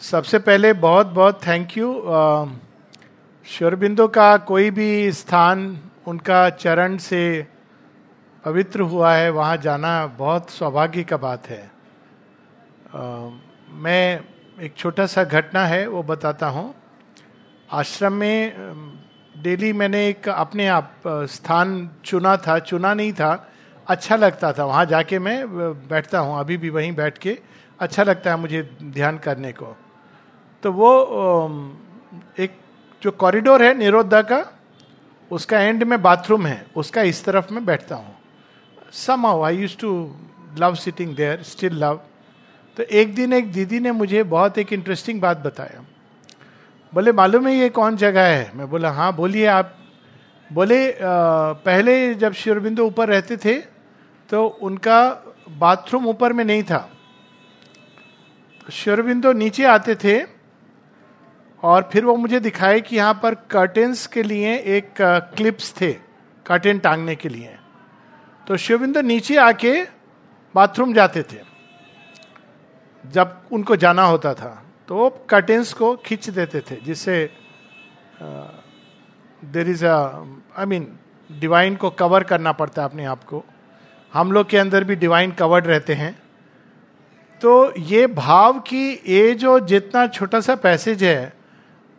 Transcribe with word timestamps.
सबसे 0.00 0.38
पहले 0.38 0.72
बहुत 0.72 1.06
बहुत 1.06 1.40
थैंक 1.46 1.76
यू 1.78 1.86
श्योरबिंदो 3.48 4.06
का 4.08 4.36
कोई 4.46 4.70
भी 4.70 5.12
स्थान 5.12 5.78
उनका 6.06 6.48
चरण 6.50 6.96
से 6.96 7.46
पवित्र 8.44 8.80
हुआ 8.80 9.12
है 9.14 9.30
वहाँ 9.30 9.56
जाना 9.56 9.90
बहुत 10.18 10.50
सौभाग्य 10.50 11.02
का 11.02 11.16
बात 11.16 11.46
है। 11.46 11.60
आ, 12.94 13.30
मैं 13.74 14.20
एक 14.62 14.76
छोटा 14.76 15.06
सा 15.06 15.24
घटना 15.24 15.64
है 15.66 15.86
वो 15.88 16.02
बताता 16.02 16.48
हूँ। 16.48 16.74
आश्रम 17.70 18.12
में 18.12 18.54
डेली 19.42 19.72
मैंने 19.72 20.06
एक 20.08 20.28
अपने 20.28 20.68
आप 20.68 21.02
स्थान 21.06 21.90
चुना 22.04 22.36
था 22.36 22.58
चुना 22.60 22.94
नहीं 22.94 23.12
था 23.12 23.32
अच्छा 23.86 24.16
लगता 24.16 24.52
था। 24.52 24.64
वहाँ 24.64 24.84
जाके 24.86 25.18
मैं 25.18 25.38
बैठता 25.88 26.18
हूँ 26.18 26.38
अभी 26.40 26.56
भी 26.56 26.70
वहीं 26.70 26.94
बैठ 26.94 27.18
के 27.18 27.38
अच्छा 27.80 28.02
लगता 28.02 28.30
है 28.30 28.36
मुझे 28.36 28.62
ध्यान 28.84 29.18
करने 29.18 29.52
को। 29.52 29.76
तो 30.62 30.72
वो 30.72 30.90
एक 32.38 32.56
जो 33.02 33.10
कॉरिडोर 33.12 33.62
है 33.62 33.76
निरोधा 33.78 34.20
का, 34.22 34.44
उसका 35.30 35.60
एंड 35.60 35.82
में 35.84 36.00
बाथरूम 36.02 36.46
है, 36.46 36.66
उसका 36.76 37.02
इस 37.02 37.24
तरफ़ 37.24 37.52
मैं 37.54 37.64
बैठता 37.66 37.94
हूँ। 37.94 38.16
Somehow 39.26 39.42
I 39.42 39.56
used 39.56 39.76
to 39.78 39.90
love 40.58 40.74
sitting 40.76 41.14
there 41.16 41.42
still 41.44 41.74
love 41.74 42.00
तो 42.76 42.82
एक 42.82 43.14
दिन 43.14 43.32
एक 43.32 43.52
दीदी 43.52 43.80
ने 43.80 43.92
मुझे 43.92 44.22
बहुत 44.24 44.58
एक 44.58 44.72
इंटरेस्टिंग 44.72 45.20
बात 45.20 45.38
बताया। 45.38 45.84
बोले, 46.92 47.12
मालूम 47.12 47.46
है 47.46 47.54
ये 47.54 47.68
कौन 47.70 47.96
जगह 47.96 48.26
है? 48.26 48.50
मैं 48.54 48.68
बोला 48.70 48.90
हाँ 48.90 49.12
बोलिए 49.16 49.46
आप। 49.46 49.74
बोले 50.50 50.78
पहले 51.00 52.14
जब 52.14 52.32
शिवरबिंदु 52.32 52.84
ऊपर 52.84 53.08
रहते 53.08 53.36
थे 53.36 53.54
तो 54.30 54.44
उनका 54.62 55.00
बाथरूम 55.58 56.06
ऊपर 56.06 56.32
में 56.32 56.44
नहीं 56.44 56.62
था। 56.62 56.88
शिवरबिंदु 58.72 59.32
नीचे 59.34 59.64
आते 59.66 59.94
थे 59.94 60.18
और 61.62 61.88
फिर 61.92 62.04
वो 62.04 62.14
मुझे 62.16 62.40
दिखाए 62.40 62.80
कि 62.80 62.96
यहाँ 62.96 63.14
पर 63.22 63.34
कर्टेंस 63.50 64.06
के 64.06 64.22
लिए 64.22 64.54
एक 64.76 64.94
क्लिप्स 65.36 65.72
थे 65.80 65.92
कर्टेन 66.46 66.78
टांगने 66.78 67.14
के 67.16 67.28
लिए। 67.28 67.56
तो 68.46 68.56
शिवबिंदु 68.56 69.00
नीचे 69.02 69.36
आके 69.38 69.82
बाथरूम 70.54 70.92
जाते 70.94 71.22
थे, 71.22 71.40
जब 73.04 73.40
उनको 73.52 73.76
जाना 73.76 74.02
होता 74.04 74.34
था 74.34 74.50
तो 74.88 74.94
वो 74.94 75.08
कर्टेन्स 75.30 75.72
को 75.72 75.94
खींच 75.96 76.28
देते 76.30 76.60
थे, 76.60 76.76
जिससे 76.76 77.18
there 79.42 79.68
is 79.70 79.84
I 79.84 80.66
mean 80.66 80.86
divine 81.30 81.76
को 81.76 81.90
कवर 81.92 82.24
करना 82.24 82.52
पड़ता 82.52 82.82
है 82.82 82.88
अपने 82.88 83.04
आप 83.06 83.24
को। 83.24 83.44
हम 84.12 84.32
लोग 84.32 84.48
के 84.48 84.58
अंदर 84.58 84.84
भी 84.84 84.96
डिवाइन 84.96 85.32
कवर्ड 85.32 85.66
रहते 85.66 85.94
हैं। 85.94 86.12
तो 87.40 87.72
ये 87.78 88.06
भाव 88.06 88.58
की 88.60 88.90
ये 89.06 89.34
जो 89.34 89.58
जितना 89.62 90.06
छोटा 90.08 90.40
सा 90.40 90.54
पैसेज 90.56 91.04
है 91.04 91.32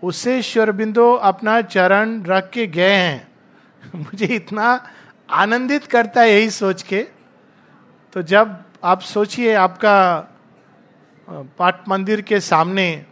उससे 0.03 0.41
श्वरबिंदो 0.41 1.13
अपना 1.13 1.61
चरण 1.61 2.23
रख 2.23 2.49
के 2.49 2.67
गए 2.67 2.93
हैं। 2.93 3.27
मुझे 3.95 4.25
इतना 4.25 4.89
आनंदित 5.29 5.85
करता 5.85 6.21
है 6.21 6.31
यही 6.31 6.49
सोच 6.49 6.83
के। 6.83 7.07
तो 8.13 8.21
जब 8.21 8.63
आप 8.83 9.01
सोचिए 9.01 9.53
आपका 9.53 10.27
पाठ 11.29 11.89
मंदिर 11.89 12.21
के 12.21 12.39
सामने 12.39 13.05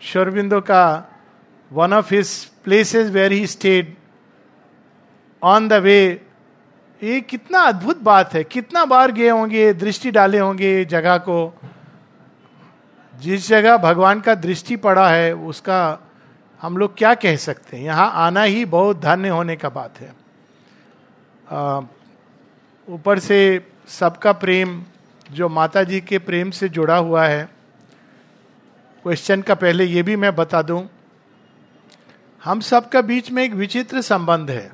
शोरबिंदो 0.00 0.60
का 0.60 1.12
one 1.72 1.92
of 1.92 2.14
his 2.14 2.44
places 2.44 3.10
where 3.10 3.32
he 3.32 3.46
stayed 3.46 3.96
on 5.42 5.68
the 5.68 5.72
way 5.72 6.26
ये 7.02 7.20
कितना 7.20 7.58
अद्भुत 7.58 7.98
बात 7.98 8.34
है। 8.34 8.44
कितना 8.44 8.84
बार 8.84 9.12
गए 9.12 9.28
होंगे, 9.28 9.72
दृष्टि 9.72 10.10
डाले 10.10 10.38
होंगे 10.38 10.84
जगह 10.84 11.16
को। 11.18 11.60
जिस 13.20 13.48
जगह 13.48 13.76
भगवान 13.76 14.20
का 14.20 14.34
दृष्टि 14.34 14.76
पड़ा 14.76 15.08
है, 15.10 15.34
उसका 15.34 15.98
हम 16.60 16.76
लोग 16.76 16.96
क्या 16.98 17.14
कह 17.14 17.36
सकते 17.36 17.76
हैं? 17.76 17.84
यहाँ 17.84 18.10
आना 18.16 18.42
ही 18.42 18.64
बहुत 18.64 19.00
धन्य 19.00 19.28
होने 19.28 19.56
का 19.56 19.68
बात 19.68 20.00
है। 20.00 20.14
ऊपर 22.88 23.18
से 23.18 23.66
सबका 23.88 24.32
प्रेम, 24.32 24.82
जो 25.26 25.48
माता 25.48 25.82
जी 25.82 26.00
के 26.00 26.18
प्रेम 26.18 26.50
से 26.50 26.68
जुड़ा 26.68 26.96
हुआ 26.96 27.26
है, 27.26 27.48
क्वेश्चन 29.04 29.42
का 29.42 29.54
पहले 29.54 29.84
ये 29.84 30.02
भी 30.02 30.16
मैं 30.16 30.34
बता 30.36 30.62
दूँ, 30.62 30.88
हम 32.42 32.60
सबका 32.60 33.00
बीच 33.00 33.30
में 33.30 33.42
एक 33.44 33.52
विचित्र 33.54 34.00
संबंध 34.02 34.50
है। 34.50 34.70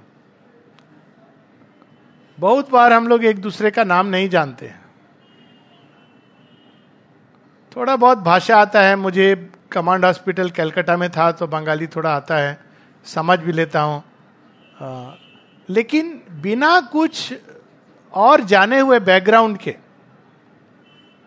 बहुत 2.38 2.70
बार 2.70 2.92
हम 2.92 3.08
लोग 3.08 3.24
एक 3.24 3.40
दूसरे 3.40 3.70
का 3.70 3.84
नाम 3.84 4.06
नहीं 4.06 4.28
जानते 4.28 4.66
हैं। 4.66 4.81
थोड़ा 7.76 7.96
बहुत 7.96 8.18
भाषा 8.18 8.56
आता 8.56 8.80
है। 8.80 8.96
मुझे 8.96 9.34
कमांड 9.72 10.04
हॉस्पिटल 10.04 10.50
कलकत्ता 10.50 10.96
में 10.96 11.08
था 11.10 11.30
तो 11.32 11.46
बंगाली 11.46 11.86
थोड़ा 11.86 12.10
आता 12.10 12.36
है। 12.36 12.58
समझ 13.06 13.38
भी 13.38 13.52
लेता 13.52 13.80
हूँ। 13.80 14.02
लेकिन 15.68 16.20
बिना 16.42 16.78
कुछ 16.92 17.32
और 18.12 18.40
जाने 18.44 18.78
हुए 18.80 18.98
बैकग्राउंड 19.00 19.58
के 19.58 19.74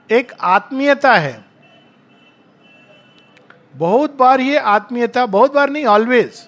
एक 0.09 0.31
आत्मीयता 0.41 1.13
है। 1.13 1.44
बहुत 3.75 4.16
बार 4.17 4.41
ये 4.41 4.57
आत्मीयता, 4.57 5.25
बहुत 5.25 5.53
बार 5.53 5.69
नहीं 5.69 5.85
ऑलवेज 5.85 6.47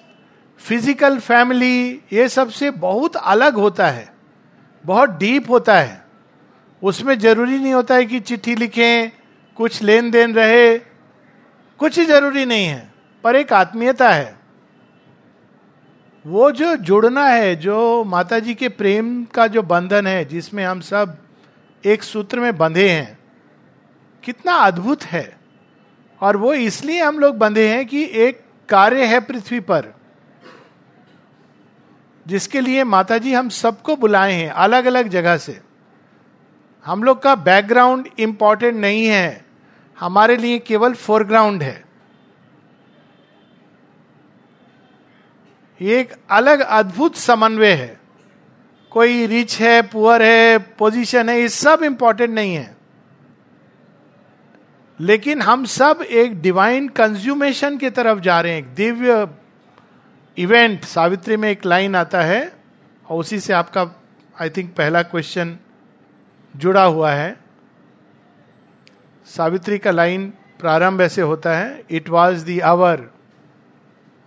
फ़िज़िकल 0.60 1.18
फैमिली 1.18 2.00
ये 2.12 2.28
सबसे 2.28 2.70
बहुत 2.70 3.16
अलग 3.16 3.56
होता 3.56 3.86
है। 3.88 4.08
बहुत 4.84 5.10
डीप 5.10 5.50
होता 5.50 5.78
है। 5.78 6.02
उसमें 6.82 7.18
ज़रूरी 7.18 7.58
नहीं 7.58 7.72
होता 7.74 7.94
है 7.94 8.04
कि 8.06 8.20
चिट्ठी 8.20 8.54
लिखें 8.54 9.10
कुछ 9.58 9.82
लेन 9.82 10.10
देन 10.10 10.34
रहे, 10.34 10.78
कुछ 11.78 12.00
ज़रूरी 12.00 12.44
नहीं 12.44 12.66
है, 12.66 12.92
पर 13.24 13.36
एक 13.36 13.52
आत्मीयता 13.52 14.08
है। 14.08 14.38
वो 16.26 16.50
जो 16.50 16.76
जुड़ना 16.76 17.26
है, 17.28 17.56
जो 17.56 18.04
माता 18.04 18.38
जी 18.38 18.54
के 18.54 18.68
प्रेम 18.68 19.24
का 19.24 19.46
जो 19.46 19.62
बंधन 19.62 20.06
है, 20.06 20.24
जिसमें 20.24 20.64
हम 20.64 20.80
सब 20.80 21.16
एक 21.86 22.02
सूत्र 22.02 22.40
में 22.40 22.56
बंधे 22.56 22.88
हैं, 22.90 23.18
कितना 24.24 24.52
अद्भुत 24.52 25.02
है। 25.02 25.36
और 26.20 26.36
वो 26.36 26.54
इसलिए 26.54 27.02
हम 27.02 27.18
लोग 27.18 27.36
बंधे 27.38 27.68
हैं 27.68 27.86
कि 27.86 28.10
एक 28.12 28.40
कार्य 28.68 29.04
है 29.04 29.20
पृथ्वी 29.20 29.60
पर, 29.60 29.94
जिसके 32.26 32.60
लिए 32.60 32.84
माता 32.84 33.18
जी 33.18 33.34
हम 33.34 33.48
सबको 33.48 33.96
बुलाए 33.96 34.32
हैं 34.32 34.50
अलग 34.50 34.84
अलग 34.84 35.08
जगह 35.08 35.36
से। 35.36 35.60
हम 36.84 37.02
लोग 37.02 37.22
का 37.22 37.34
बैकग्राउंड 37.34 38.08
इंपॉर्टेंट 38.18 38.76
नहीं 38.76 39.06
है। 39.06 39.47
हमारे 40.00 40.36
लिए 40.36 40.58
केवल 40.58 40.94
फोरग्राउंड 40.94 41.62
है। 41.62 41.84
ये 45.82 46.00
एक 46.00 46.12
अलग 46.30 46.60
अद्भुत 46.60 47.16
समन्वय 47.16 47.72
है। 47.72 48.00
कोई 48.90 49.26
रिच 49.26 49.60
है 49.60 49.82
पुअर 49.82 50.22
है 50.22 50.58
पोजीशन 50.58 51.28
है, 51.28 51.40
ये 51.40 51.48
सब 51.48 51.80
इंपॉर्टेंट 51.82 52.30
नहीं 52.30 52.54
है। 52.54 52.76
लेकिन 55.00 55.42
हम 55.42 55.64
सब 55.64 56.04
एक 56.10 56.40
डिवाइन 56.40 56.88
कंज्यूमेशन 56.88 57.78
की 57.78 57.90
तरफ़ 57.90 58.18
जा 58.18 58.40
रहे 58.40 58.52
हैं। 58.52 58.58
एक 58.58 58.74
दिव्य 58.74 59.28
इवेंट 60.38 60.84
सावित्री 60.84 61.36
में 61.36 61.50
एक 61.50 61.66
लाइन 61.66 61.96
आता 61.96 62.22
है, 62.22 62.52
और 63.10 63.20
उसी 63.20 63.40
से 63.40 63.52
आपका 63.52 64.02
आई 64.40 64.50
थिंक 64.50 64.76
पहला 64.76 65.02
क्वेश्चन 65.02 65.58
जुड़ा 66.56 66.84
हुआ 66.84 67.12
है। 67.12 67.47
सावित्री 69.28 69.78
का 69.78 69.90
लाइन 69.90 70.30
प्रारंभ 70.60 71.00
ऐसे 71.00 71.22
होता 71.22 71.56
है 71.56 71.82
it 71.90 72.08
was 72.08 72.46
the 72.46 72.60
hour 72.60 73.00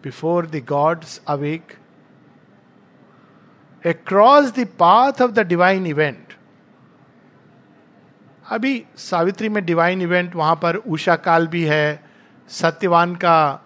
before 0.04 0.46
the 0.46 0.56
gods 0.70 1.22
awake 1.28 1.72
across 3.86 4.52
the 4.60 4.68
path 4.80 5.22
of 5.22 5.32
the 5.32 5.40
divine 5.40 5.86
event 5.86 6.34
अभी 8.50 8.86
सावित्री 8.96 9.50
में 9.50 9.66
डिवाइन 9.66 10.02
इवेंट 10.02 10.36
वहाँ 10.36 10.56
पर 10.56 10.76
उषा 10.76 11.16
काल 11.16 11.48
भी 11.48 11.64
है, 11.64 12.04
सत्यवान 12.50 13.16
का 13.16 13.66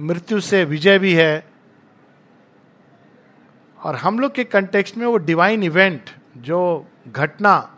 मृत्यु 0.00 0.40
से 0.40 0.64
विजय 0.64 0.98
भी 0.98 1.14
है। 1.14 1.46
और 3.84 3.96
हम 3.96 4.18
लोग 4.18 4.34
के 4.34 4.44
कंटेक्स्ट 4.44 4.96
में 4.96 5.06
वो 5.06 5.16
डिवाइन 5.16 5.62
इवेंट 5.62 6.10
जो 6.38 6.86
घटना 7.08 7.73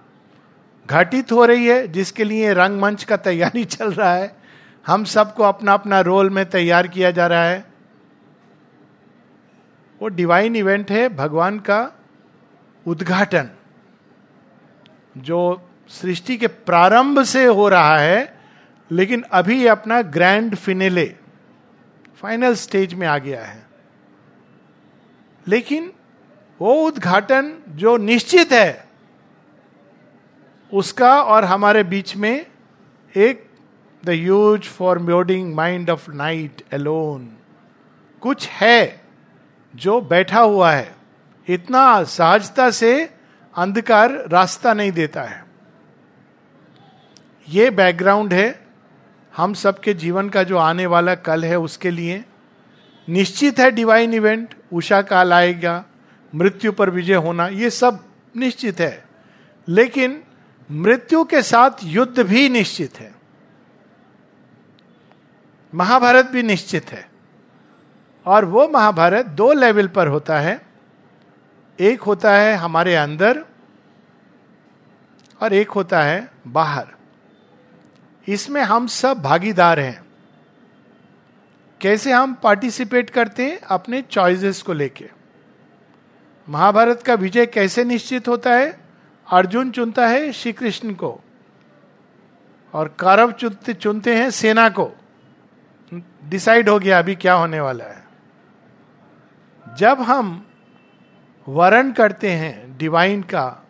घटित 0.90 1.32
हो 1.32 1.44
रही 1.44 1.66
है, 1.66 1.88
जिसके 1.88 2.24
लिए 2.24 2.52
रंगमंच 2.52 3.04
का 3.04 3.16
तैयारी 3.16 3.64
चल 3.76 3.92
रहा 3.92 4.14
है। 4.14 4.36
हम 4.86 5.04
सबको 5.04 5.42
अपना 5.42 5.72
अपना 5.72 6.00
रोल 6.00 6.30
में 6.30 6.50
तैयार 6.50 6.86
किया 6.86 7.10
जा 7.10 7.26
रहा 7.26 7.44
है। 7.44 7.64
वो 10.02 10.08
डिवाइन 10.08 10.56
इवेंट 10.56 10.90
है, 10.90 11.08
भगवान 11.08 11.58
का 11.58 11.92
उद्घाटन, 12.86 13.50
जो 15.18 15.68
सृष्टि 15.88 16.36
के 16.36 16.46
प्रारंभ 16.46 17.22
से 17.22 17.44
हो 17.44 17.68
रहा 17.68 17.98
है, 17.98 18.40
लेकिन 18.90 19.24
अभी 19.32 19.66
अपना 19.66 20.02
ग्रैंड 20.02 20.54
फिनेले 20.54 21.14
फाइनल 22.16 22.54
स्टेज 22.54 22.94
में 22.94 23.06
आ 23.06 23.18
गया 23.18 23.44
है। 23.44 23.66
लेकिन 25.48 25.92
वो 26.60 26.86
उद्घाटन 26.86 27.58
जो 27.68 27.96
निश्चित 27.96 28.52
है 28.52 28.85
उसका 30.74 31.22
और 31.22 31.44
हमारे 31.44 31.82
बीच 31.82 32.16
में 32.16 32.46
एक 33.16 33.50
the 34.04 34.08
use 34.08 34.60
for 34.60 34.98
म्योडिंग 34.98 35.54
mind 35.54 35.90
of 35.90 36.10
night 36.10 36.62
alone 36.74 37.32
कुछ 38.20 38.48
है 38.48 39.00
जो 39.76 40.00
बैठा 40.00 40.40
हुआ 40.40 40.72
है। 40.72 40.94
इतना 41.48 42.04
सहजता 42.04 42.70
से 42.70 43.14
अंधकार 43.56 44.10
रास्ता 44.28 44.74
नहीं 44.74 44.92
देता 44.92 45.22
है। 45.22 45.44
ये 47.48 47.70
बैकग्राउंड 47.70 48.32
है 48.32 48.66
हम 49.36 49.54
सबके 49.54 49.94
जीवन 49.94 50.28
का 50.28 50.42
जो 50.42 50.56
आने 50.58 50.86
वाला 50.86 51.14
कल 51.14 51.44
है 51.44 51.58
उसके 51.58 51.90
लिए। 51.90 52.24
निश्चित 53.08 53.58
है 53.58 53.70
डिवाइन 53.70 54.14
इवेंट 54.14 54.54
उषा 54.72 55.02
काल 55.02 55.32
आएगा, 55.32 55.84
मृत्यु 56.34 56.72
पर 56.72 56.90
विजय 56.90 57.14
होना, 57.14 57.46
ये 57.46 57.70
सब 57.70 58.04
निश्चित 58.36 58.80
है। 58.80 59.04
लेकिन 59.68 60.22
मृत्यु 60.70 61.24
के 61.24 61.42
साथ 61.42 61.70
युद्ध 61.84 62.22
भी 62.22 62.48
निश्चित 62.48 63.00
है। 63.00 63.14
महाभारत 65.74 66.26
भी 66.26 66.42
निश्चित 66.42 66.92
है। 66.92 67.10
और 68.26 68.44
वो 68.44 68.68
महाभारत 68.68 69.26
दो 69.26 69.52
लेवल 69.52 69.88
पर 69.88 70.06
होता 70.06 70.40
है। 70.40 70.62
एक 71.80 72.00
होता 72.00 72.36
है 72.36 72.54
हमारे 72.54 72.96
अंदर 72.96 73.44
और 75.42 75.52
एक 75.52 75.70
होता 75.70 76.02
है 76.02 76.30
बाहर। 76.46 76.86
इसमें 78.28 78.62
हम 78.62 78.86
सब 78.86 79.18
भागीदार 79.22 79.80
हैं। 79.80 80.04
कैसे 81.80 82.12
हम 82.12 82.34
पार्टिसिपेट 82.34 83.10
करते 83.10 83.46
हैं? 83.46 83.60
अपने 83.60 84.02
चॉइसेस 84.02 84.62
को 84.62 84.72
लेके। 84.72 85.10
महाभारत 86.48 87.02
का 87.02 87.14
विजय 87.14 87.46
कैसे 87.46 87.84
निश्चित 87.84 88.28
होता 88.28 88.54
है? 88.54 88.85
अर्जुन 89.28 89.70
चुनता 89.70 90.06
है 90.06 90.32
श्री 90.32 90.52
कृष्ण 90.52 90.92
को 90.94 91.20
और 92.74 92.88
कौरव 93.00 93.32
चुनते 93.32 93.74
चुनते 93.74 94.16
हैं 94.16 94.30
सेना 94.30 94.68
को। 94.68 94.90
डिसाइड 96.28 96.68
हो 96.68 96.78
गया 96.78 96.98
अभी 96.98 97.14
क्या 97.14 97.34
होने 97.34 97.60
वाला 97.60 97.84
है। 97.84 98.04
जब 99.66 100.00
हम 100.00 100.46
वर्ण 101.48 101.92
करते 101.92 102.30
हैं 102.30 102.76
डिवाइन 102.78 103.22
का 103.22 103.66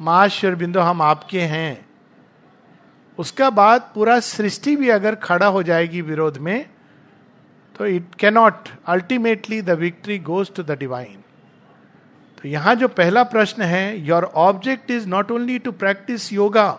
महाश्वर 0.00 0.54
बिंदु 0.54 0.80
हम 0.80 1.02
आपके 1.02 1.40
हैं। 1.40 1.88
उसका 3.18 3.50
बाद 3.50 3.90
पूरा 3.94 4.18
सृष्टि 4.20 4.76
भी 4.76 4.88
अगर 4.88 5.14
खड़ा 5.14 5.46
हो 5.46 5.62
जाएगी 5.62 6.02
विरोध 6.02 6.38
में 6.38 6.68
तो 7.78 7.86
it 7.86 8.14
cannot 8.14 8.68
ultimately 8.86 9.62
the 9.62 9.70
victory 9.70 10.18
goes 10.18 10.54
to 10.54 10.62
the 10.62 10.70
divine 10.70 11.22
तो 12.42 12.48
यहाँ 12.48 12.74
जो 12.74 12.88
पहला 12.88 13.22
प्रश्न 13.24 13.62
है 13.62 14.06
your 14.06 14.24
object 14.24 14.90
is 14.90 15.06
not 15.08 15.30
only 15.30 15.58
to 15.58 15.72
practise 15.72 16.32
yoga 16.32 16.70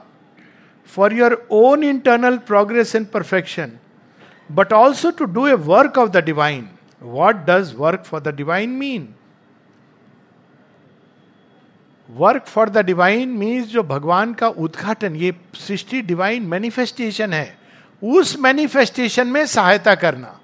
for 0.95 1.13
your 1.13 1.47
own 1.51 1.83
internal 1.83 2.37
progress 2.37 2.95
and 2.95 3.07
perfection 3.07 3.71
but 4.51 4.73
also 4.73 5.11
to 5.11 5.25
do 5.25 5.47
a 5.47 5.53
work 5.53 5.97
of 5.97 6.09
the 6.09 6.23
divine 6.23 6.69
what 7.01 7.35
does 7.35 7.73
work 7.75 8.03
for 8.05 8.21
the 8.21 8.35
divine 8.35 8.69
mean 8.69 9.07
work 12.09 12.45
for 12.45 12.69
the 12.69 12.77
divine 12.77 13.29
means 13.29 13.67
जो 13.67 13.83
भगवान 13.83 14.33
का 14.33 14.47
उद्घाटन, 14.47 15.15
ये 15.15 15.33
सृष्टि 15.55 16.01
divine 16.01 16.43
manifestation 16.43 17.33
है। 17.33 17.57
उस 18.03 18.35
manifestation 18.39 19.27
में 19.27 19.45
सहायता 19.45 19.95
करना। 19.95 20.39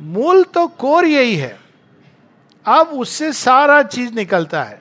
मूल 0.00 0.42
तो 0.44 0.66
कोर 0.66 1.04
यही 1.04 1.36
है। 1.36 1.58
अब 2.66 2.86
उससे 2.86 3.32
सारा 3.32 3.82
चीज़ 3.82 4.14
निकलता 4.14 4.62
है। 4.62 4.80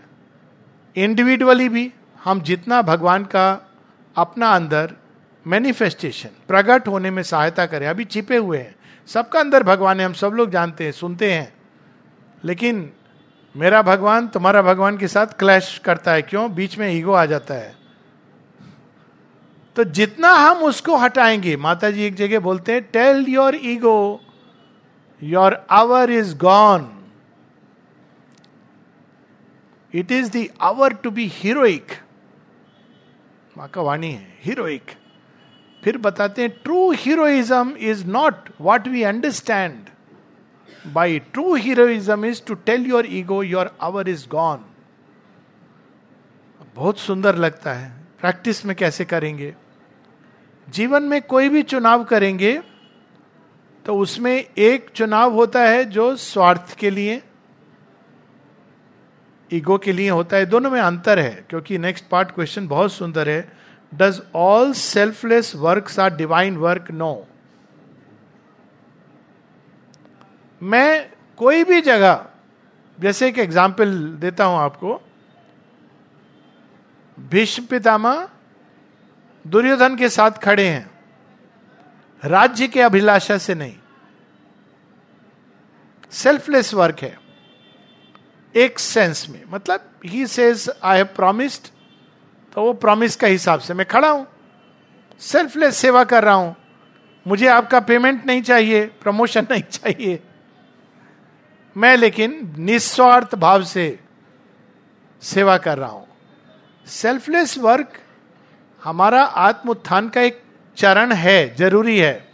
इंडिविजुअली 0.96 1.70
भी 1.70 1.94
हम 2.24 2.42
जितना 2.42 2.82
भगवान 2.82 3.24
का 3.24 3.72
अपना 4.16 4.48
अंदर 4.50 4.94
मैनिफेस्टेशन 5.48 6.30
प्रकट 6.48 6.88
होने 6.88 7.12
में 7.12 7.24
सहायता 7.24 7.66
करें, 7.66 7.88
अभी 7.88 8.06
छिपे 8.06 8.38
हुए 8.38 8.58
हैं। 8.58 8.76
सबका 9.08 9.40
अंदर 9.40 9.64
भगवान 9.64 10.00
है, 10.00 10.06
हम 10.06 10.14
सब 10.14 10.28
लोग 10.28 10.50
जानते 10.50 10.84
हैं, 10.84 10.92
सुनते 10.92 11.34
हैं। 11.34 11.54
लेकिन 12.44 12.94
मेरा 13.58 13.82
भगवान 13.82 14.28
तुम्हारा 14.28 14.62
भगवान 14.62 14.98
के 14.98 15.08
साथ 15.08 15.28
क्लैश 15.28 15.82
करता 15.86 16.12
है, 16.12 16.22
क्यों? 16.22 16.54
बीच 16.54 16.78
में 16.78 16.94
ईगो 16.94 17.12
आ 17.12 17.26
जाता 17.26 17.54
है। 17.54 17.76
तो 19.76 19.84
जितना 19.84 20.34
हम 20.34 20.58
उसको 20.58 20.98
हटाएँगे 20.98 21.58
माता 21.58 21.92
जी 21.92 22.04
एक 22.04 22.16
जगह 22.16 22.40
बोलते 22.40 22.72
हैं 22.72 22.82
tell 22.82 23.26
your 23.30 23.56
ego 23.56 24.22
your 25.24 25.68
hour 25.70 26.12
is 26.12 26.38
gone 26.38 26.99
it 29.96 30.12
is 30.12 30.32
the 30.32 30.50
hour 30.62 30.94
to 30.94 31.12
be 31.12 31.26
heroic 31.34 31.88
माँ 33.58 33.68
का 33.68 33.82
वाणी 33.82 34.12
है 34.12 34.38
हीरोइक 34.44 34.92
फिर 35.84 35.98
बताते 35.98 36.42
हैं 36.42 36.52
true 36.64 36.92
heroism 36.92 37.76
is 37.78 38.06
not 38.06 38.50
what 38.62 38.88
we 38.88 39.04
understand 39.04 39.86
by 40.94 41.20
true 41.20 41.56
heroism 41.56 42.26
is 42.26 42.42
to 42.48 42.54
tell 42.54 42.86
your 42.86 43.06
ego 43.10 43.44
your 43.44 43.78
hour 43.82 44.10
is 44.10 44.28
gone 44.30 44.66
बहुत 46.76 47.00
सुंदर 47.00 47.36
लगता 47.36 47.74
है 47.74 47.92
प्रैक्टिस 48.22 48.66
में 48.66 48.76
कैसे 48.76 49.06
करेंगे? 49.06 49.56
जीवन 50.70 51.04
में 51.04 51.22
कोई 51.22 51.50
भी 51.50 51.64
चुनाव 51.64 52.04
करेंगे 52.04 52.62
तो 53.86 53.98
उसमें 53.98 54.46
एक 54.58 54.90
चुनाव 54.90 55.34
होता 55.34 55.62
है 55.62 55.86
जो 55.86 56.16
स्वार्थ 56.16 56.76
के 56.76 56.90
लिए 56.90 57.24
ईगो 59.52 59.78
के 59.78 59.92
लिए 59.92 60.10
होता 60.10 60.38
है, 60.38 60.46
दोनों 60.46 60.70
में 60.72 60.80
अंतर 60.82 61.20
है, 61.20 61.46
क्योंकि 61.50 61.78
नेक्स्ट 61.78 62.06
पार्ट 62.08 62.32
क्वेश्चन 62.32 62.68
बहुत 62.68 62.92
सुंदर 62.94 63.30
है। 63.30 63.42
Does 63.92 64.22
all 64.36 64.74
selfless 64.74 65.56
work 65.58 66.00
are 66.00 66.16
divine 66.16 66.58
work 66.58 66.92
no 66.92 67.26
मैं 70.62 71.10
कोई 71.40 71.64
भी 71.64 71.82
जगह, 71.82 72.26
जैसे 73.00 73.28
एक 73.28 73.38
एग्ज़ाम्पल 73.40 73.94
देता 74.20 74.46
हूँ 74.46 74.58
आपको, 74.58 75.00
भीष्म 77.18 77.66
पितामा 77.66 78.14
दुर्योधन 79.46 79.96
के 79.96 80.10
साथ 80.10 80.32
खड़े 80.44 80.68
हैं, 80.68 80.90
राज्य 82.24 82.68
के 82.68 82.82
अभिलाषा 82.82 83.38
से 83.38 83.56
नहीं। 83.56 83.76
सेल्फलेस 86.14 86.74
वर्क 86.74 87.00
है। 87.02 87.18
एक 88.56 88.80
सेंस 88.80 89.26
में। 89.30 89.44
मतलब 89.50 89.90
he 90.06 90.26
says 90.28 90.70
I 90.84 90.98
have 90.98 91.06
promised 91.16 91.68
तो 92.54 92.62
वो 92.62 92.74
प्रॉमिस 92.74 93.16
का 93.16 93.28
हिसाब 93.28 93.60
से 93.60 93.74
मैं 93.74 93.86
खड़ा 93.86 94.10
हूँ। 94.10 94.26
सेल्फलेस 95.22 95.78
सेवा 95.78 96.04
कर 96.04 96.24
रहा 96.24 96.34
हूँ। 96.34 96.56
मुझे 97.26 97.48
आपका 97.48 97.80
पेमेंट 97.80 98.26
नहीं 98.26 98.42
चाहिए 98.42 98.86
प्रमोशन 99.02 99.48
नहीं 99.52 99.62
चाहिए। 99.62 100.20
मैं 101.76 101.96
लेकिन 101.98 102.54
निस्वार्थ 102.58 103.36
भाव 103.36 103.64
से 103.64 104.00
सेवा 105.22 105.58
कर 105.58 105.78
रहा 105.78 105.90
हूँ। 105.90 106.08
सेल्फलेस 106.88 107.58
वर्क 107.58 108.00
हमारा 108.82 109.24
आत्म 109.24 109.70
उत्थान 109.70 110.10
का 110.10 110.22
एक 110.22 110.42
चरण 110.78 111.12
है, 111.12 111.56
ज़रूरी 111.56 111.98
है। 112.00 112.28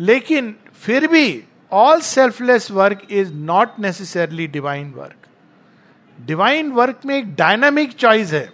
लेकिन 0.00 0.54
फिर 0.74 1.06
भी 1.06 1.44
all 1.74 2.00
selfless 2.00 2.70
work 2.70 3.02
is 3.10 3.32
not 3.32 3.68
necessarily 3.78 4.46
divine 4.46 4.90
work 4.90 5.26
divine 6.26 6.72
work 6.72 7.00
में 7.06 7.16
एक 7.16 7.34
डायनामिक 7.34 7.92
चॉइस 7.92 8.32
है। 8.32 8.52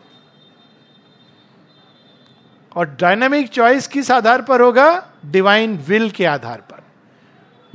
और 2.77 2.97
डायनामिक 3.01 3.49
चॉइस 3.49 3.87
किस 3.87 4.11
आधार 4.11 4.43
पर 4.43 4.61
होगा? 4.61 5.13
डिवाइन 5.27 5.77
विल 5.77 6.11
के 6.11 6.25
आधार 6.25 6.61
पर। 6.61 6.83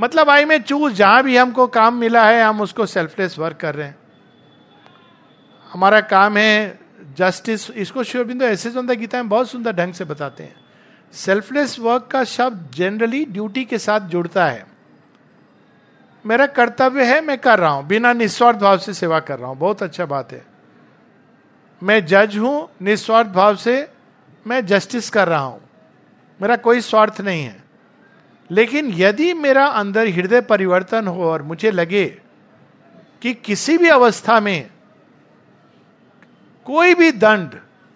मतलब 0.02 0.30
आई 0.30 0.46
में 0.46 0.64
चूज़ 0.64 0.94
जहाँ 0.94 1.24
भी 1.24 1.38
हमको 1.38 1.68
काम 1.68 1.96
मिला 1.96 2.28
है, 2.30 2.44
हम 2.44 2.62
उसको 2.62 2.86
सेल्फलेस 2.86 3.40
वर्क 3.40 3.58
कर 3.58 3.76
रहे 3.76 3.88
हैं। 3.88 3.96
हमारा 5.72 6.02
काम 6.02 6.38
है 6.38 6.80
जस्टिस 7.18 7.72
इसको 7.72 8.04
शिवबिंदु 8.04 8.46
ऐसे 8.46 8.72
सुंदर 8.72 8.94
गीता 8.94 9.18
में 9.18 9.30
बहुत 9.30 9.50
सुंदर 9.50 9.72
ढंग 9.72 9.94
से 9.94 10.06
बताते 10.06 10.44
हैं। 10.44 10.56
सेल्फलेस 11.14 11.80
वर्क 11.80 12.10
का 12.12 12.24
शब्द 12.24 12.72
जनरली 12.74 13.26
ड्यूटी 13.26 13.66
के 13.66 13.78
साथ 13.78 14.00
जुड़ता 14.00 14.46
है। 14.46 14.75
मेरा 16.26 16.46
कर्तव्य 16.46 17.04
है, 17.04 17.22
मैं 17.22 17.38
कर 17.38 17.60
रहा 17.60 17.70
हूँ। 17.70 17.88
बिना 17.88 18.14
निस्वार्थ 18.14 18.60
भाव 18.60 18.78
से 18.78 18.94
सेवा 18.94 19.20
कर 19.20 19.40
रहा 19.40 19.50
हूँ। 19.50 19.58
बहुत 19.58 19.84
अच्छा 19.84 20.06
बात 20.06 20.32
है। 20.34 20.46
मैं 21.84 22.06
जज 22.06 22.38
हूँ, 22.38 22.70
निस्वार्थ 22.82 23.30
भाव 23.30 23.56
से 23.56 23.88
मैं 24.48 24.66
जस्टिस 24.66 25.10
कर 25.10 25.28
रहा 25.28 25.40
हूँ। 25.40 25.62
मेरा 26.42 26.56
कोई 26.56 26.82
स्वार्थ 26.82 27.22
नहीं 27.22 27.44
है। 27.44 27.64
लेकिन 28.52 28.92
यदि 28.94 29.34
मेरा 29.34 29.66
अंदर 29.66 30.08
हृदय 30.08 30.42
परिवर्तन 30.42 31.08
हो 31.08 31.24
और 31.24 31.42
मुझे 31.42 31.72
लगे 31.72 32.06
कि 33.22 33.34
किसी 33.34 33.78
भी 33.78 33.90
अवस्था 33.90 34.40
में 34.40 34.70
कोई 36.66 36.94
भी 36.94 37.12
दंड 37.12 37.50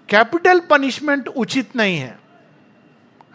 कैपिटल 0.09 0.59
पनिशमेंट 0.59 1.27
उचित 1.27 1.75
नहीं 1.75 1.98
है 1.98 2.19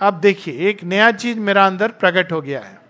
अब 0.01 0.15
देखिए, 0.15 0.69
एक 0.69 0.85
नया 0.85 1.11
चीज़ 1.11 1.39
मेरा 1.39 1.67
अंदर 1.67 1.89
प्रकट 1.89 2.33
हो 2.33 2.41
गया 2.41 2.61
है। 2.61 2.84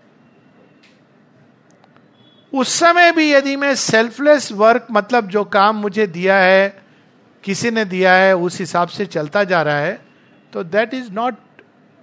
उस 2.55 2.73
समय 2.79 3.11
भी 3.11 3.31
यदि 3.31 3.55
मैं 3.55 3.73
सेल्फलेस 3.75 4.51
वर्क 4.51 4.87
मतलब 4.91 5.27
जो 5.27 5.43
काम 5.45 5.75
मुझे 5.75 6.07
दिया 6.07 6.35
है, 6.37 6.83
किसी 7.43 7.71
ने 7.71 7.85
दिया 7.85 8.13
है, 8.13 8.35
उस 8.35 8.59
हिसाब 8.59 8.87
से 8.87 9.05
चलता 9.07 9.43
जा 9.43 9.61
रहा 9.61 9.79
है 9.79 9.99
तो 10.53 10.63
that 10.65 10.93
is 10.93 11.11
not 11.11 11.35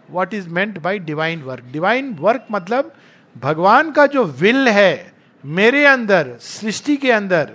what 0.08 0.34
is 0.34 0.48
meant 0.48 0.78
by 0.78 0.98
divine 1.00 1.42
work 1.42 1.64
divine 1.72 2.12
work 2.20 2.46
मतलब 2.52 2.92
भगवान 3.36 3.90
का 3.92 4.06
जो 4.06 4.24
विल 4.24 4.68
है, 4.68 5.12
मेरे 5.44 5.84
अंदर, 5.86 6.36
सृष्टि 6.40 6.96
के 6.96 7.10
अंदर, 7.12 7.50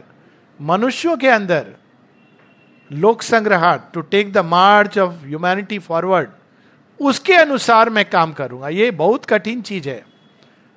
मनुष्यों 0.60 1.18
के 1.18 1.28
अंदर, 1.30 1.66
लोक 2.92 3.22
संग्रह 3.22 3.76
to 3.94 4.02
take 4.04 4.32
the 4.34 4.38
march 4.46 4.98
of 5.00 5.14
humanity 5.26 5.80
forward 5.80 6.30
उसके 7.00 7.34
अनुसार 7.36 7.90
मैं 7.90 8.10
काम 8.10 8.32
करूँगा। 8.34 8.70
ये 8.70 8.90
बहुत 8.94 9.26
कठिन 9.26 9.62
चीज़ 9.62 9.90
है। 9.90 10.04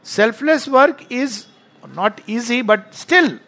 Selfless 0.07 0.69
work 0.69 0.99
is 1.13 1.45
not 1.87 2.21
easy 2.29 2.63
but 2.63 2.93
still 2.95 3.39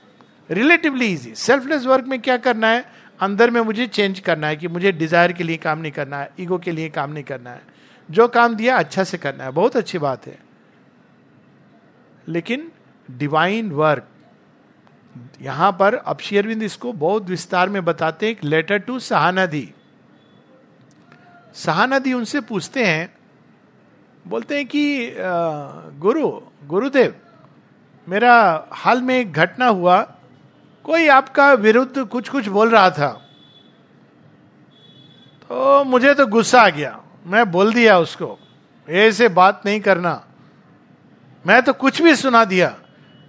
relatively 0.50 1.06
easy 1.06 1.34
selfless 1.36 1.84
work 1.86 2.06
में 2.06 2.20
क्या 2.20 2.36
करना 2.38 2.68
है? 2.68 2.84
अंदर 3.20 3.50
में 3.50 3.60
मुझे 3.60 3.86
चेंज 3.88 4.20
करना 4.20 4.46
है 4.46 4.56
कि 4.56 4.68
मुझे 4.68 4.92
डिज़ायर 4.92 5.32
के 5.32 5.44
लिए 5.44 5.56
काम 5.56 5.78
नहीं 5.78 5.92
करना 5.92 6.18
है 6.18 6.30
ईगो 6.40 6.58
के 6.58 6.72
लिए 6.72 6.88
काम 6.90 7.12
नहीं 7.12 7.24
करना 7.24 7.50
है। 7.50 7.62
जो 8.08 8.26
काम 8.28 8.54
दिया 8.54 8.78
अच्छा 8.78 9.04
से 9.04 9.18
करना 9.18 9.44
है। 9.44 9.50
बहुत 9.52 9.76
अच्छी 9.76 9.98
बात 9.98 10.26
है। 10.26 10.38
लेकिन 12.26 12.70
डिवाइन 13.08 13.70
वर्क 13.72 14.08
यहाँ 15.42 15.70
पर 15.72 15.94
अब 15.94 16.18
शेयरविंद 16.20 16.62
इसको 16.62 16.92
बहुत 16.94 17.28
विस्तार 17.28 17.68
में 17.68 17.84
बताते 17.84 18.26
हैं। 18.26 18.32
एक 18.32 18.44
लेटर 18.44 18.78
टू 18.78 18.98
सहानदी 19.00 19.68
सहानदी 21.54 22.12
उनसे 22.12 22.40
पूछते 22.40 22.84
हैं, 22.84 23.14
बोलते 24.24 24.56
हैं 24.56 24.66
कि 24.66 25.14
गुरु, 26.00 26.28
गुरुदेव 26.66 27.14
मेरा 28.08 28.66
हाल 28.72 29.02
में 29.02 29.18
एक 29.18 29.32
घटना 29.32 29.66
हुआ। 29.66 30.02
कोई 30.84 31.08
आपका 31.08 31.52
विरुद्ध 31.52 32.04
कुछ 32.04 32.28
कुछ 32.28 32.48
बोल 32.48 32.70
रहा 32.70 32.90
था। 32.90 33.08
तो 35.42 35.84
मुझे 35.84 36.14
तो 36.14 36.26
गुस्सा 36.26 36.62
आ 36.62 36.68
गया। 36.68 37.00
मैं 37.26 37.50
बोल 37.50 37.74
दिया 37.74 37.98
उसको 37.98 38.38
ऐसे 38.88 39.28
बात 39.28 39.62
नहीं 39.66 39.80
करना। 39.80 40.24
मैं 41.46 41.62
तो 41.62 41.72
कुछ 41.72 42.02
भी 42.02 42.16
सुना 42.16 42.44
दिया। 42.44 42.78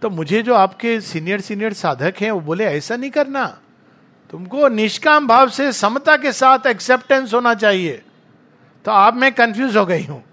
तो 0.01 0.10
मुझे 0.10 0.44
जो 0.44 0.53
आपके 0.53 1.01
सीनियर 1.01 1.42
सीनियर 1.42 1.74
साधक 1.74 2.13
हैं, 2.22 2.32
वो 2.32 2.39
बोले, 2.39 2.65
ऐसा 2.65 2.96
नहीं 2.96 3.12
करना। 3.12 3.60
तुमको 4.30 4.68
निष्काम 4.68 5.27
भाव 5.27 5.50
से 5.50 5.72
समता 5.72 6.18
के 6.18 6.32
साथ 6.32 6.68
एक्सेप्टेंस 6.68 7.34
होना 7.34 7.53
चाहिए। 7.53 8.03
तो 8.86 8.92
आप, 8.92 9.13
मैं 9.13 9.32
कंफ्यूज 9.32 9.77
हो 9.77 9.86
गई 9.86 10.03
हूँ। 10.03 10.24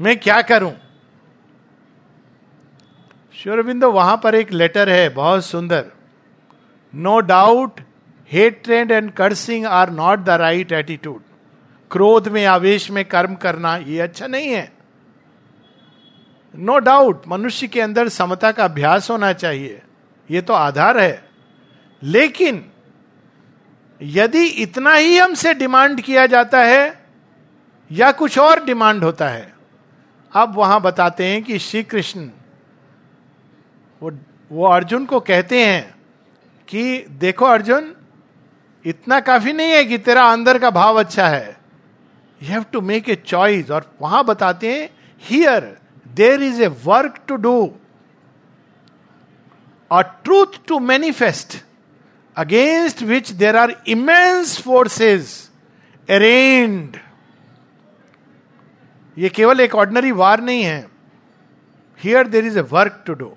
मैं 0.00 0.18
क्या 0.18 0.42
करूँ? 0.42 0.72
श्योरबिंदो, 3.42 3.92
वहाँ 3.92 4.20
पर 4.24 4.34
एक 4.34 4.52
लेटर 4.52 4.88
है, 4.88 5.08
बहुत 5.08 5.44
सुंदर। 5.44 5.84
No 6.94 7.20
doubt 7.20 7.80
hatred 8.64 8.90
and 8.90 9.12
cursing 9.12 9.66
are 9.66 9.90
not 9.90 10.18
the 10.18 10.30
right 10.30 10.72
attitude 10.72 11.22
क्रोध 11.90 12.28
में, 12.28 12.46
आवेश 12.46 12.90
में 12.90 13.04
कर्म 13.04 13.34
करना, 13.34 13.76
ये 13.76 14.00
अच्छा 14.00 14.26
नहीं 14.26 14.48
है। 14.48 14.72
नो 16.56 16.78
डाउट 16.78 17.22
मनुष्य 17.28 17.66
के 17.66 17.80
अंदर 17.80 18.08
समता 18.08 18.52
का 18.52 18.64
अभ्यास 18.64 19.10
होना 19.10 19.32
चाहिए। 19.32 19.82
ये 20.30 20.40
तो 20.40 20.52
आधार 20.52 20.98
है। 20.98 21.28
लेकिन, 22.02 22.64
यदि 24.02 24.44
इतना 24.44 24.94
ही 24.94 25.18
हमसे 25.18 25.54
डिमांड 25.54 26.00
किया 26.00 26.26
जाता 26.26 26.62
है, 26.62 27.04
या 27.92 28.12
कुछ 28.12 28.38
और 28.38 28.64
डिमांड 28.64 29.04
होता 29.04 29.28
है, 29.28 29.54
अब 30.32 30.54
वहाँ 30.54 30.80
बताते 30.80 31.26
हैं 31.26 31.42
कि 31.42 31.58
श्री 31.58 31.82
कृष्ण 31.82 32.28
वो 34.02 34.10
वो 34.50 34.66
अर्जुन 34.66 35.04
को 35.06 35.20
कहते 35.20 35.64
हैं 35.64 35.94
कि 36.68 37.06
देखो 37.20 37.44
अर्जुन, 37.46 37.94
इतना 38.84 39.18
काफ़ी 39.20 39.52
नहीं 39.52 39.70
है 39.70 39.84
कि 39.84 39.98
तेरा 39.98 40.22
अंदर 40.32 40.58
का 40.58 40.70
भाव 40.70 40.98
अच्छा 41.00 41.26
है। 41.28 41.48
You 42.40 42.48
have 42.48 42.64
to 42.72 42.80
make 42.80 43.08
a 43.08 43.14
choice 43.16 43.70
और 43.70 43.90
वहाँ 44.00 44.24
बताते 44.24 44.72
हैं 44.72 44.88
here 45.22 45.76
there 46.06 46.42
is 46.42 46.62
a 46.62 46.66
work 46.84 47.18
to 47.28 47.36
do 47.36 47.54
a 49.90 50.00
truth 50.24 50.58
to 50.68 50.78
manifest 50.78 51.56
against 52.36 53.02
which 53.02 53.30
there 53.32 53.56
are 53.56 53.74
immense 53.88 54.60
forces 54.62 55.50
arrayed 56.08 56.96
ये 59.16 59.28
केवल 59.28 59.60
एक 59.60 59.74
ऑर्डनरी 59.74 60.12
वार 60.12 60.40
नहीं 60.40 60.62
है। 60.62 60.86
Here 62.00 62.26
there 62.28 62.46
is 62.46 62.58
a 62.58 62.62
work 62.70 63.02
to 63.06 63.14
do 63.14 63.32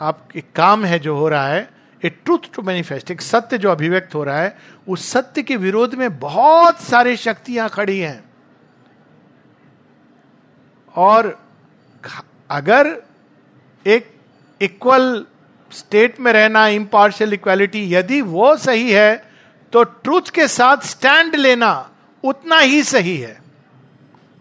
आप 0.00 0.28
एक 0.36 0.44
काम 0.56 0.84
है 0.84 0.98
जो 0.98 1.16
हो 1.16 1.28
रहा 1.28 1.48
है 1.48 1.68
ए 2.02 2.08
ट्रूथ 2.08 2.52
टू 2.54 2.62
मैनिफेस्ट 2.62 3.10
एक 3.10 3.20
सत्य 3.20 3.58
जो 3.58 3.70
अभिव्यक्त 3.70 4.14
हो 4.14 4.24
रहा 4.24 4.38
है, 4.38 4.56
उस 4.88 5.08
सत्य 5.10 5.42
के 5.42 5.56
विरोध 5.56 5.94
में 5.94 6.18
बहुत 6.20 6.80
सारे 6.80 7.16
शक्तियाँ 7.16 7.68
खड़ी 7.68 7.98
हैं। 7.98 8.24
और 10.94 11.38
अगर 12.50 12.96
एक 13.86 14.10
इक्वल 14.60 15.24
स्टेट 15.70 16.20
में 16.20 16.32
रहना 16.32 16.66
इम्पार्शल 16.68 17.32
इक्वालिटी 17.32 17.84
यदि 17.94 18.20
वो 18.22 18.56
सही 18.56 18.92
है 18.92 19.16
तो 19.72 19.82
ट्रूथ 19.82 20.30
के 20.34 20.48
साथ 20.48 20.84
स्टैंड 20.86 21.34
लेना 21.36 21.72
उतना 22.24 22.58
ही 22.58 22.82
सही 22.82 23.16
है। 23.16 23.36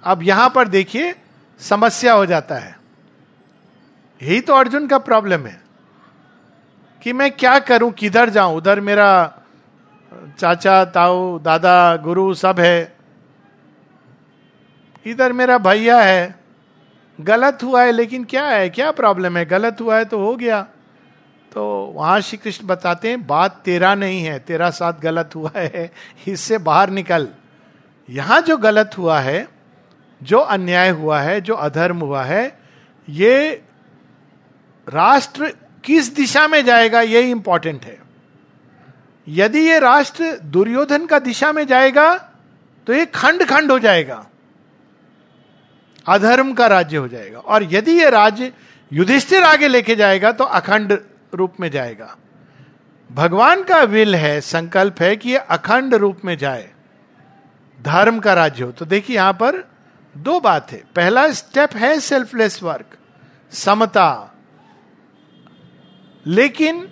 अब 0.03 0.23
यहाँ 0.23 0.49
पर 0.49 0.67
देखिए, 0.67 1.15
समस्या 1.59 2.13
हो 2.13 2.25
जाता 2.25 2.55
है। 2.55 2.75
यही 4.21 4.41
तो 4.41 4.53
अर्जुन 4.53 4.87
का 4.87 4.97
प्रॉब्लम 4.97 5.45
है 5.45 5.61
कि 7.01 7.13
मैं 7.13 7.31
क्या 7.31 7.59
करूँ, 7.59 7.91
किधर 7.91 8.29
जाऊँ? 8.29 8.57
उधर 8.57 8.79
मेरा 8.79 9.39
चाचा, 10.39 10.85
ताऊ, 10.85 11.39
दादा, 11.39 11.95
गुरु 11.97 12.33
सब 12.33 12.59
है। 12.59 12.95
इधर 15.05 15.33
मेरा 15.33 15.57
भैया 15.57 16.01
है। 16.01 16.39
गलत 17.21 17.63
हुआ 17.63 17.83
है, 17.83 17.91
लेकिन 17.91 18.23
क्या 18.23 18.45
है? 18.45 18.69
क्या 18.69 18.91
प्रॉब्लम 18.91 19.37
है? 19.37 19.45
गलत 19.45 19.81
हुआ 19.81 19.97
है 19.97 20.05
तो 20.05 20.19
हो 20.19 20.35
गया। 20.35 20.61
तो 21.51 21.93
वहाँ 21.95 22.21
श्री 22.21 22.37
कृष्ण 22.37 22.67
बताते 22.67 23.09
हैं, 23.09 23.27
बात 23.27 23.61
तेरा 23.65 23.95
नहीं 23.95 24.23
है, 24.23 24.39
तेरा 24.39 24.69
साथ 24.69 24.93
गलत 24.93 25.35
हुआ 25.35 25.51
है, 25.55 25.91
इससे 26.27 26.57
बाहर 26.57 26.89
निकल। 26.89 27.27
यहाँ 28.09 28.41
जो 28.41 28.57
गलत 28.57 28.91
हुआ 28.97 29.19
है, 29.19 29.47
जो 30.23 30.39
अन्याय 30.39 30.89
हुआ 30.89 31.19
है, 31.19 31.41
जो 31.41 31.53
अधर्म 31.53 31.99
हुआ 31.99 32.23
है, 32.23 32.59
ये 33.09 33.63
राष्ट्र 34.87 35.53
किस 35.83 36.15
दिशा 36.15 36.47
में 36.47 36.63
जाएगा, 36.65 37.01
यही 37.01 37.31
इंपॉर्टेंट 37.31 37.85
है। 37.85 38.01
यदि 39.27 39.59
ये 39.59 39.79
राष्ट्र 39.79 40.37
दुर्योधन 40.43 41.05
का 41.05 41.19
दिशा 41.19 41.51
में 41.51 41.65
जाएगा 41.67 42.13
तो 42.87 42.93
ये 42.93 43.05
खंड 43.05 43.43
खंड 43.43 43.71
हो 43.71 43.79
जाएगा। 43.79 44.25
अधर्म 46.07 46.53
का 46.53 46.67
राज्य 46.67 46.97
हो 46.97 47.07
जाएगा। 47.07 47.39
और 47.39 47.63
यदि 47.71 47.91
ये 47.91 48.09
राज्य 48.09 48.51
युधिष्ठिर 48.91 49.43
आगे 49.43 49.67
लेके 49.67 49.95
जाएगा 49.95 50.31
तो 50.31 50.43
अखंड 50.43 50.97
रूप 51.33 51.53
में 51.59 51.69
जाएगा। 51.71 52.15
भगवान 53.11 53.63
का 53.63 53.79
विल 53.79 54.15
है, 54.15 54.41
संकल्प 54.41 55.01
है 55.01 55.15
कि 55.15 55.29
ये 55.29 55.37
अखंड 55.37 55.93
रूप 55.93 56.21
में 56.25 56.37
जाए। 56.37 56.69
धर्म 57.81 58.19
का 58.19 58.33
राज्य 58.33 58.63
हो। 58.63 58.71
तो 58.71 58.85
देखिए, 58.85 59.15
यहाँ 59.15 59.33
पर 59.33 59.63
दो 60.17 60.39
बात 60.39 60.71
है। 60.71 60.83
पहला 60.95 61.31
स्टेप 61.31 61.75
है 61.75 61.99
सेल्फलेस 61.99 62.63
वर्क 62.63 62.97
समता। 63.51 64.32
लेकिन 66.25 66.87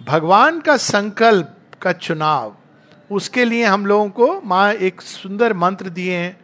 भगवान 0.00 0.60
का 0.60 0.76
संकल्प, 0.76 1.52
का 1.82 1.92
चुनाव, 1.92 2.56
उसके 3.10 3.44
लिए 3.44 3.64
हम 3.64 3.86
लोगों 3.86 4.08
को 4.10 4.40
माँ 4.44 4.72
एक 4.72 5.00
सुंदर 5.00 5.52
मंत्र 5.54 5.88
दिए 5.90 6.16
हैं 6.16 6.38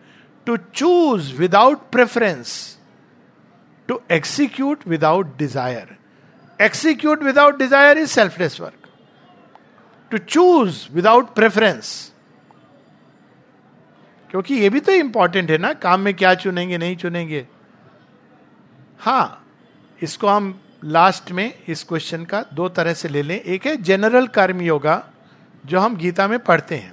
to 0.47 0.57
choose 0.57 1.33
without 1.37 1.91
preference 1.93 2.79
to 3.89 4.01
execute 4.11 4.87
without 4.89 5.37
desire 5.39 5.97
execute 6.59 7.23
without 7.23 7.59
desire 7.59 7.99
is 7.99 8.11
selfless 8.11 8.61
work 8.61 8.89
to 10.11 10.19
choose 10.19 10.87
without 10.93 11.35
preference 11.35 12.13
क्योंकि 14.31 14.55
ये 14.55 14.69
भी 14.71 14.81
तो 14.81 14.93
इंपॉर्टेंट 14.93 15.51
है 15.51 15.57
ना, 15.59 15.73
काम 15.73 16.01
में 16.01 16.15
क्या 16.15 16.35
चुनेंगे, 16.35 16.79
नहीं 16.79 16.97
चुनेंगे। 16.97 17.47
हाँ 19.01 19.45
इसको 20.03 20.29
हम 20.29 20.62
लास्ट 20.85 21.33
में 21.33 21.59
इस 21.69 21.85
क्वेश्चन 21.85 22.25
का 22.25 22.45
दो 22.55 22.69
तरह 22.69 22.95
से 22.95 23.09
ले 23.09 23.23
लें। 23.23 23.41
एक 23.41 23.67
है 23.67 23.77
जनरल 23.77 24.27
कर्म 24.27 24.61
योगा, 24.61 25.05
जो 25.67 25.81
हम 25.81 25.97
गीता 25.97 26.29
में 26.29 26.39
पढ़ते 26.39 26.75
हैं। 26.75 26.93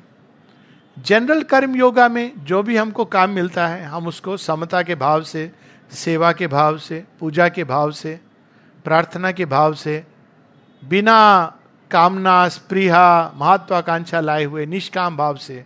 जनरल 1.00 1.43
कर्म 1.43 1.75
योगा 1.75 2.10
में 2.10 2.31
जो 2.38 2.63
भी 2.63 2.77
हमको 2.77 3.05
काम 3.05 3.29
मिलता 3.29 3.67
है, 3.67 3.84
हम 3.84 4.08
उसको 4.08 4.38
समता 4.38 4.81
के 4.81 4.96
भाव 4.96 5.24
से, 5.24 5.51
सेवा 5.91 6.31
के 6.31 6.48
भाव 6.48 6.77
से, 6.77 7.03
पूजा 7.19 7.50
के 7.50 7.63
भाव 7.63 7.91
से, 7.91 8.19
प्रार्थना 8.86 9.31
के 9.31 9.46
भाव 9.46 9.74
से, 9.74 10.03
बिना 10.86 11.53
कामना 11.91 12.48
स्प्रिया 12.48 13.34
महत्वाकांक्षा 13.36 14.19
लाए 14.19 14.43
हुए 14.43 14.65
निष्काम 14.65 15.17
भाव 15.17 15.36
से, 15.36 15.65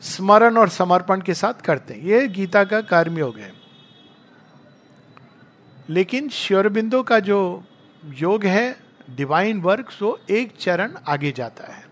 स्मरण 0.00 0.56
और 0.56 0.68
समर्पण 0.68 1.20
के 1.20 1.34
साथ 1.34 1.54
करते 1.54 1.94
हैं। 1.94 2.00
ये 2.00 2.28
गीता 2.28 2.64
का 2.64 2.80
कर्मयोग 2.80 3.38
है। 3.38 3.53
लेकिन 5.90 6.28
श्योरबिंदो 6.28 7.02
का 7.02 7.18
जो 7.20 7.64
योग 8.14 8.44
है 8.44 8.76
डिवाइन 9.10 9.60
वर्क 9.60 9.90
सो 9.90 10.18
एक 10.30 10.56
चरण 10.60 10.92
आगे 11.08 11.32
जाता 11.32 11.72
है। 11.72 11.84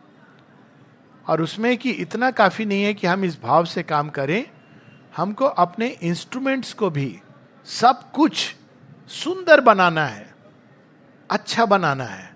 और 1.26 1.42
उसमें 1.42 1.76
कि 1.78 1.90
इतना 1.90 2.30
काफ़ी 2.30 2.64
नहीं 2.64 2.82
है 2.82 2.94
कि 2.94 3.06
हम 3.06 3.24
इस 3.24 3.40
भाव 3.42 3.64
से 3.64 3.82
काम 3.82 4.08
करें, 4.08 4.44
हमको 5.16 5.44
अपने 5.44 5.86
इंस्ट्रूमेंट्स 6.02 6.72
को 6.72 6.90
भी 6.90 7.20
सब 7.66 8.10
कुछ 8.12 8.54
सुंदर 9.08 9.60
बनाना 9.60 10.06
है 10.06 10.34
अच्छा 11.30 11.66
बनाना 11.66 12.04
है। 12.04 12.30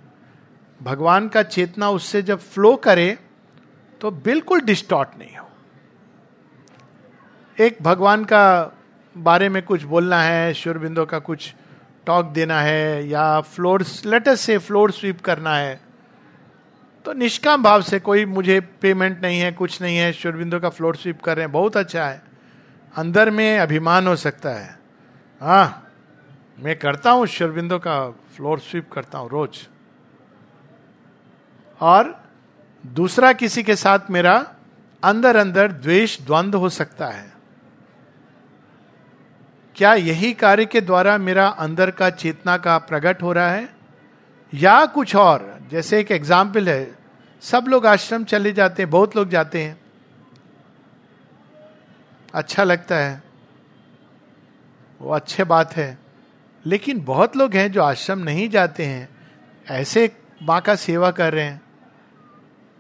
भगवान 0.80 1.28
का 1.28 1.42
चेतना 1.42 1.90
उससे 1.90 2.22
जब 2.22 2.38
फ्लो 2.38 2.75
करे 2.76 3.18
तो 4.00 4.10
बिल्कुल 4.10 4.60
डिस्टॉर्ट 4.60 5.08
नहीं 5.18 5.36
हो। 5.36 5.48
एक 7.58 7.78
भगवान 7.82 8.25
का 8.25 8.72
बारे 9.16 9.49
में 9.49 9.62
कुछ 9.62 9.82
बोलना 9.85 10.20
है, 10.23 10.52
शुरबिंदो 10.54 11.04
का 11.06 11.18
कुछ 11.20 11.52
टॉक 12.06 12.26
देना 12.26 12.61
है, 12.61 13.08
या 13.08 13.40
फ्लोर 13.40 13.85
लेटर 14.06 14.35
से 14.37 14.58
फ्लोर 14.58 14.92
स्वीप 14.92 15.20
करना 15.20 15.56
है 15.56 15.80
तो 17.04 17.12
निष्काम 17.12 17.62
भाव 17.62 17.82
से 17.82 17.99
कोई 18.00 18.25
मुझे 18.26 18.58
पेमेंट 18.80 19.20
नहीं 19.23 19.40
है, 19.40 19.50
कुछ 19.52 19.80
नहीं 19.82 19.96
है, 19.96 20.12
शुरबिंदो 20.12 20.58
का 20.61 20.68
फ्लोर 20.68 20.96
स्वीप 20.96 21.20
कर 21.20 21.37
रहे 21.37 21.44
हैं, 21.44 21.52
बहुत 21.52 21.76
अच्छा 21.76 22.04
है। 22.04 22.23
अंदर 22.94 23.30
में 23.30 23.58
अभिमान 23.58 24.06
हो 24.06 24.16
सकता 24.16 24.50
है। 24.50 24.78
हाँ 25.40 25.82
मैं 26.58 26.78
करता 26.78 27.11
हूँ, 27.11 27.26
शुरबिंदो 27.26 27.78
का 27.78 27.99
फ्लोर 28.37 28.58
स्वीप 28.61 28.90
करता 28.92 29.18
हूँ 29.18 29.30
रोज। 29.30 29.66
और 31.80 32.14
दूसरा 32.85 33.32
किसी 33.35 33.62
के 33.62 33.76
साथ 33.76 34.11
मेरा 34.11 34.35
अंदर 35.02 35.37
अंदर 35.37 35.73
द्वेष 35.73 36.20
द्वंद्व 36.20 36.58
हो 36.58 36.68
सकता 36.70 37.06
है। 37.06 37.36
क्या 39.76 39.95
यही 39.95 40.33
कार्य 40.33 40.66
के 40.66 40.80
द्वारा 40.80 41.18
मेरा 41.18 41.49
अंदर 41.49 41.90
का 41.90 42.11
चेतना 42.11 42.56
का 42.56 42.78
प्रकट 42.78 43.23
हो 43.23 43.33
रहा 43.33 43.50
है? 43.50 43.68
या 44.54 44.87
कुछ 44.87 45.16
और? 45.16 45.61
जैसे 45.71 46.00
एक 46.00 46.11
एग्ज़ाम्पल 46.11 46.68
है। 46.68 46.99
सब 47.40 47.64
लोग 47.68 47.87
आश्रम 47.87 48.25
चले 48.25 48.52
जाते 48.52 48.83
हैं, 48.83 48.90
बहुत 48.90 49.16
लोग 49.16 49.28
जाते 49.28 49.62
हैं। 49.62 49.80
अच्छा 52.35 52.64
लगता 52.64 52.97
है। 52.97 53.23
वो 55.00 55.11
अच्छे 55.11 55.45
बात 55.45 55.76
है। 55.76 55.99
लेकिन 56.66 57.04
बहुत 57.04 57.37
लोग 57.37 57.54
हैं 57.54 57.73
जो 57.73 57.83
आश्रम 57.83 58.18
नहीं 58.18 58.49
जाते 58.49 58.85
हैं। 58.85 59.09
ऐसे 59.71 60.16
माँ 60.42 60.61
का 60.61 60.75
सेवा 60.75 61.11
कर 61.11 61.33
रहे 61.33 61.45
हैं। 61.45 61.62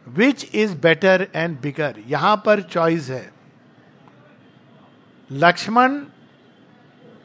Which 0.08 0.50
is 0.54 0.76
better 0.76 1.28
and 1.34 1.60
bigger 1.60 1.94
यहाँ 2.06 2.42
पर 2.46 2.60
चॉइस 2.60 3.10
है। 3.10 3.32
लक्ष्मण 5.32 6.04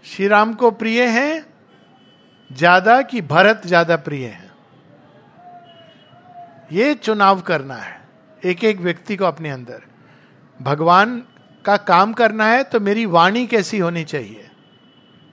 श्री 0.06 0.28
राम 0.28 0.54
को 0.54 0.70
प्रिय 0.72 1.04
है, 1.04 1.46
ज़्यादा 2.50 3.02
कि 3.02 3.22
भरत 3.24 3.62
ज़्यादा 3.66 3.96
प्रिय 3.98 4.26
है। 4.26 4.50
ये 6.72 6.94
चुनाव 6.96 7.42
करना 7.42 7.76
है 7.76 8.00
एक 8.42 8.64
एक 8.64 8.80
व्यक्ति 8.80 9.16
को 9.16 9.26
अपने 9.26 9.50
अंदर। 9.50 9.82
भगवान 10.60 11.18
का 11.66 11.76
काम 11.78 12.14
करना 12.14 12.46
है 12.46 12.64
तो 12.64 12.80
मेरी 12.80 13.06
वाणी 13.08 13.46
कैसी 13.48 13.78
होनी 13.78 14.04
चाहिए? 14.04 14.48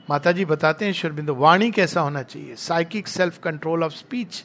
माता 0.09 0.33
जी 0.33 0.45
बताते 0.45 0.85
हैं 0.85 0.93
शुरबिंदु 0.93 1.35
वाणी 1.35 1.71
कैसा 1.71 2.01
होना 2.01 2.23
चाहिए? 2.23 2.55
Psychic 2.57 3.09
self 3.09 3.39
control 3.39 3.85
of 3.85 3.93
speech 3.93 4.45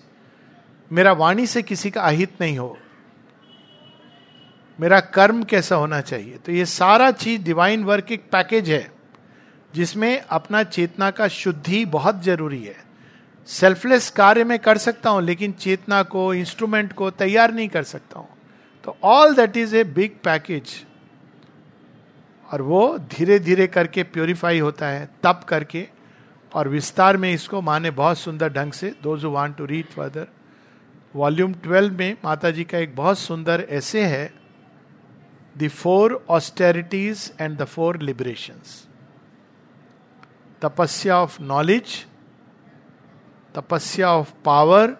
मेरा 0.91 1.11
वाणी 1.13 1.45
से 1.47 1.61
किसी 1.63 1.91
का 1.91 2.01
अहित 2.01 2.41
नहीं 2.41 2.57
हो। 2.57 2.77
मेरा 4.79 4.99
कर्म 4.99 5.43
कैसा 5.43 5.75
होना 5.75 6.01
चाहिए? 6.01 6.37
तो 6.37 6.51
ये 6.51 6.65
सारा 6.65 7.11
चीज़ 7.13 7.41
डिवाइन 7.43 7.83
वर्क 7.83 8.11
एक 8.11 8.29
पैकेज 8.31 8.69
है। 8.69 8.92
जिसमें 9.73 10.21
अपना 10.21 10.63
चेतना 10.63 11.09
का 11.11 11.27
शुद्धि 11.27 11.83
बहुत 11.87 12.21
ज़रूरी 12.23 12.63
है। 12.63 12.75
सेल्फलेस 13.49 14.09
कार्य 14.09 14.43
में 14.43 14.57
कर 14.59 14.77
सकता 14.77 15.09
हूँ, 15.09 15.21
लेकिन 15.21 15.51
चेतना 15.53 16.01
को 16.03 16.33
इंस्ट्रूमेंट 16.33 16.93
को 16.93 17.09
तैयार 17.11 17.53
नहीं 17.53 17.67
कर 17.69 17.83
सकता 17.85 18.19
हूँ। 18.19 18.27
तो 18.83 18.97
all 19.03 19.35
that 19.35 19.57
is 19.57 19.75
a 19.75 19.83
big 19.85 20.11
package 20.23 20.73
और 22.49 22.61
वो 22.61 22.97
धीरे 23.11 23.39
धीरे 23.39 23.67
करके 23.67 24.03
प्योरीफाई 24.05 24.59
होता 24.59 24.87
है, 24.87 25.09
तप 25.23 25.45
करके। 25.47 25.87
और 26.51 26.67
विस्तार 26.69 27.17
में 27.17 27.31
इसको 27.31 27.61
माँ 27.61 27.79
ने 27.79 27.91
बहुत 27.91 28.17
सुंदर 28.17 28.53
ढंग 28.53 28.71
से। 28.71 28.93
दो 29.03 29.17
जो 29.17 29.31
want 29.31 29.55
to 29.57 29.65
read 29.65 29.85
further 29.87 30.27
volume 31.15 31.53
twelve 31.53 31.93
में 31.93 32.15
माता 32.23 32.49
जी 32.51 32.63
का 32.63 32.77
एक 32.77 32.95
बहुत 32.95 33.19
सुंदर 33.19 33.65
ऐसे 33.69 34.03
है 34.05 34.33
the 35.55 35.67
four 35.69 36.13
austerities 36.29 37.31
and 37.41 37.57
the 37.57 37.65
four 37.65 38.01
liberations 38.01 38.87
तपस्या 40.63 41.17
ऑफ़ 41.17 41.41
नॉलेज 41.41 42.05
तपस्या 43.55 44.11
ऑफ़ 44.11 44.31
पावर 44.45 44.91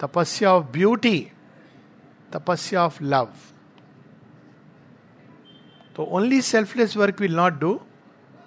तपस्या 0.00 0.52
ऑफ़ 0.52 0.64
ब्यूटी 0.64 1.18
तपस्या 2.32 2.84
ऑफ़ 2.84 3.02
लव 3.02 3.28
तो 5.96 6.04
only 6.04 6.40
selfless 6.42 6.96
work 6.96 7.20
will 7.20 7.36
not 7.36 7.52
do 7.52 7.80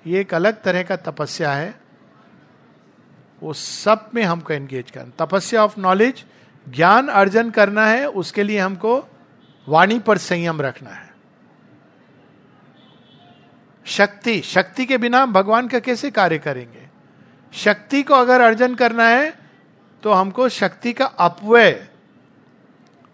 ये 0.08 0.22
एक 0.22 0.34
अलग 0.34 0.62
तरह 0.62 0.84
का 0.84 0.96
तपस्या 0.96 1.52
है। 1.54 1.80
वो 3.41 3.54
सब 3.54 4.10
में 4.15 4.24
हमको 4.24 4.54
एंगेज 4.54 4.91
करना। 4.91 5.26
तपस्या 5.26 5.63
ऑफ़ 5.63 5.80
नॉलेज 5.80 6.24
ज्ञान 6.70 7.08
अर्जन 7.08 7.50
करना 7.50 7.86
है, 7.88 8.10
उसके 8.10 8.44
लिए 8.44 8.60
हमको 8.60 9.04
वाणी 9.67 10.00
पर 10.00 10.17
संयम 10.17 10.62
रखना 10.62 10.89
है। 10.89 11.11
शक्ति 13.86 14.39
शक्ति 14.41 14.86
के 14.86 14.98
बिना 14.98 15.22
हम 15.24 15.34
भगवान 15.34 15.67
का 15.67 15.80
कैसे 15.80 16.12
कार्य 16.12 16.38
करेंगे? 16.38 16.88
शक्ति 17.54 18.02
को 18.04 18.13
अगर 18.13 18.41
अर्जन 18.41 18.76
करना 18.76 19.08
है 19.08 19.34
तो 20.04 20.12
हमको 20.12 20.50
शक्ति 20.50 20.94
का 20.94 21.06
अपव्यय, 21.06 21.88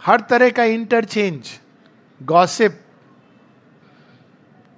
हर 0.02 0.22
तरह 0.22 0.50
का 0.50 0.64
इंटरचेंज 0.64 1.50
गॉसिप 2.22 2.80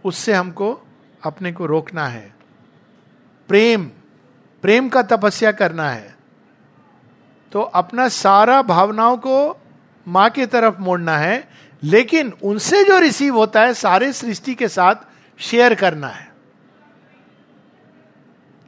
उससे 0.05 0.33
हमको 0.33 0.71
अपने 1.23 1.51
को 1.51 1.65
रोकना 1.65 2.07
है। 2.07 2.33
प्रेम 3.49 3.83
प्रेम 4.63 4.89
का 4.89 5.01
तपस्या 5.01 5.51
करना 5.51 5.89
है। 5.89 6.15
तो 7.51 7.61
अपना 7.61 8.07
सारा 8.07 8.61
भावनाओं 8.61 9.17
को 9.17 9.61
माँ 10.07 10.29
की 10.29 10.45
तरफ़ 10.45 10.79
मोड़ना 10.79 11.17
है, 11.17 11.47
लेकिन 11.83 12.33
उनसे 12.43 12.83
जो 12.83 12.99
रिसीव 12.99 13.35
होता 13.35 13.61
है, 13.61 13.73
सारे 13.73 14.11
सृष्टि 14.13 14.55
के 14.55 14.67
साथ 14.67 14.95
शेयर 15.39 15.75
करना 15.75 16.07
है। 16.07 16.33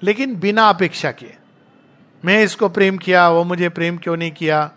लेकिन 0.04 0.36
बिना 0.36 0.70
अपेक्षा 0.70 1.12
के 1.12 1.34
मैं 2.26 2.44
इसको 2.44 2.70
प्रेम 2.70 2.98
किया, 2.98 3.30
वो 3.30 3.44
मुझे 3.44 3.70
प्रेम 3.70 3.98
क्यों 3.98 4.18
नहीं 4.18 4.32
किया? 4.32 4.72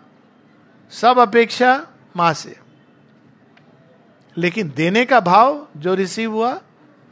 सब 0.91 1.19
अपेक्षा 1.19 1.87
माँ 2.17 2.33
से। 2.33 2.59
लेकिन 4.37 4.73
देने 4.75 5.05
का 5.05 5.19
भाव 5.19 5.67
जो 5.77 5.95
रिसीव 5.95 6.31
हुआ, 6.31 6.61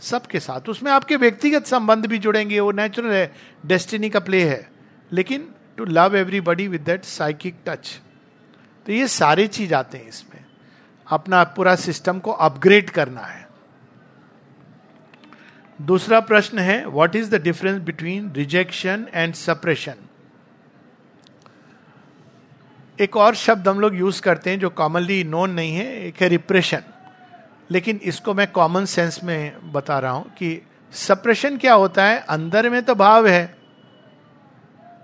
सबके 0.02 0.40
साथ। 0.40 0.70
उसमें 0.70 0.92
आपके 0.92 1.16
व्यक्तिगत 1.16 1.66
संबंध 1.66 2.06
भी 2.06 2.18
जुड़ेंगे, 2.18 2.60
वो 2.60 2.72
नेचुरल 2.72 3.12
है 3.12 3.34
डेस्टिनी 3.66 4.10
का 4.10 4.20
प्ले 4.20 4.50
है। 4.50 4.72
लेकिन 5.12 5.52
to 5.78 5.86
love 5.86 6.16
everybody 6.16 6.68
with 6.68 6.82
that 6.82 7.04
psychic 7.04 7.56
touch 7.66 8.02
तो 8.86 8.92
ये 8.92 9.08
सारे 9.08 9.48
चीज़ 9.48 9.74
आते 9.74 9.98
हैं 9.98 10.08
इसमें। 10.08 10.46
अपना 11.08 11.44
पूरा 11.44 11.76
सिस्टम 11.76 12.20
को 12.20 12.32
अपग्रेड 12.32 12.90
करना 12.90 13.22
है। 13.22 13.43
दूसरा 15.82 16.20
प्रश्न 16.20 16.60
है 16.60 16.86
what 16.86 17.16
is 17.16 17.36
the 17.36 17.42
difference 17.42 17.82
between 17.82 18.32
rejection 18.32 19.08
and 19.14 19.34
suppression 19.34 19.94
एक 23.02 23.18
और 23.18 23.36
शब्द 23.36 23.68
हम 23.68 23.80
लोग 23.80 23.96
यूज़ 23.96 24.22
करते 24.22 24.50
हैं 24.50 24.60
जो 24.60 24.70
कॉमनली 24.70 25.24
नोन 25.24 25.52
नहीं 25.52 25.76
है, 25.76 26.06
एक 26.06 26.22
है 26.22 26.28
रिप्रेशन 26.28 26.82
लेकिन 27.72 28.00
इसको 28.04 28.34
मैं 28.34 28.52
कॉमन 28.52 28.86
सेंस 28.86 29.24
में 29.24 29.72
बता 29.72 30.00
रहा 30.00 30.12
हूँ 30.12 30.30
कि 30.30 30.62
सप्रेशन 30.94 31.58
क्या 31.58 31.74
होता 31.74 32.06
है? 32.06 32.20
अंदर 32.20 32.70
में 32.70 32.84
तो 32.84 32.96
भाव 32.96 33.28
है, 33.28 33.56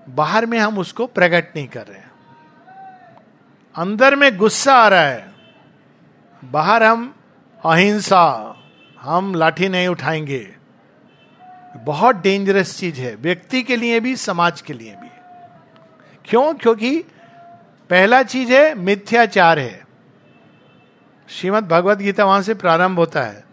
बाहर 0.10 0.45
में 0.45 0.60
हम 0.60 0.77
उसको 0.77 1.05
प्रकट 1.08 1.55
नहीं 1.55 1.67
कर 1.67 1.88
रहे 1.88 1.97
हैं। 1.97 2.12
अंदर 3.75 4.15
में 4.15 4.38
गुस्सा 4.38 4.73
आ 4.73 4.88
रहा 4.88 5.01
है, 5.01 5.34
बाहर 6.45 6.84
हम 6.84 7.15
अहिंसा, 7.65 8.55
हम 9.01 9.36
लाठी 9.36 9.69
नहीं 9.69 9.88
उठाएँगे। 9.88 10.59
बहुत 11.77 12.15
डेंजरस 12.15 12.77
चीज़ 12.77 13.01
है। 13.01 13.15
व्यक्ति 13.15 13.63
के 13.63 13.75
लिए 13.75 13.99
भी, 13.99 14.15
समाज 14.15 14.62
के 14.62 14.73
लिए 14.73 14.95
भी। 15.01 15.10
क्यों? 16.25 16.53
क्योंकि 16.53 17.05
पहला 17.89 18.23
चीज़ 18.23 18.53
है, 18.53 18.75
मिथ्याचार 18.75 19.60
है। 19.60 19.88
श्रीमद 21.29 21.67
भगवत 21.67 21.97
गीता 21.97 22.25
वहाँ 22.25 22.41
से 22.41 22.53
प्रारंभ 22.53 22.99
होता 22.99 23.21
है। 23.21 23.43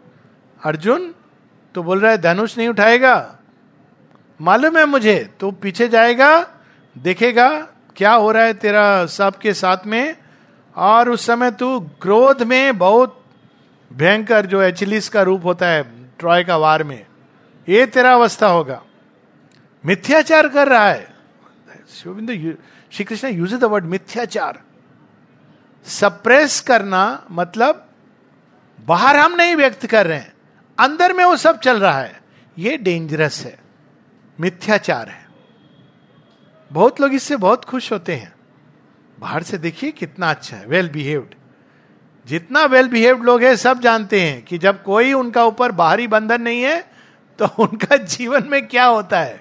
अर्जुन 0.65 1.15
तो 1.75 1.83
बोल 1.83 2.01
रहा 2.01 2.11
है 2.11 2.19
धनुष 2.19 2.59
नहीं 2.59 2.69
उठाएगा? 2.69 3.37
मालूम 4.41 4.79
है 4.79 4.85
मुझे 4.85 5.31
तो 5.41 5.51
पीछे 5.51 5.89
जाएगा, 5.89 6.47
देखेगा 6.99 7.61
क्या 7.97 8.13
हो 8.13 8.33
रहा 8.33 8.43
है 8.43 8.55
तेरा 8.55 9.07
सबके 9.07 9.55
साथ 9.55 9.77
में। 9.87 10.17
और 10.77 11.11
उस 11.11 11.27
समय 11.27 11.51
तू 11.51 11.81
क्रोध 11.81 12.43
में 12.43 12.79
बहुत 12.79 13.25
भयंकर 13.93 14.47
जो 14.47 14.63
एचलिस 14.63 15.09
का 15.09 15.23
रूप 15.23 15.45
होता 15.45 15.67
है, 15.67 15.83
ट्रॉय 16.19 16.45
का 16.45 16.57
वार 16.57 16.83
में। 16.83 17.07
ये 17.69 17.87
तेरा 17.87 18.13
अवस्था 18.13 18.47
होगा। 18.47 18.83
मिथ्याचार 19.87 20.49
कर 20.49 20.69
रहा 20.69 20.89
है। 20.89 21.17
शिवबिंदु 21.91 22.63
Shri 22.93 23.05
Krishna 23.05 23.29
use 23.29 23.57
the 23.57 23.65
word 23.65 23.85
मिथ्याचार। 23.85 24.63
Suppress 25.85 26.61
करना 26.61 27.25
मतलब 27.31 27.87
बाहर 28.87 29.17
हम 29.17 29.35
नहीं 29.35 29.57
व्यक्त 29.57 29.87
कर 29.87 30.07
रहे 30.07 30.19
हैं। 30.19 30.33
अंदर 30.79 31.13
में 31.13 31.25
वो 31.25 31.37
सब 31.37 31.61
चल 31.61 31.81
रहा 31.81 32.01
है। 32.01 32.23
ये 32.59 32.77
डेंजरस 32.77 33.45
है। 33.45 33.59
मिथ्याचार 34.41 35.09
है। 35.09 35.29
बहुत 36.73 37.01
लोग 37.01 37.15
इससे 37.15 37.37
बहुत 37.37 37.65
खुश 37.65 37.93
होते 37.93 38.15
हैं। 38.15 38.35
बाहर 39.19 39.43
से 39.43 39.59
देखिए 39.59 39.91
कितना 39.91 40.31
अच्छा 40.31 40.57
है। 40.57 40.67
वेल 40.67 40.89
बिहेव्ड 40.89 41.35
जितना 42.27 42.65
वेल 42.65 42.89
बिहेव्ड 42.89 43.25
लोग 43.25 43.43
हैं, 43.43 43.57
सब 43.57 43.81
जानते 43.81 44.21
हैं 44.21 44.43
कि 44.43 44.59
जब 44.59 44.83
कोई 44.83 45.13
उनका 45.13 45.45
ऊपर 45.45 45.73
बाहरी 45.73 46.07
बंधन 46.07 46.43
नहीं 46.43 46.63
है 46.63 46.96
तो 47.43 47.47
उनका 47.59 47.97
जीवन 47.97 48.45
में 48.47 48.67
क्या 48.67 48.85
होता 48.85 49.21
है? 49.21 49.41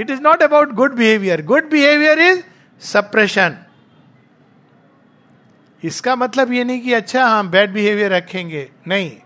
It 0.00 0.10
is 0.10 0.20
not 0.20 0.42
about 0.42 0.70
good 0.70 0.92
behaviour 0.92 1.44
good 1.44 1.70
behaviour 1.70 2.18
is 2.18 2.42
suppression 2.80 3.56
इसका 5.84 6.16
मतलब 6.16 6.52
ये 6.52 6.64
नहीं 6.64 6.80
कि 6.80 6.92
अच्छा 6.92 7.26
हम 7.26 7.50
बैड 7.50 7.72
बिहेवियर 7.72 8.12
रखेंगे। 8.12 8.70
नहीं। 8.88 9.16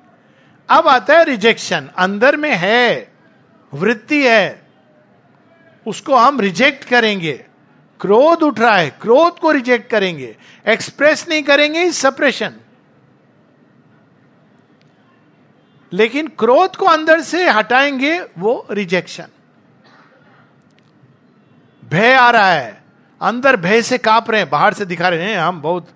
अब 0.68 0.88
आता 0.88 1.18
है 1.18 1.24
रिजेक्शन 1.24 1.90
अंदर 1.96 2.36
में 2.36 2.56
है। 2.56 3.12
वृत्ति 3.74 4.26
है। 4.26 4.62
उसको 5.86 6.14
हम 6.14 6.40
रिजेक्ट 6.40 6.84
करेंगे। 6.84 7.44
क्रोध 8.00 8.42
उठ 8.42 8.60
रहा 8.60 8.76
है। 8.76 8.90
क्रोध 8.90 9.38
को 9.38 9.50
रिजेक्ट 9.52 9.90
करेंगे। 9.90 10.36
एक्सप्रेस 10.66 11.28
नहीं 11.28 11.42
करेंगे 11.42 11.92
सप्रेशन 11.92 12.54
लेकिन 15.92 16.28
क्रोध 16.28 16.76
को 16.76 16.86
अंदर 16.86 17.20
से 17.20 17.48
हटाएँगे 17.50 18.18
वो 18.38 18.66
रिजेक्शन 18.70 19.26
भय 21.82 22.14
आ 22.14 22.30
रहा 22.30 22.50
है. 22.50 22.82
अंदर 23.20 23.56
भय 23.56 23.82
से 23.82 23.98
काँप 23.98 24.30
रहे 24.30 24.40
हैं, 24.40 24.50
बाहर 24.50 24.74
से 24.74 24.84
दिखा 24.84 25.08
रहे 25.08 25.24
हैं, 25.24 25.38
हम 25.38 25.60
बहुत, 25.62 25.88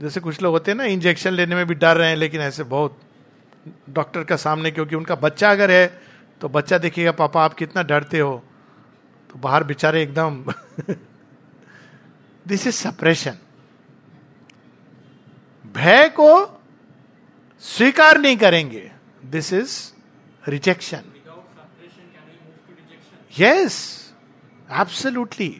जैसे 0.00 0.20
कुछ 0.20 0.42
लोग 0.42 0.52
होते 0.52 0.70
हैं 0.70 0.78
ना 0.78 0.84
इंजेक्शन 0.84 1.32
लेने 1.32 1.54
में 1.54 1.66
भी 1.66 1.74
डर 1.74 1.96
रहे 1.96 2.08
हैं, 2.08 2.16
लेकिन 2.16 2.40
ऐसे 2.40 2.62
बहुत 2.64 3.00
डॉक्टर 3.90 4.24
का 4.24 4.36
सामने, 4.36 4.70
क्योंकि 4.70 4.96
उनका 4.96 5.14
बच्चा 5.14 5.50
अगर 5.50 5.70
है 5.70 5.86
तो 6.40 6.48
बच्चा 6.48 6.78
देखिएगा, 6.78 7.12
पापा, 7.12 7.44
आप 7.44 7.54
कितना 7.54 7.82
डरते 7.82 8.18
हो. 8.18 8.42
तो 9.30 9.38
बाहर 9.38 9.64
बेचारे 9.64 10.02
एकदम 10.02 10.44
दिस 12.46 12.66
इज़ 12.66 12.74
सप्रेशन 12.74 13.36
भय 15.74 16.08
को 16.08 16.60
स्वीकार 17.62 18.18
नहीं 18.18 18.36
करेंगे. 18.36 18.90
This 19.30 19.52
is 19.52 19.78
rejection 20.44 21.02
yes 23.32 23.76
absolutely 24.70 25.54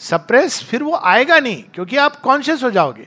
suppress 0.00 0.62
फिर 0.64 0.82
वो 0.82 0.94
आएगा 0.94 1.38
नहीं 1.38 1.62
क्योंकि 1.74 1.96
आप 1.96 2.16
कॉन्शियस 2.16 2.62
हो 2.62 2.70
जाओगे। 2.70 3.06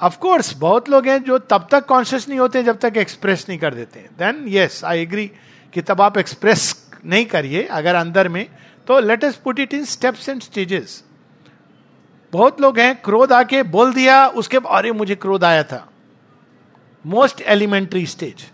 ऑफ़ 0.00 0.18
कोर्स 0.18 0.52
बहुत 0.56 0.88
लोग 0.88 1.06
हैं 1.08 1.22
जो 1.24 1.38
तब 1.38 1.66
तक 1.70 1.86
कॉन्शियस 1.86 2.28
नहीं 2.28 2.38
होते 2.38 2.62
जब 2.62 2.78
तक 2.78 2.96
एक्सप्रेस 2.96 3.44
नहीं 3.48 3.58
कर 3.58 3.74
देते 3.74 4.00
देन 4.18 4.44
यस 4.48 4.84
आई 4.84 5.02
एग्री 5.02 5.26
कि 5.72 5.82
तब 5.82 6.00
आप 6.00 6.18
एक्सप्रेस 6.18 6.90
नहीं 7.04 7.24
करिए 7.26 7.62
अगर 7.62 7.94
अंदर 7.94 8.28
में। 8.28 8.46
तो 8.86 9.00
let 9.00 9.24
us 9.24 9.36
put 9.36 9.60
it 9.60 9.74
in 9.74 9.84
steps 9.84 10.28
and 10.28 10.42
stages 10.42 11.02
बहुत 12.32 12.60
लोग 12.60 12.78
हैं 12.78 12.94
क्रोध 13.02 13.32
आके 13.32 13.62
बोल 13.62 13.92
दिया 13.94 14.26
उसके 14.28 14.58
अरे 14.68 14.92
मुझे 14.92 15.14
क्रोध 15.14 15.44
आया 15.44 15.62
था। 15.62 15.86
Most 17.08 17.40
elementary 17.40 18.06
stage. 18.06 18.50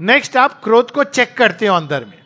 नेक्स्ट 0.00 0.36
आप 0.36 0.64
क्रोध 0.64 0.90
को 0.90 1.04
चेक 1.04 1.36
करते 1.36 1.66
हो 1.66 1.76
अंदर 1.76 2.04
में। 2.04 2.24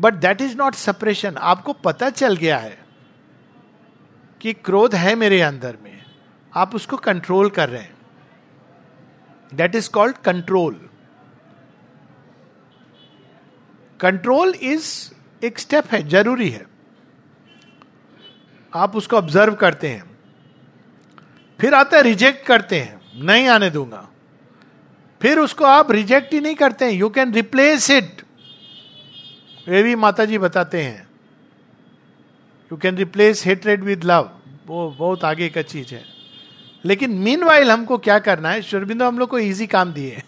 But 0.00 0.14
that 0.14 0.40
is 0.40 0.56
not 0.56 0.74
suppression. 0.74 1.36
आपको 1.36 1.72
पता 1.72 2.10
चल 2.10 2.36
गया 2.36 2.58
है 2.58 2.84
कि 4.40 4.52
क्रोध 4.52 4.94
है 4.94 5.14
मेरे 5.14 5.40
अंदर 5.40 5.76
में। 5.82 6.04
आप 6.56 6.74
उसको 6.74 6.96
कंट्रोल 6.96 7.50
कर 7.50 7.68
रहे 7.68 7.82
हैं। 7.82 7.96
That 9.54 9.74
is 9.74 9.90
called 9.90 10.16
control 10.16 10.88
control 14.00 14.54
is 14.62 15.10
एक 15.44 15.58
स्टेप 15.58 15.84
है, 15.92 16.08
ज़रूरी 16.08 16.50
है। 16.50 16.66
आप 18.74 18.96
उसको 18.96 19.16
ऑब्ज़र्व 19.16 19.54
करते 19.54 19.88
हैं। 19.88 20.18
फिर 21.60 21.74
आता 21.74 21.96
है 21.96 22.02
रिजेक्ट 22.02 22.46
करते 22.46 22.80
हैं। 22.80 23.24
नहीं 23.24 23.48
आने 23.48 23.70
दूँगा। 23.70 24.08
फिर 25.24 25.38
उसको 25.38 25.64
आप 25.64 25.90
रिजेक्ट 25.90 26.32
ही 26.34 26.40
नहीं 26.40 26.54
करते 26.54 26.90
यू 26.90 27.08
कैन 27.08 27.32
रिप्लेस 27.34 27.90
इट 27.90 28.22
वे 29.68 29.82
भी 29.82 29.94
माता 29.94 30.24
जी 30.24 30.38
बताते 30.38 30.82
हैं. 30.82 31.06
You 32.72 32.76
can 32.76 32.96
replace 32.96 33.44
hatred 33.46 33.84
with 33.84 34.04
love 34.04 34.30
वो 34.66 34.88
बहुत 34.90 35.24
आगे 35.24 35.48
का 35.48 35.62
चीज़ 35.62 35.94
है. 35.94 36.02
लेकिन 36.84 37.10
मीन 37.10 37.44
वाइल 37.44 37.70
हमको 37.70 37.98
क्या 37.98 38.18
करना 38.18 38.50
है? 38.50 38.62
शुरबिंदो 38.62 39.06
हम 39.06 39.18
लोग 39.18 39.28
को 39.28 39.38
इजी 39.38 39.66
काम 39.66 39.92
दिए 39.92 40.22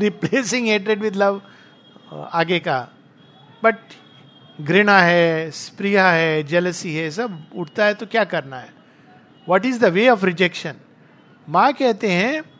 रिप्लेसिंग 0.00 0.66
हेटरेड 0.66 1.00
विद 1.02 1.16
लव 1.16 1.40
आगे 2.12 2.58
का. 2.58 2.78
बट 3.62 3.76
घृणा 4.60 4.98
है, 5.00 5.50
स्प्रिया 5.50 6.10
है 6.10 6.42
जेलसी 6.42 6.94
है, 6.94 7.10
सब 7.10 7.42
उठता 7.56 7.84
है 7.84 7.94
तो 7.94 8.06
क्या 8.06 8.24
करना 8.24 8.56
है? 8.56 8.72
What 9.48 9.66
is 9.66 9.80
the 9.80 9.92
way 9.92 10.08
of 10.08 10.24
rejection 10.26 10.74
माँ 11.48 11.72
कहते 11.72 12.10
हैं 12.10 12.57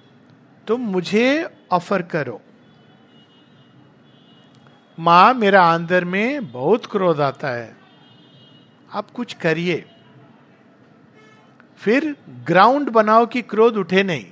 तुम 0.68 0.80
मुझे 0.80 1.50
ऑफ़र 1.72 2.02
करो। 2.02 2.40
माँ 4.98 5.34
मेरा 5.34 5.74
अंदर 5.74 6.04
में 6.04 6.52
बहुत 6.52 6.86
क्रोध 6.86 7.20
आता 7.20 7.48
है। 7.48 7.76
आप 8.92 9.10
कुछ 9.10 9.34
करिए। 9.34 9.84
फिर 11.78 12.16
ग्राउंड 12.28 12.90
बनाओ 12.90 13.26
कि 13.26 13.42
क्रोध 13.42 13.76
उठे 13.76 14.02
नहीं। 14.02 14.24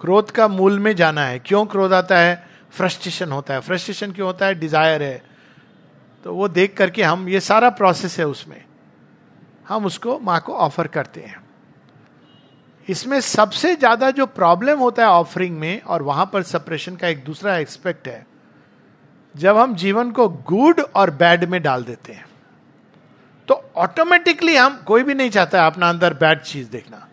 क्रोध 0.00 0.30
का 0.30 0.48
मूल 0.48 0.78
में 0.78 0.96
जाना 0.96 1.24
है। 1.24 1.38
क्यों 1.38 1.66
क्रोध 1.66 1.92
आता 1.92 2.18
है? 2.18 2.46
फ्रस्ट्रेशन 2.70 3.32
होता 3.32 3.54
है। 3.54 3.60
फ्रस्ट्रेशन 3.60 4.12
क्यों 4.12 4.26
होता 4.26 4.46
है? 4.46 4.54
डिज़ायर 4.54 5.02
है। 5.02 5.22
तो 6.24 6.34
वो 6.34 6.48
देख 6.48 6.76
करके 6.76 7.02
हम, 7.02 7.28
ये 7.28 7.40
सारा 7.40 7.70
प्रोसेस 7.70 8.18
है 8.18 8.26
उसमें। 8.26 8.64
हम 9.68 9.84
उसको 9.84 10.18
माँ 10.18 10.40
को 10.40 10.54
ऑफ़र 10.54 10.86
करते 10.86 11.20
हैं। 11.20 11.39
इसमें 12.90 13.20
सबसे 13.20 13.74
ज़्यादा 13.76 14.10
जो 14.10 14.26
प्रॉब्लम 14.28 14.78
होता 14.78 15.02
है 15.02 15.08
ऑफरिंग 15.10 15.58
में, 15.58 15.80
और 15.82 16.02
वहाँ 16.02 16.28
पर 16.32 16.42
सप्रेशन 16.44 16.96
का 16.96 17.08
एक 17.08 17.24
दूसरा 17.24 17.56
एक्सपेक्ट 17.58 18.08
है, 18.08 18.26
जब 19.34 19.56
हम 19.56 19.74
जीवन 19.76 20.10
को 20.10 20.28
गुड 20.28 20.80
और 20.80 21.10
बैड 21.12 21.44
में 21.44 21.62
डाल 21.62 21.84
देते 21.84 22.12
हैं 22.12 22.24
तो 23.48 23.54
ऑटोमेटिकली 23.78 24.56
हम, 24.56 24.76
कोई 24.86 25.02
भी 25.02 25.14
नहीं 25.14 25.30
चाहता 25.30 25.60
है 25.60 25.66
अपना 25.66 25.88
अंदर 25.88 26.14
बैड 26.14 26.40
चीज़ 26.40 26.70
देखना। 26.70 27.06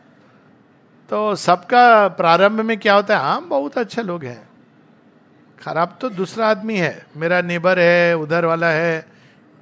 तो 1.10 1.36
सबका 1.36 2.08
प्रारंभ 2.10 2.62
में 2.62 2.78
क्या 2.80 2.94
होता 2.94 3.18
है? 3.18 3.24
हम 3.26 3.48
बहुत 3.50 3.78
अच्छे 3.78 4.04
लोग 4.04 4.24
हैं। 4.24 4.48
खराब 5.60 5.98
तो 6.02 6.10
दूसरा 6.10 6.48
आदमी 6.48 6.78
है। 6.78 7.06
मेरा 7.18 7.42
नेबर 7.42 7.80
है, 7.80 8.16
उधर 8.16 8.46
वाला 8.46 8.70
है, 8.70 9.06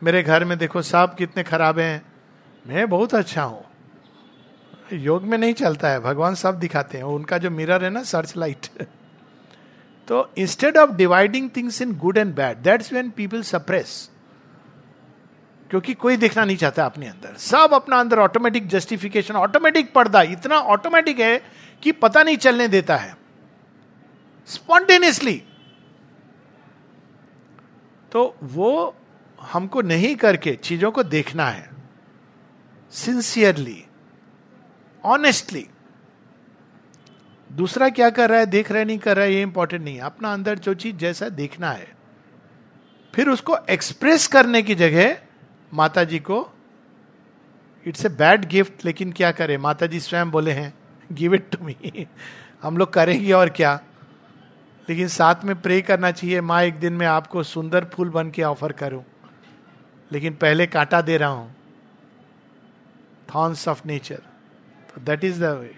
मेरे 0.02 0.24
घर 0.24 0.46
में 0.46 0.58
देखो, 0.58 0.82
सब 0.84 1.16
कितने 1.16 1.44
खराब 1.44 1.80
हैं। 1.80 2.02
मैं 2.66 2.90
बहुत 2.90 3.16
अच्छा 3.16 3.44
हूँ। 3.44 3.64
योग 4.94 5.24
में 5.24 5.38
नहीं 5.38 5.54
चलता 5.54 5.90
है, 5.90 6.00
भगवान 6.00 6.36
सब 6.36 6.60
दिखाते 6.60 6.98
हैं, 6.98 7.06
उनका 7.06 7.38
जो 7.38 7.52
मिरर 7.52 7.84
है 7.84 7.90
ना 7.90 8.04
सर्च 8.04 8.34
लाइट 8.38 8.68
तो 10.08 10.30
instead 10.38 10.78
of 10.78 10.92
dividing 10.92 11.50
things 11.58 11.82
in 11.82 11.96
good 11.98 12.18
and 12.18 12.36
bad 12.36 12.58
that's 12.58 12.94
when 12.94 13.10
people 13.10 13.42
suppress 13.42 14.10
क्योंकि 15.70 15.94
कोई 15.94 16.18
देखना 16.18 16.44
नहीं 16.46 16.58
चाहता 16.58 16.86
अपने 16.86 17.08
अंदर। 17.08 17.34
सब 17.34 17.74
अपना 17.74 18.00
अंदर 18.00 18.20
ऑटोमेटिक 18.20 18.68
जस्टिफिकेशन 18.68 19.36
ऑटोमेटिक 19.36 19.94
पर्दा, 19.94 20.22
इतना 20.22 20.58
ऑटोमेटिक 20.58 21.20
है 21.20 21.42
कि 21.84 21.92
पता 21.92 22.24
नहीं 22.24 22.38
चलने 22.38 22.68
देता 22.68 22.98
है। 22.98 23.18
स्पॉन्टेनियसली 24.48 25.44
तो 28.12 28.36
वो 28.44 28.96
हमको 29.42 29.82
नहीं 29.82 30.16
करके 30.16 30.56
चीज़ों 30.56 30.92
को 30.92 31.04
देखना 31.04 31.50
है। 31.50 31.70
सिंसियरली 32.92 33.85
ऑनेस्टली 35.06 35.66
दूसरा 37.50 37.90
क्या 37.90 38.10
कर 38.10 38.30
रहा 38.30 38.40
है, 38.40 38.46
देख 38.46 38.72
रहा 38.72 38.80
है, 38.80 38.86
नहीं 38.86 38.98
कर 38.98 39.16
रहा 39.16 39.26
है, 39.26 39.34
ये 39.34 39.42
इंपॉर्टेंट 39.42 39.84
नहीं 39.84 39.96
है। 39.96 40.02
अपना 40.02 40.34
अंदर 40.34 40.60
जो 40.60 40.74
चीज़ 40.74 40.96
जैसा 40.98 41.30
देखना 41.32 41.72
है, 41.72 41.88
फिर 43.14 43.30
उसको 43.30 43.58
एक्सप्रेस 43.70 44.28
करने 44.28 44.62
की 44.62 44.76
जगह 44.76 45.18
माता 45.72 46.04
जी 46.04 46.20
को 46.20 46.48
इट्स 47.86 48.06
ए 48.06 48.10
बैड 48.12 48.46
गिफ्ट 48.46 48.86
लेकिन 48.86 49.12
क्या 49.12 49.32
करें? 49.32 49.58
माता 49.58 49.86
जी 49.86 50.00
स्वयं 50.00 50.32
बोले 50.32 50.52
हैं 50.52 50.74
गिव 51.10 51.34
इट 51.36 51.50
टू 51.52 51.66
मी 51.66 52.08
हम 52.64 52.78
लोग 52.78 52.94
करेंगे 52.94 53.32
और 53.32 53.50
क्या? 53.50 53.80
लेकिन 54.88 55.08
साथ 55.08 55.44
में 55.46 55.56
प्रे 55.62 55.82
करना 55.82 56.12
चाहिए, 56.12 56.42
माँ, 56.42 56.62
एक 56.64 56.80
दिन 56.80 56.94
में 56.94 57.06
आपको 57.08 57.44
सुंदर 57.46 57.86
फूल 57.86 58.10
बन 58.10 58.30
के 58.32 58.44
ऑफ़र 58.44 58.72
करूँ, 58.74 59.04
लेकिन 60.12 60.34
पहले 60.36 60.68
कांटा 60.68 61.02
दे 61.02 61.18
रहा 61.18 61.30
हूँ. 61.30 61.56
Thorns 63.30 63.68
of 63.68 63.82
nature 63.88 64.22
that 64.96 65.24
is 65.24 65.44
the 65.44 65.70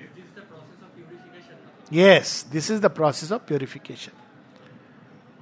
yes 1.91 2.45
this 2.51 2.71
is 2.71 2.81
the 2.81 2.85
process 2.91 3.31
of 3.31 3.41
purification 3.47 4.11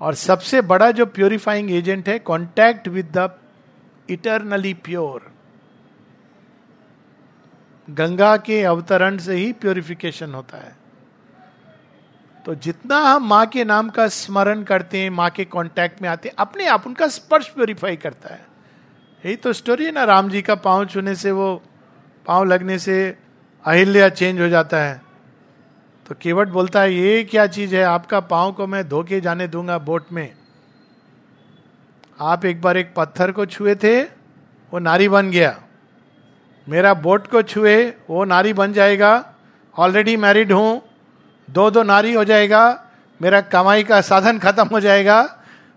और 0.02 0.14
सबसे 0.16 0.62
बड़ा 0.64 0.92
जो 0.92 1.06
प्योरिफाइंग 1.08 1.72
एजेंट 1.72 2.10
है 2.10 2.18
contact 2.22 2.88
with 2.88 3.18
the 3.18 3.30
eternally 4.10 4.74
pure 4.86 5.32
Ganga 7.88 8.36
के 8.38 8.62
अवतरण 8.64 9.18
से 9.18 9.36
ही 9.36 9.52
प्योरिफिकेशन 9.54 10.34
होता 10.34 10.58
है। 10.58 10.76
तो 12.46 12.56
जितना 12.56 12.98
हम 13.00 13.28
माँ 13.28 13.46
के 13.48 13.64
नाम 13.64 13.90
का 13.90 14.08
स्मरण 14.08 14.64
करते 14.64 14.98
हैं 14.98 15.10
माँ 15.10 15.30
के 15.30 15.46
कांटेक्ट 15.46 16.02
में 16.02 16.10
आते 16.10 16.30
हैं 16.30 16.36
अपने 16.40 16.68
आप 16.68 16.88
उनका 16.88 17.08
स्पर्श 17.08 17.48
प्योरीफाई 17.50 17.96
करता 17.96 18.34
है। 18.34 18.46
यही 19.24 19.36
तो 19.36 19.54
स्टोरी 19.54 19.86
है 19.86 19.92
ना 19.92 20.04
राम 20.04 20.30
जी 20.30 20.42
का 20.42 20.56
पाँव 20.56 20.86
छूने 20.86 21.16
से 21.16 21.32
वो 21.32 21.62
पाँव 22.26 22.44
लगने 22.44 22.78
से 22.80 22.96
अहिल्या 23.66 24.10
चेंज 24.10 24.40
हो 24.42 24.48
जाता 24.50 24.78
है। 24.78 25.02
तो 26.06 26.16
केवट 26.22 26.48
बोलता 26.48 26.82
है, 26.82 26.94
ये 26.94 27.24
क्या 27.24 27.46
चीज़ 27.48 27.76
है? 27.76 27.84
आपका 27.84 28.20
पाँव 28.20 28.52
को 28.52 28.68
मैं 28.68 28.88
धोके 28.90 29.20
जाने 29.22 29.48
दूँगा 29.48 29.78
बोट 29.78 30.12
में। 30.12 30.34
आप 32.20 32.46
एक 32.46 32.62
बार 32.62 32.78
एक 32.78 32.94
पत्थर 32.96 33.32
को 33.32 33.46
छुए 33.46 33.76
थे, 33.76 34.02
वो 34.02 34.80
नारी 34.80 35.08
बन 35.10 35.32
गया। 35.32 35.56
मेरा 36.68 36.94
बोट 36.94 37.28
को 37.28 37.42
छुए, 37.42 37.94
वो 38.10 38.24
नारी 38.26 38.54
बन 38.54 38.74
जाएगा। 38.74 39.14
ऑलरेडी 39.76 40.16
मैरिड 40.18 40.52
हूँ, 40.52 40.82
दो 41.48 41.70
दो 41.72 41.84
नारी 41.84 42.14
हो 42.14 42.24
जाएगा। 42.24 42.64
मेरा 43.22 43.42
कमाई 43.42 43.84
का 43.84 44.02
साधन 44.02 44.40
खत्म 44.40 44.68
हो 44.68 44.80
जाएगा 44.80 45.22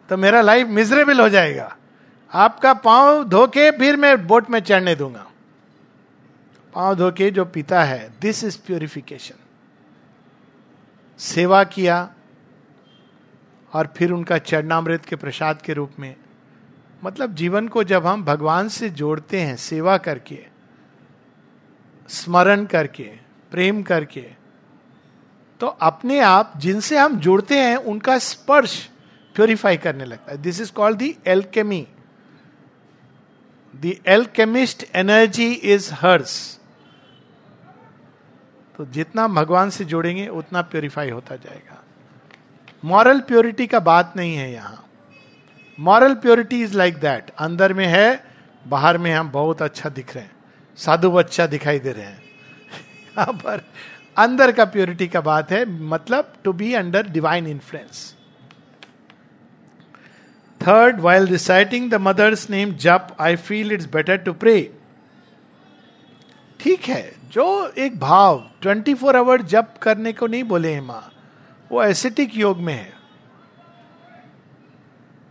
तो 0.08 0.16
मेरा 0.16 0.40
लाइफ 0.40 0.68
मिजरेबल 0.68 1.20
हो 1.20 1.28
जाएगा। 1.28 1.74
आपका 2.32 2.72
पाँव 2.74 3.24
धो 3.24 3.46
के 3.46 3.70
फिर 3.70 3.96
मैं 3.96 4.26
बोट 4.26 4.50
में 4.50 4.60
चढ़ने 4.60 4.94
दूँगा। 4.94 5.24
पाँव 6.74 6.94
धो 6.94 7.10
के 7.12 7.30
जो 7.30 7.44
पिता 7.44 7.82
है 7.84 8.08
दिस 8.20 8.44
इज़ 8.44 8.58
प्योरिफिकेशन 8.66 9.44
सेवा 11.20 11.62
किया 11.64 12.08
और 13.72 13.92
फिर 13.96 14.12
उनका 14.12 14.38
चरणामृत 14.38 15.04
के 15.04 15.16
प्रसाद 15.16 15.62
के 15.62 15.72
रूप 15.72 15.92
में। 15.98 16.14
मतलब 17.02 17.34
जीवन 17.34 17.68
को 17.68 17.84
जब 17.84 18.06
हम 18.06 18.24
भगवान 18.24 18.68
से 18.68 18.88
जोड़ते 18.90 19.40
हैं, 19.40 19.56
सेवा 19.56 19.96
करके, 19.98 20.38
स्मरण 22.08 22.64
करके, 22.66 23.10
प्रेम 23.52 23.82
करके 23.82 24.20
तो 25.60 25.66
अपने 25.66 26.18
आप 26.20 26.52
जिनसे 26.56 26.98
हम 26.98 27.18
जुड़ते 27.18 27.58
हैं, 27.58 27.76
उनका 27.76 28.18
स्पर्श 28.18 28.78
प्योरीफाई 29.36 29.76
करने 29.76 30.04
लगता 30.04 30.32
है। 30.32 30.38
This 30.38 30.60
is 30.60 30.72
called 30.72 30.98
the 30.98 31.16
alchemy 31.26 31.86
the 33.74 33.94
alchemist 34.06 34.84
energy 34.94 35.52
is 35.52 35.92
hers 35.94 36.57
तो 38.78 38.84
जितना 38.84 39.28
भगवान 39.28 39.70
से 39.70 39.84
जोड़ेंगे, 39.84 40.28
उतना 40.28 40.62
प्योरीफाई 40.62 41.10
होता 41.10 41.36
जाएगा। 41.36 41.82
मॉरल 42.84 43.20
प्योरिटी 43.20 43.66
का 43.66 43.80
बात 43.80 44.12
नहीं 44.16 44.36
है 44.36 44.52
यहाँ। 44.52 44.84
Moral 45.78 46.14
purity 46.14 46.62
is 46.62 46.76
like 46.76 46.94
that 46.94 47.30
अंदर 47.38 47.72
में 47.72 47.86
है, 47.86 48.24
बाहर 48.68 48.98
में 48.98 49.12
हम 49.12 49.30
बहुत 49.30 49.62
अच्छा 49.62 49.88
दिख 49.88 50.14
रहे 50.14 50.24
हैं। 50.24 50.30
साधु 50.76 51.10
बच्चा 51.10 51.46
दिखाई 51.46 51.78
दे 51.78 51.92
रहे 51.92 52.04
हैं। 52.04 52.22
यहाँ 53.18 53.32
पर 53.32 53.64
अंदर 54.18 54.52
का 54.52 54.64
प्योरिटी 54.64 55.08
का 55.08 55.20
बात 55.20 55.52
है 55.52 55.64
मतलब 55.66 56.32
to 56.44 56.52
be 56.52 56.74
under 56.74 57.06
divine 57.06 57.46
influence 57.46 58.14
third 60.66 61.00
while 61.00 61.26
reciting 61.26 61.90
the 61.90 61.94
mother's 61.94 62.50
name 62.50 62.74
जप 62.74 63.16
I 63.20 63.36
feel 63.36 63.72
it's 63.72 63.86
better 63.86 64.16
to 64.16 64.32
pray 64.32 64.74
ठीक 66.60 66.84
है। 66.84 67.17
जो 67.32 67.72
एक 67.78 67.98
भाव 68.00 68.50
24 68.62 68.94
फोर 68.94 69.16
आवर 69.16 69.42
जप 69.42 69.74
करने 69.82 70.12
को 70.12 70.26
नहीं 70.26 70.44
बोले 70.44 70.72
हैं 70.72 70.80
माँ, 70.80 71.12
वो 71.72 71.82
एसिटिक 71.82 72.36
योग 72.36 72.58
में 72.58 72.74
है। 72.74 72.92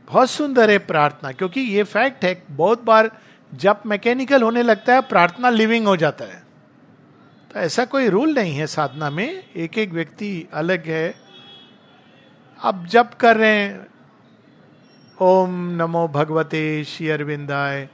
बहुत 0.07 0.29
सुंदर 0.29 0.69
है 0.69 0.77
प्रार्थना, 0.77 1.31
क्योंकि 1.31 1.61
ये 1.61 1.83
फैक्ट 1.83 2.25
है, 2.25 2.43
बहुत 2.51 2.83
बार 2.83 3.11
जब 3.53 3.81
मैकेनिकल 3.85 4.41
होने 4.41 4.63
लगता 4.63 4.93
है, 4.93 5.01
प्रार्थना 5.01 5.49
लिविंग 5.49 5.87
हो 5.87 5.95
जाता 5.95 6.25
है। 6.25 6.43
तो 7.53 7.59
ऐसा 7.59 7.85
कोई 7.85 8.07
रूल 8.07 8.33
नहीं 8.33 8.55
है 8.55 8.67
साधना 8.67 9.09
में 9.09 9.43
एक 9.55 9.77
एक 9.77 9.91
व्यक्ति 9.91 10.47
अलग 10.53 10.85
है। 10.85 11.15
अब 12.63 12.85
जब 12.85 13.13
कर 13.13 13.37
रहे 13.37 13.55
हैं, 13.55 13.87
ओम 15.21 15.69
नमो 15.81 16.07
भगवते 16.07 16.83
श्री 16.83 17.09
अरविंदाय। 17.09 17.89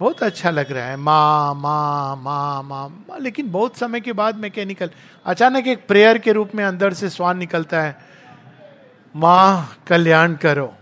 बहुत 0.00 0.22
अच्छा 0.22 0.50
लग 0.50 0.72
रहा 0.72 0.84
है। 0.84 0.96
माँ 0.96 1.54
माँ 1.54 2.16
माँ 2.16 2.62
माँ 2.62 3.18
लेकिन 3.20 3.50
बहुत 3.50 3.76
समय 3.76 4.00
के 4.00 4.12
बाद 4.12 4.36
मैकेनिकल 4.36 4.90
अचानक 5.26 5.66
एक 5.66 5.86
प्रेयर 5.86 6.18
के 6.18 6.32
रूप 6.32 6.54
में 6.54 6.64
अंदर 6.64 6.92
से 6.92 7.08
स्वान 7.08 7.38
निकलता 7.38 7.82
है। 7.82 7.96
माँ, 9.14 9.76
कल्याण 9.86 10.34
करो। 10.34 10.74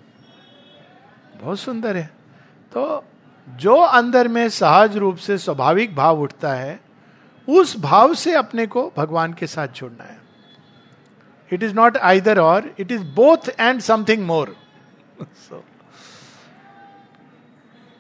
बहुत 1.43 1.59
सुंदर 1.61 1.97
है। 1.97 2.11
तो 2.73 3.05
जो 3.49 3.75
अंदर 3.77 4.29
में 4.29 4.49
सहज 4.49 4.97
रूप 4.97 5.17
से 5.17 5.39
स्वाभाविक 5.39 5.95
भाव 5.97 6.21
उठता 6.21 6.53
है, 6.55 6.81
उस 7.49 7.77
भाव 7.81 8.15
से 8.15 8.35
अपने 8.35 8.67
को 8.67 8.93
भगवान 8.97 9.33
के 9.33 9.47
साथ 9.47 9.69
जोड़ना 9.69 10.05
है। 10.05 10.21
It 11.53 11.63
is 11.63 11.75
not 11.75 11.97
either 11.97 12.39
or 12.41 12.75
it 12.79 12.93
is 12.93 13.03
both 13.15 13.51
and 13.61 13.81
something 13.81 14.27
more 14.27 14.57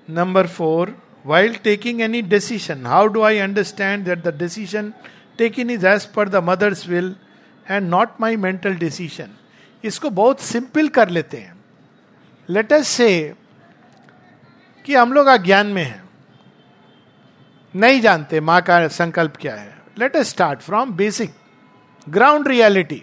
number 0.09 0.47
four 0.47 0.97
while 1.27 1.55
taking 1.55 2.01
any 2.01 2.23
decision 2.23 2.87
how 2.87 3.07
do 3.07 3.23
I 3.23 3.38
understand 3.38 4.05
that 4.05 4.23
the 4.23 4.38
decision 4.38 4.93
taking 5.38 5.71
is 5.71 5.87
as 5.87 6.05
per 6.07 6.29
the 6.29 6.37
mother's 6.37 6.88
will 6.88 7.15
and 7.71 7.88
not 7.91 8.21
my 8.21 8.37
mental 8.37 8.75
decision 8.75 9.31
इसको 9.85 10.11
बहुत 10.11 10.41
simple 10.41 10.88
कर 10.88 11.09
लेते 11.09 11.37
हैं। 11.37 11.55
Let 12.49 12.73
us 12.73 12.88
से 12.88 13.35
कि 14.85 14.95
हम 14.95 15.12
लोग 15.12 15.27
अज्ञान 15.27 15.67
में 15.67 15.83
हैं। 15.85 16.03
नहीं 17.75 18.01
जानते 18.01 18.41
माँ 18.41 18.61
का 18.62 18.88
संकल्प 18.88 19.37
क्या 19.37 19.55
है। 19.55 19.77
Let 19.99 20.17
us 20.17 20.29
start 20.29 20.61
from 20.61 20.93
basic 20.93 21.35
ground 22.09 22.49
reality 22.49 23.03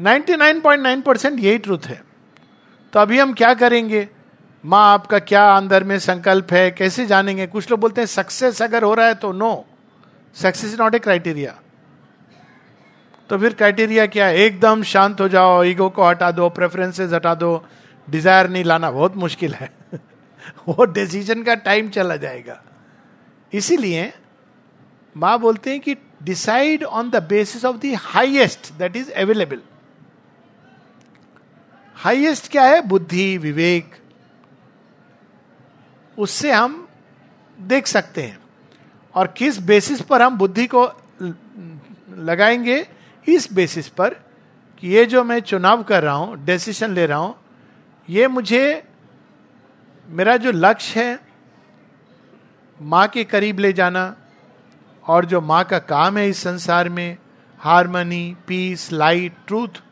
99.9 0.00 1.02
percent 1.02 1.40
यही 1.40 1.58
ट्रूथ 1.58 1.86
है। 1.86 2.02
तो 2.92 3.00
अभी 3.00 3.18
हम 3.18 3.32
क्या 3.32 3.54
करेंगे? 3.54 4.08
माँ, 4.64 4.92
आपका 4.92 5.18
क्या 5.18 5.42
अंदर 5.56 5.84
में 5.84 5.98
संकल्प 5.98 6.52
है? 6.52 6.70
कैसे 6.70 7.06
जानेंगे? 7.06 7.46
कुछ 7.46 7.70
लोग 7.70 7.80
बोलते 7.80 8.00
हैं 8.00 8.06
सक्सेस 8.06 8.62
अगर 8.62 8.82
हो 8.82 8.94
रहा 8.94 9.06
है 9.06 9.14
तो 9.14 9.32
no 9.32 9.64
success 10.36 10.72
is 10.72 10.80
not 10.80 10.94
a 10.94 10.98
criteria 10.98 11.58
तो 13.30 13.38
फिर 13.38 13.54
क्राइटेरिया 13.54 14.06
क्या 14.06 14.26
है? 14.26 14.36
एकदम 14.36 14.82
शांत 14.82 15.20
हो 15.20 15.28
जाओ 15.28 15.62
ईगो 15.64 15.88
को 15.88 16.08
हटा 16.08 16.30
दो 16.30 16.48
प्रेफरेंसेस 16.48 17.12
हटा 17.12 17.34
दो 17.34 17.64
डिज़ायर 18.08 18.48
नहीं 18.50 18.64
लाना 18.64 18.90
बहुत 18.90 19.16
मुश्किल 19.16 19.54
है। 19.54 19.70
वो 20.68 20.84
डिसीज़न 20.84 21.42
का 21.42 21.54
टाइम 21.54 21.88
चला 21.88 22.16
जाएगा। 22.16 22.60
इसीलिए 23.52 24.12
माँ 25.16 25.38
बोलते 25.40 25.70
हैं 25.70 25.80
कि 25.80 25.96
decide 26.22 26.84
on 26.84 27.10
the 27.10 27.22
basis 27.22 27.64
of 27.64 27.76
the 27.76 27.94
highest 27.98 28.72
that 28.72 28.96
is 28.96 29.10
available 29.12 29.60
highest 31.96 32.50
क्या 32.52 32.64
है? 32.64 32.80
बुद्धि, 32.82 33.38
विवेक 33.38 33.94
उससे 36.18 36.52
हम 36.52 36.86
देख 37.58 37.86
सकते 37.86 38.22
हैं। 38.22 38.38
और 39.14 39.26
किस 39.36 39.58
बेसिस 39.60 40.00
पर 40.00 40.22
हम 40.22 40.36
बुद्धि 40.38 40.66
को 40.66 40.84
लगाएँगे, 42.18 42.86
इस 43.26 43.52
बेसिस 43.52 43.88
पर 43.88 44.14
कि 44.82 44.88
ये 44.88 45.04
जो 45.06 45.22
मैं 45.24 45.40
चुनाव 45.40 45.82
कर 45.82 46.02
रहा 46.02 46.14
हूँ 46.14 46.44
डिसीज़न 46.44 46.94
ले 46.94 47.06
रहा 47.06 47.18
हूँ, 47.18 47.34
ये 48.08 48.28
मुझे 48.28 48.82
मेरा 50.08 50.36
जो 50.36 50.52
लक्ष्य 50.52 51.00
है, 51.00 51.18
माँ 52.80 53.06
के 53.08 53.24
करीब 53.24 53.58
ले 53.58 53.72
जाना 53.72 54.14
और 55.04 55.24
जो 55.24 55.40
माँ 55.40 55.64
का 55.64 55.78
काम 55.78 56.18
है 56.18 56.28
इस 56.28 56.38
संसार 56.38 56.88
में 56.88 57.16
हारमोनी 57.60 58.36
पीस 58.46 58.92
लाइट 58.92 59.36
ट्रूथ 59.46 59.82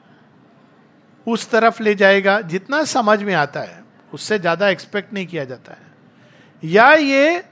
उस 1.27 1.51
तरफ़ 1.51 1.83
ले 1.83 1.95
जाएगा। 1.95 2.41
जितना 2.43 2.83
समझ 2.85 3.23
में 3.23 3.35
आता 3.35 3.61
है, 3.61 3.83
उससे 4.13 4.39
ज़्यादा 4.39 4.69
एक्सपेक्ट 4.69 5.13
नहीं 5.13 5.27
किया 5.27 5.45
जाता 5.45 5.73
है। 5.73 5.86
या 6.63 6.93
ये 6.93 7.45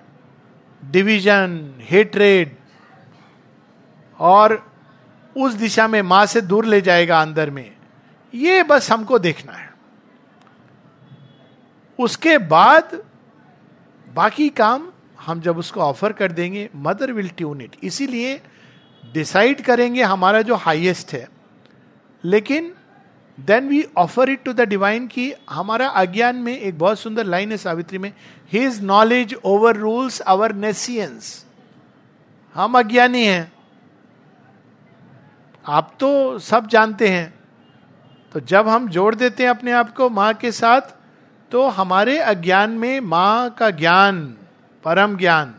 डिवीज़न 0.82 1.74
हेट्रेड 1.80 2.56
और 4.18 4.54
उस 5.36 5.52
दिशा 5.52 5.86
में 5.88 6.00
माँ 6.02 6.24
से 6.26 6.40
दूर 6.40 6.64
ले 6.64 6.80
जाएगा 6.80 7.20
अंदर 7.20 7.50
में, 7.50 7.70
ये 8.34 8.62
बस 8.62 8.90
हमको 8.92 9.18
देखना 9.18 9.52
है। 9.52 9.72
उसके 11.98 12.36
बाद 12.38 13.00
बाकी 14.06 14.48
काम 14.48 14.88
हम 15.20 15.40
जब 15.40 15.58
उसको 15.58 15.80
ऑफ़र 15.80 16.12
कर 16.12 16.32
देंगे, 16.32 16.68
मदर 16.76 17.12
विल 17.12 17.28
ट्यून 17.28 17.60
इट। 17.60 17.76
इसीलिए 17.82 18.40
डिसाइड 19.02 19.60
करेंगे 19.60 20.02
हमारा 20.02 20.42
जो 20.42 20.54
हाईएस्ट 20.54 21.12
है। 21.12 21.28
लेकिन 22.24 22.72
then 23.38 23.68
we 23.68 23.82
offer 23.96 24.30
it 24.30 24.42
to 24.44 24.52
the 24.52 24.60
divine 24.60 25.06
की 25.06 25.32
हमारा 25.50 25.88
अज्ञान 25.88 26.36
में 26.36 26.58
एक 26.58 26.78
बहुत 26.78 26.98
सुंदर 26.98 27.24
लाइन 27.24 27.50
है 27.50 27.56
सावित्री 27.56 27.98
में। 27.98 28.12
His 28.52 28.82
knowledge 28.82 29.34
overrules 29.76 30.20
our 30.20 30.52
nescience 30.52 31.44
हम 32.54 32.78
अज्ञानी 32.78 33.24
हैं। 33.26 33.52
आप 35.66 35.96
तो 36.00 36.38
सब 36.38 36.66
जानते 36.66 37.08
हैं। 37.08 37.32
तो 38.32 38.40
जब 38.40 38.68
हम 38.68 38.88
जोड़ 38.88 39.14
देते 39.14 39.42
हैं 39.42 39.50
अपने 39.50 39.72
आप 39.72 39.94
को 39.94 40.08
माँ 40.10 40.32
के 40.34 40.52
साथ 40.52 40.94
तो 41.50 41.66
हमारे 41.68 42.18
अज्ञान 42.18 42.70
में 42.70 43.00
माँ 43.00 43.50
का 43.50 43.70
ज्ञान, 43.70 44.22
परम 44.84 45.16
ज्ञान, 45.16 45.54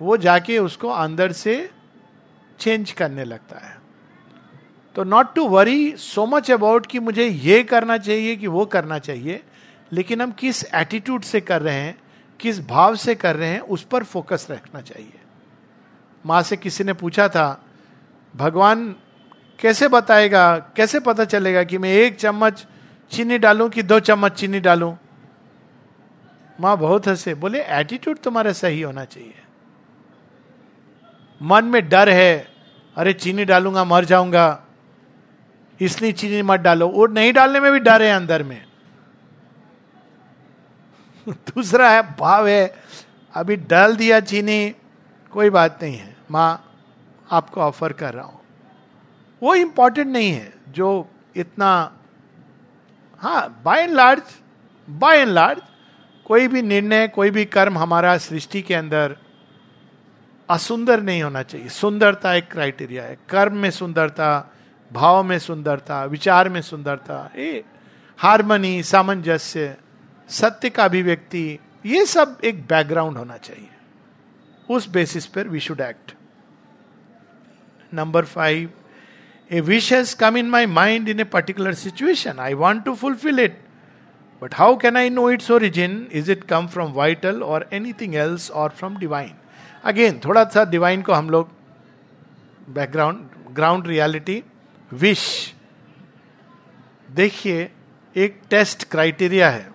वो 0.00 0.16
जाके 0.16 0.58
उसको 0.58 0.88
अंदर 0.88 1.32
से 1.32 1.70
चेंज 2.60 2.92
करने 2.92 3.24
लगता 3.24 3.58
है। 3.58 3.81
तो 4.94 5.04
not 5.04 5.34
to 5.34 5.46
worry 5.48 5.96
so 5.96 6.26
much 6.26 6.50
about 6.50 6.86
कि 6.86 6.98
मुझे 6.98 7.26
ये 7.26 7.62
करना 7.62 7.96
चाहिए 7.98 8.36
कि 8.36 8.46
वो 8.46 8.64
करना 8.66 8.98
चाहिए, 8.98 9.42
लेकिन 9.92 10.20
हम 10.20 10.32
किस 10.32 10.64
एटीट्यूड 10.74 11.22
से 11.22 11.40
कर 11.40 11.62
रहे 11.62 11.74
हैं, 11.74 11.98
किस 12.40 12.60
भाव 12.66 12.96
से 12.96 13.14
कर 13.14 13.36
रहे 13.36 13.48
हैं, 13.48 13.60
उस 13.60 13.82
पर 13.82 14.04
फोकस 14.04 14.46
रखना 14.50 14.80
चाहिए। 14.80 15.20
माँ 16.24 16.42
से 16.42 16.56
किसी 16.56 16.84
ने 16.84 16.92
पूछा 16.92 17.28
था, 17.28 17.64
भगवान, 18.34 18.94
कैसे 19.58 19.88
बताएगा, 19.88 20.58
कैसे 20.76 21.00
पता 21.00 21.24
चलेगा 21.24 21.62
कि 21.64 21.78
मैं 21.78 21.92
एक 21.92 22.16
चम्मच 22.16 22.66
चीनी 23.10 23.38
डालूं 23.38 23.68
कि 23.68 23.82
दो 23.82 24.00
चम्मच 24.00 24.32
चीनी 24.32 24.60
डालूं? 24.60 24.94
माँ 26.60 26.76
बहुत 26.78 27.08
हंसे, 27.08 27.34
बोले 27.34 27.62
एटीट्यूड 27.62 28.18
तुम्हारा 28.18 28.52
सही 28.52 28.80
होना 28.82 29.04
चाहिए। 29.04 29.34
मन 31.40 31.64
में 31.64 31.88
डर 31.88 32.08
है, 32.08 32.48
अरे 32.96 33.12
चीनी 33.12 33.44
डालूँगा, 33.44 33.84
मर 33.84 34.04
जाऊँगा 34.04 34.64
इसलिए 35.84 36.12
चीनी 36.12 36.42
मत 36.42 36.60
डालो। 36.60 36.88
और 36.88 37.10
नहीं 37.10 37.32
डालने 37.32 37.60
में 37.60 37.72
भी 37.72 37.78
डर 37.78 38.02
है 38.02 38.12
अंदर 38.12 38.42
में। 38.42 38.64
दूसरा 41.28 41.90
है, 41.90 42.16
भाव 42.16 42.48
है, 42.48 42.74
अभी 43.34 43.56
डाल 43.56 43.96
दिया 43.96 44.20
चीनी, 44.20 44.74
कोई 45.30 45.50
बात 45.50 45.78
नहीं 45.82 45.96
है। 45.96 46.16
माँ, 46.30 46.72
आपको 47.30 47.60
ऑफ़र 47.60 47.92
कर 47.92 48.14
रहा 48.14 48.24
हूँ। 48.24 48.40
वो 49.42 49.54
इंपॉर्टेंट 49.54 50.08
नहीं 50.08 50.32
है, 50.32 50.54
जो 50.68 51.08
इतना 51.36 51.92
हाँ 53.18 53.62
by 53.64 53.82
and 53.82 53.92
large 53.92 54.22
by 54.90 55.18
and 55.18 55.30
large 55.30 55.62
कोई 56.24 56.48
भी 56.48 56.62
निर्णय, 56.62 57.08
कोई 57.08 57.30
भी 57.30 57.44
कर्म 57.44 57.78
हमारा 57.78 58.18
सृष्टि 58.18 58.62
के 58.62 58.74
अंदर 58.74 59.16
असुंदर 60.50 61.00
नहीं 61.00 61.22
होना 61.22 61.42
चाहिए। 61.42 61.68
सुंदरता 61.68 62.34
एक 62.34 62.52
क्राइटेरिया 62.52 63.04
है। 63.04 63.18
कर्म 63.28 63.56
में 63.56 63.70
सुंदरता 63.70 64.51
भाव 64.92 65.22
में 65.24 65.38
सुंदरता, 65.38 66.04
विचार 66.04 66.48
में 66.48 66.60
सुंदरता, 66.62 67.30
ये 67.36 67.64
हारमनी, 68.18 68.82
सामंजस्य, 68.82 69.76
सत्य 70.30 70.70
का 70.70 70.84
अभिव्यक्ति, 70.84 71.58
ये 71.86 72.04
सब 72.06 72.38
एक 72.44 72.60
बैकग्राउंड 72.66 73.16
होना 73.18 73.36
चाहिए। 73.36 73.68
उस 74.70 74.88
बेसिस 74.88 75.26
पर 75.26 75.48
we 75.48 75.60
should 75.60 75.80
act 75.80 76.12
number 77.92 78.24
five 78.24 78.70
a 79.50 79.60
wish 79.60 79.92
has 79.92 80.14
come 80.16 80.36
in 80.36 80.50
my 80.50 80.66
mind 80.66 81.08
in 81.08 81.20
a 81.20 81.24
particular 81.24 81.74
situation 81.74 82.38
I 82.38 82.54
want 82.54 82.84
to 82.84 82.94
fulfil 82.94 83.40
it 83.40 83.58
but 84.42 84.54
how 84.54 84.76
can 84.76 84.96
I 84.96 85.10
know 85.10 85.30
its 85.30 85.50
origin 85.50 86.06
is 86.12 86.30
it 86.32 86.44
come 86.44 86.66
from 86.66 86.92
vital 86.92 87.42
or 87.42 87.68
anything 87.72 88.14
else 88.14 88.50
or 88.50 88.70
from 88.78 88.96
divine 88.98 89.34
again 89.84 90.20
थोड़ा 90.24 90.44
सा 90.44 90.64
divine 90.70 91.02
को 91.02 91.12
हम 91.12 91.30
लोग 91.30 91.50
background 92.70 93.54
ground 93.54 93.86
reality 93.86 94.42
wish. 94.92 95.54
देखिए, 97.08 97.70
एक 98.16 98.40
test 98.50 98.88
criteria 98.90 99.50
है। 99.50 99.70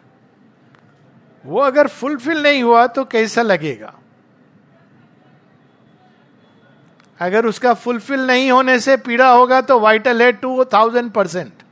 वो 1.46 1.60
अगर 1.60 1.88
फुलफिल 1.88 2.44
नहीं 2.44 2.64
हुआ 2.64 2.86
तो 2.88 3.06
कैसा 3.06 3.42
लगेगा? 3.42 3.94
अगर 7.20 7.46
उसका 7.46 7.74
फुलफिल 7.74 8.20
नहीं 8.20 8.52
होने 8.52 8.80
से 8.80 8.98
पीड़ा 8.98 9.30
होगा 9.32 9.62
तो 9.62 9.80
वाइटल 9.80 10.22
है 10.22 10.32
टू 10.32 10.66
थाउज़ेंड 10.66 11.12
परसेंट। 11.12 11.64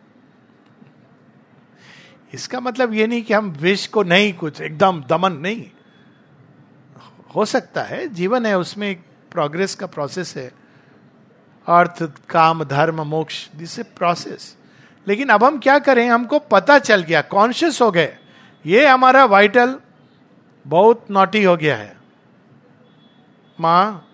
इसका 2.33 2.59
मतलब 2.59 2.93
ये 2.93 3.07
नहीं 3.07 3.23
कि 3.23 3.33
हम 3.33 3.49
विश 3.51 3.87
को 3.87 4.03
नहीं, 4.03 4.33
कुछ 4.33 4.61
एकदम 4.61 5.03
दमन 5.03 5.33
नहीं। 5.33 5.69
हो 7.35 7.45
सकता 7.45 7.83
है, 7.83 8.07
जीवन 8.07 8.45
है, 8.45 8.57
उसमें 8.57 8.89
एक 8.89 9.03
प्रोग्रेस 9.31 9.75
का 9.75 9.85
प्रोसेस 9.85 10.35
है। 10.37 10.51
अर्थ, 11.67 12.03
काम, 12.29 12.63
धर्म, 12.63 13.01
मोक्ष 13.01 13.49
दिस 13.51 13.79
ए 13.79 13.83
प्रोसेस 13.83 14.57
लेकिन 15.07 15.29
अब 15.29 15.43
हम 15.43 15.59
क्या 15.59 15.79
करें? 15.79 16.09
हमको 16.09 16.39
पता 16.39 16.79
चल 16.79 17.01
गया 17.01 17.21
कॉन्शियस 17.21 17.81
हो 17.81 17.91
गए। 17.91 18.17
ये 18.65 18.87
हमारा 18.87 19.25
वाइटल 19.25 19.79
बहुत 20.67 21.05
नोटी 21.11 21.43
हो 21.43 21.57
गया 21.57 21.77
है। 21.77 21.97
माँ, 23.59 24.09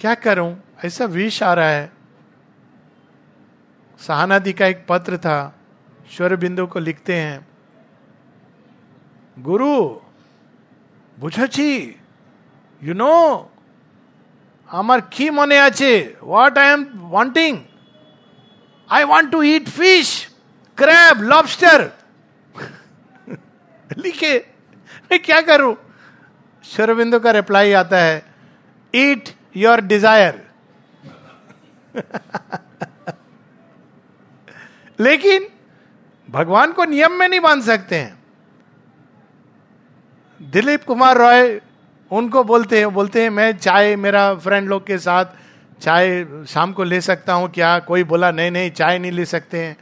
क्या 0.00 0.14
करूँ? 0.14 0.62
ऐसा 0.84 1.04
विष 1.04 1.42
आ 1.42 1.54
रहा 1.54 1.68
है। 1.68 1.92
सहानादि 3.98 4.52
का 4.52 4.66
एक 4.66 4.86
पत्र 4.88 5.18
था 5.18 5.58
स्वर 6.16 6.36
बिंदु 6.36 6.66
को 6.66 6.78
लिखते 6.78 7.16
हैं। 7.16 7.48
गुरु 9.38 9.88
बुझो 11.18 11.46
छी 11.46 12.00
यू 12.82 12.94
नो 12.94 13.51
আমার 14.71 14.99
কি 15.11 15.25
মনে 15.31 15.57
আছে 15.67 15.91
what 16.29 16.55
I 16.57 16.67
am 16.73 16.81
wanting 17.11 17.51
I 18.89 19.03
want 19.03 19.31
to 19.31 19.39
eat 19.45 19.69
fish 19.77 20.07
crab 20.77 21.21
lobster 21.23 21.79
लिखे 23.97 24.33
मैं 25.09 25.19
क्या 25.21 25.39
करूं 25.49 25.73
शरबिंदु 26.63 27.19
का 27.19 27.31
रिप्लाई 27.31 27.71
आता 27.73 27.99
है 27.99 28.15
ईट 28.93 29.29
योर 29.55 29.81
डिजायर 29.91 30.35
लेकिन 34.99 35.47
भगवान 36.29 36.71
को 36.73 36.85
नियम 36.85 37.11
में 37.19 37.27
नहीं 37.27 37.39
बांध 37.39 37.63
सकते 37.63 37.95
हैं 37.95 38.17
दिलीप 40.39 40.83
कुमार 40.83 41.17
रॉय 41.17 41.59
उनको 42.12 42.44
बोलते 42.44 42.78
हैं 42.78 42.92
बोलते 42.94 43.22
हैं, 43.22 43.30
मैं 43.30 43.56
चाय, 43.58 43.96
मेरा 43.96 44.34
फ्रेंड 44.34 44.68
लोग 44.68 44.86
के 44.86 44.98
साथ 44.98 45.24
चाय 45.80 46.24
शाम 46.48 46.72
को 46.72 46.84
ले 46.84 47.00
सकता 47.00 47.32
हूँ 47.32 47.48
क्या? 47.48 47.78
कोई 47.78 48.04
बोला, 48.04 48.30
नहीं 48.30 48.50
नहीं, 48.50 48.70
चाय 48.70 48.98
नहीं 48.98 49.12
ले 49.12 49.24
सकते 49.24 49.58
हैं। 49.58 49.76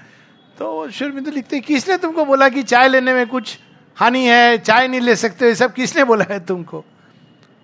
तो 0.59 0.91
शुरबिंदु 0.91 1.31
लिखते 1.31 1.57
हैं, 1.57 1.65
किसने 1.65 1.97
तुमको 1.97 2.25
बोला 2.25 2.49
कि 2.49 2.63
चाय 2.63 2.89
लेने 2.89 3.13
में 3.13 3.27
कुछ 3.27 3.59
हानि 3.97 4.25
है? 4.27 4.59
चाय 4.59 4.89
नहीं 4.89 5.01
ले 5.01 5.17
सकते, 5.17 5.47
ये 5.47 5.55
सब 5.55 5.73
किसने 5.73 6.05
बोला 6.05 6.25
है 6.31 6.39
तुमको? 6.47 6.85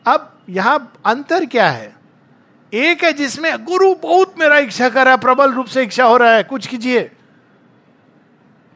अब 0.07 0.33
यहाँ 0.48 0.92
अंतर 1.07 1.44
क्या 1.46 1.68
है? 1.70 1.94
एक 2.72 3.05
है 3.05 3.12
जिसमें 3.12 3.64
गुरु 3.64 3.94
बहुत 3.94 4.35
मेरा 4.38 4.59
इच्छा 4.59 4.88
कर 4.88 5.05
रहा 5.05 5.14
है, 5.14 5.20
प्रबल 5.20 5.52
रूप 5.52 5.66
से 5.66 5.83
इच्छा 5.83 6.05
हो 6.05 6.16
रहा 6.16 6.33
है, 6.33 6.42
कुछ 6.42 6.66
कीजिए। 6.66 7.00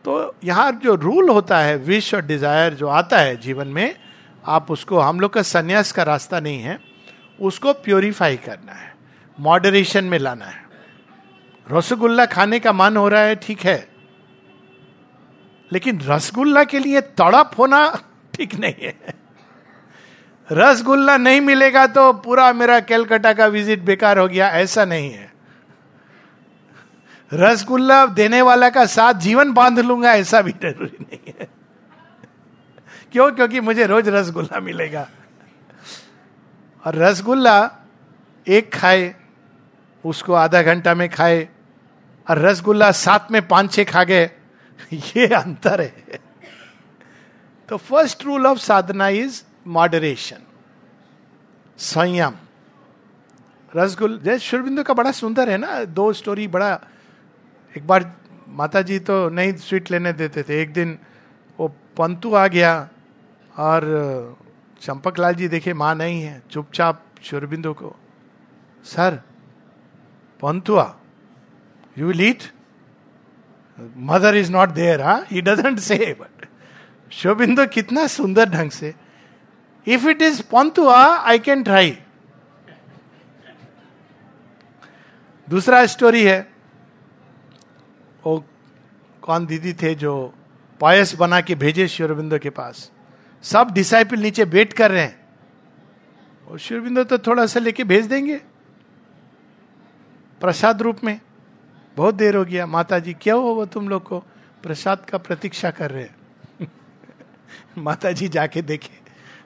तो 0.05 0.35
यहाँ 0.45 0.71
जो 0.85 0.95
रूल 0.95 1.29
होता 1.29 1.59
है 1.59 1.77
विश 1.77 2.15
और 2.15 2.23
डिज़ायर 2.27 2.75
जो 2.75 2.87
आता 2.89 3.19
है 3.19 3.37
जीवन 3.37 3.69
में 3.69 3.97
आप 4.45 4.71
उसको, 4.71 4.99
हम 4.99 5.21
लोग 5.21 5.33
का 5.33 5.43
संन्यास 5.43 5.93
का 5.93 6.03
रास्ता 6.03 6.41
नहीं 6.41 6.61
है, 6.61 6.79
उसको 7.39 7.73
प्योरीफाई 7.75 8.37
करना 8.39 8.73
है 8.73 8.93
मॉडरेशन 9.39 10.05
में 10.05 10.19
लाना 10.19 10.45
है। 10.45 10.69
रसगुल्ला 11.67 12.27
खाने 12.27 12.59
का 12.61 12.73
मन 12.73 12.97
हो 12.97 13.09
रहा 13.09 13.23
है, 13.23 13.35
ठीक 13.37 13.61
है, 13.61 13.89
लेकिन 15.71 16.01
रसगुल्ला 16.01 16.65
के 16.65 16.79
लिए 16.79 17.01
तड़प 17.01 17.51
होना 17.59 17.87
ठीक 18.35 18.55
नहीं 18.55 18.75
है। 18.79 19.15
रसगुल्ला 20.49 21.17
नहीं 21.17 21.41
मिलेगा 21.41 21.87
तो 21.87 22.13
पूरा 22.15 22.53
मेरा 22.53 22.79
कैलकाटा 22.81 23.33
का 23.33 23.47
विज़िट 23.47 23.83
बेकार 23.85 24.19
हो 24.19 24.27
गया, 24.29 24.49
ऐसा 24.51 24.85
नहीं 24.85 25.11
है। 25.13 25.31
रसगुल्ला 27.33 28.05
देने 28.09 28.43
वाला 28.43 28.69
का 28.71 28.85
साथ 28.89 29.15
जीवन 29.21 29.53
बाँध 29.53 29.79
लूँगा, 29.81 30.13
ऐसा 30.13 30.41
भी 30.43 30.53
ज़रूरी 30.53 30.97
नहीं 31.03 31.33
है। 31.41 31.49
क्यों? 33.13 33.31
क्योंकि 33.33 33.61
मुझे 33.61 33.87
रोज 33.87 34.09
रसगुल्ला 34.09 34.61
मिलेगा। 34.61 35.09
और 36.85 36.95
रसगुल्ला 36.95 37.71
एक 38.47 38.73
खाए, 38.75 39.15
उसको 40.05 40.33
आधा 40.33 40.63
घंटा 40.63 40.95
में 40.95 41.09
खाए, 41.11 41.49
और 42.27 42.39
रसगुल्ला 42.39 42.91
साथ 42.91 43.31
में 43.31 43.47
पाँच 43.49 43.73
छह 43.73 43.85
खा 43.85 44.05
गए, 44.05 44.31
ये 44.93 45.27
अंतर 45.27 45.81
है। 45.81 46.19
तो 47.69 47.77
first 47.77 48.25
rule 48.25 48.47
of 48.47 48.59
sadhana 48.59 49.09
is 49.09 49.43
moderation 49.67 50.43
संयम। 51.79 52.35
रसगुल 53.77 54.19
जय 54.25 54.39
शुरबिंदु 54.39 54.83
का 54.83 54.95
बड़ा 54.95 55.13
सुंदर 55.13 55.51
है 55.51 55.59
ना, 55.59 55.85
दो 55.85 56.13
स्टोरी 56.13 56.49
बड़ा, 56.49 56.81
एक 57.75 57.87
बार 57.87 58.13
माता 58.49 58.83
जी 58.83 58.99
तो 58.99 59.29
नहीं 59.29 59.53
स्वीट 59.57 59.91
लेने 59.91 60.13
देते 60.13 60.43
थे, 60.43 60.63
एक 60.63 60.73
दिन 60.73 60.99
वो 61.59 61.69
पंतु 61.97 62.35
आ 62.35 62.47
गया 62.47 62.89
और 63.61 63.85
चंपक 64.83 65.19
लाल 65.19 65.35
जी 65.35 65.49
देखे 65.49 65.73
माँ 65.75 65.95
नहीं 65.95 66.23
है। 66.23 66.43
चुपचाप 66.51 67.03
शुरबिंदु 67.23 67.73
को, 67.75 67.95
sir, 68.85 69.21
pantua 70.41 70.95
you 71.97 72.13
eat 72.21 72.43
mother 73.79 74.37
is 74.37 74.53
not 74.53 74.69
there 74.71 75.01
हा? 75.03 75.15
ही 75.31 75.41
डजेंट 75.41 75.79
से 75.79 75.97
बट 76.21 76.47
शोबिंदु 77.13 77.67
कितना 77.67 78.07
सुंदर 78.07 78.49
ढंग 78.51 78.71
से 78.71 78.95
if 79.87 80.09
it 80.09 80.23
is 80.23 80.43
pantua 80.53 81.03
I 81.19 81.39
can 81.39 81.63
try 81.63 81.99
दूसरा 85.49 85.85
स्टोरी 85.87 86.23
है, 86.25 86.41
वो 88.25 88.45
कौन 89.23 89.47
दीदी 89.47 89.73
थे 89.73 89.95
जो 89.95 90.13
पायस 90.81 91.15
बना 91.17 91.41
के 91.41 91.55
भेजे 91.55 91.87
शिवरबिंदो 91.89 92.39
के 92.39 92.51
पास? 92.51 92.91
सब 93.43 93.71
डिसाइपल 93.71 94.17
नीचे 94.17 94.45
वेट 94.45 94.73
कर 94.73 94.91
रहे 94.91 95.03
हैं। 95.03 95.21
और 96.49 96.59
शिवबिंदु 96.59 97.05
तो 97.05 97.19
थोड़ा 97.19 97.47
सा 97.47 97.61
लेके 97.61 97.85
भेज 97.85 98.07
देंगे। 98.07 98.37
प्रसाद 100.41 100.83
रूप 100.83 101.05
में। 101.05 101.21
बहुत 101.97 102.15
देर 102.15 102.37
हो 102.37 102.45
गया। 102.45 102.67
माता 102.67 102.99
जी 102.99 103.15
क्या 103.15 103.35
हो 103.35 103.41
वो 103.41 103.67
तुम 103.67 103.89
लोग 103.89 104.03
को? 104.03 104.19
प्रसाद 104.63 105.05
का 105.11 105.19
प्रतीक्षा 105.19 105.71
कर 105.71 105.91
रहे 105.91 106.07
माता 107.79 108.13
जी 108.13 108.29
जाके 108.29 108.63
देखे। 108.63 109.01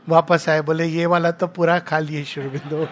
वापस 0.09 0.49
आए, 0.49 0.61
बोले, 0.61 0.84
ये 0.84 1.07
वाला 1.07 1.30
तो 1.30 1.47
पूरा 1.47 1.78
खा 1.78 1.99
लिए 1.99 2.24
शिवबिंदु 2.24 2.86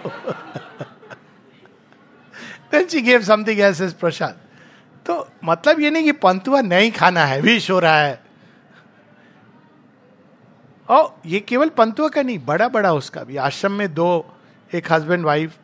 then 2.73 2.87
she 2.87 3.01
gave 3.01 3.23
something 3.23 3.61
as 3.61 3.95
प्रसाद। 3.95 4.41
तो 5.07 5.33
मतलब 5.45 5.81
ये 5.81 5.91
नहीं 5.91 6.05
कि 6.05 6.13
पंतुआ 6.13 6.61
नहीं 6.61 6.93
खाना 6.93 7.25
है 7.25 7.41
विश 7.41 7.71
हो 7.71 7.79
रहा 7.79 8.03
है। 8.03 8.22
और 10.93 11.21
ये 11.27 11.41
केवल 11.41 11.69
पंतुआ 11.69 12.09
का 12.09 12.23
नहीं 12.23 12.39
बड़ा 12.45 12.69
बड़ा 12.69 12.93
उसका 12.93 13.23
भी। 13.25 13.37
आश्रम 13.39 13.73
में 13.73 13.93
दो, 13.95 14.25
एक 14.71 14.93
husband 14.93 15.25
wife 15.25 15.57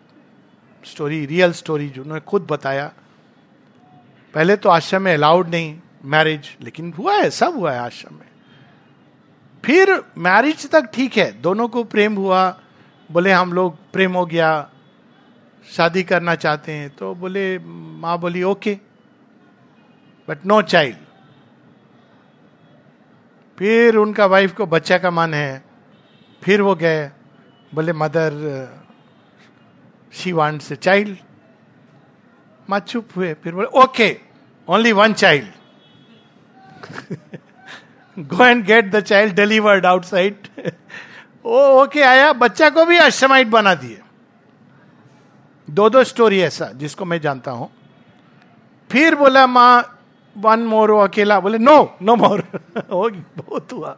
story 0.85 1.25
real 1.27 1.53
story 1.53 1.89
जो 1.89 2.03
उन्होंने 2.03 2.21
खुद 2.21 2.47
बताया। 2.51 2.91
पहले 4.35 4.57
तो 4.57 4.69
आश्रम 4.69 5.03
में 5.03 5.13
अलाउड 5.15 5.49
नहीं 5.49 5.77
मैरिज 6.05 6.49
लेकिन 6.61 6.93
हुआ 6.99 7.15
है, 7.15 7.31
सब 7.31 7.57
हुआ 7.57 7.73
है 7.73 7.79
आश्रम 7.81 8.15
में। 8.15 8.27
फिर 9.65 9.93
मैरिज 10.19 10.69
तक 10.71 10.91
ठीक 10.95 11.17
है, 11.17 11.31
दोनों 11.43 11.69
को 11.69 11.85
प्रेम 11.85 12.15
हुआ, 12.15 12.49
बोले 13.11 13.33
हम 13.33 13.53
लोग 13.53 13.77
प्रेम 13.93 14.13
हो 14.13 14.25
गया, 14.27 14.71
शादी 15.69 16.03
करना 16.03 16.35
चाहते 16.37 16.73
हैं 16.73 16.91
तो 16.91 17.15
बोले, 17.15 17.59
माँ 17.59 18.19
बोली, 18.19 18.43
ओके 18.45 18.79
बट 20.29 20.47
नो 20.47 20.61
चाइल्ड 20.63 20.97
फिर 23.59 23.97
उनका 23.97 24.27
वाइफ 24.27 24.55
को 24.57 24.67
बच्चा 24.67 24.99
का 24.99 25.11
मन 25.11 25.35
है। 25.35 25.65
फिर 26.43 26.63
वो 26.63 26.75
गए, 26.75 27.11
बोले 27.73 27.93
मदर 27.95 28.33
शी 30.13 30.33
वांट 30.33 30.63
से 30.63 30.77
चाइल्ड 30.77 31.17
माँ 32.69 32.79
चुप 32.81 33.09
हुए, 33.17 33.33
फिर 33.35 33.55
बोले 33.55 33.67
okay 33.81 34.17
only 34.69 34.93
one 34.93 35.13
child 35.15 35.47
go 38.17 38.45
and 38.45 38.65
get 38.65 38.91
the 38.91 39.01
child 39.01 39.35
delivered 39.35 39.87
outside 39.87 40.37
oh 41.45 41.59
okay 41.83 42.03
आया, 42.03 42.33
बच्चा 42.35 42.71
को 42.71 42.85
भी 42.85 42.97
अश्रमाइट 42.99 43.47
बना 43.49 43.75
दिए। 43.75 44.01
दो 45.69 45.89
दो 45.91 46.03
स्टोरी 46.05 46.41
ऐसा, 46.41 46.71
जिसको 46.75 47.05
मैं 47.05 47.21
जानता 47.21 47.51
हूँ। 47.51 47.71
फिर 48.91 49.15
बोला, 49.15 49.47
माँ 49.47 49.98
वन 50.39 50.61
मोर 50.61 50.91
वो 50.91 51.01
अकेला, 51.01 51.41
बोले 51.41 51.59
नो 51.59 51.97
नो 52.03 52.17
मोर 52.17 52.41
होगी, 52.93 53.23
बहुत 53.37 53.73
हुआ। 53.73 53.97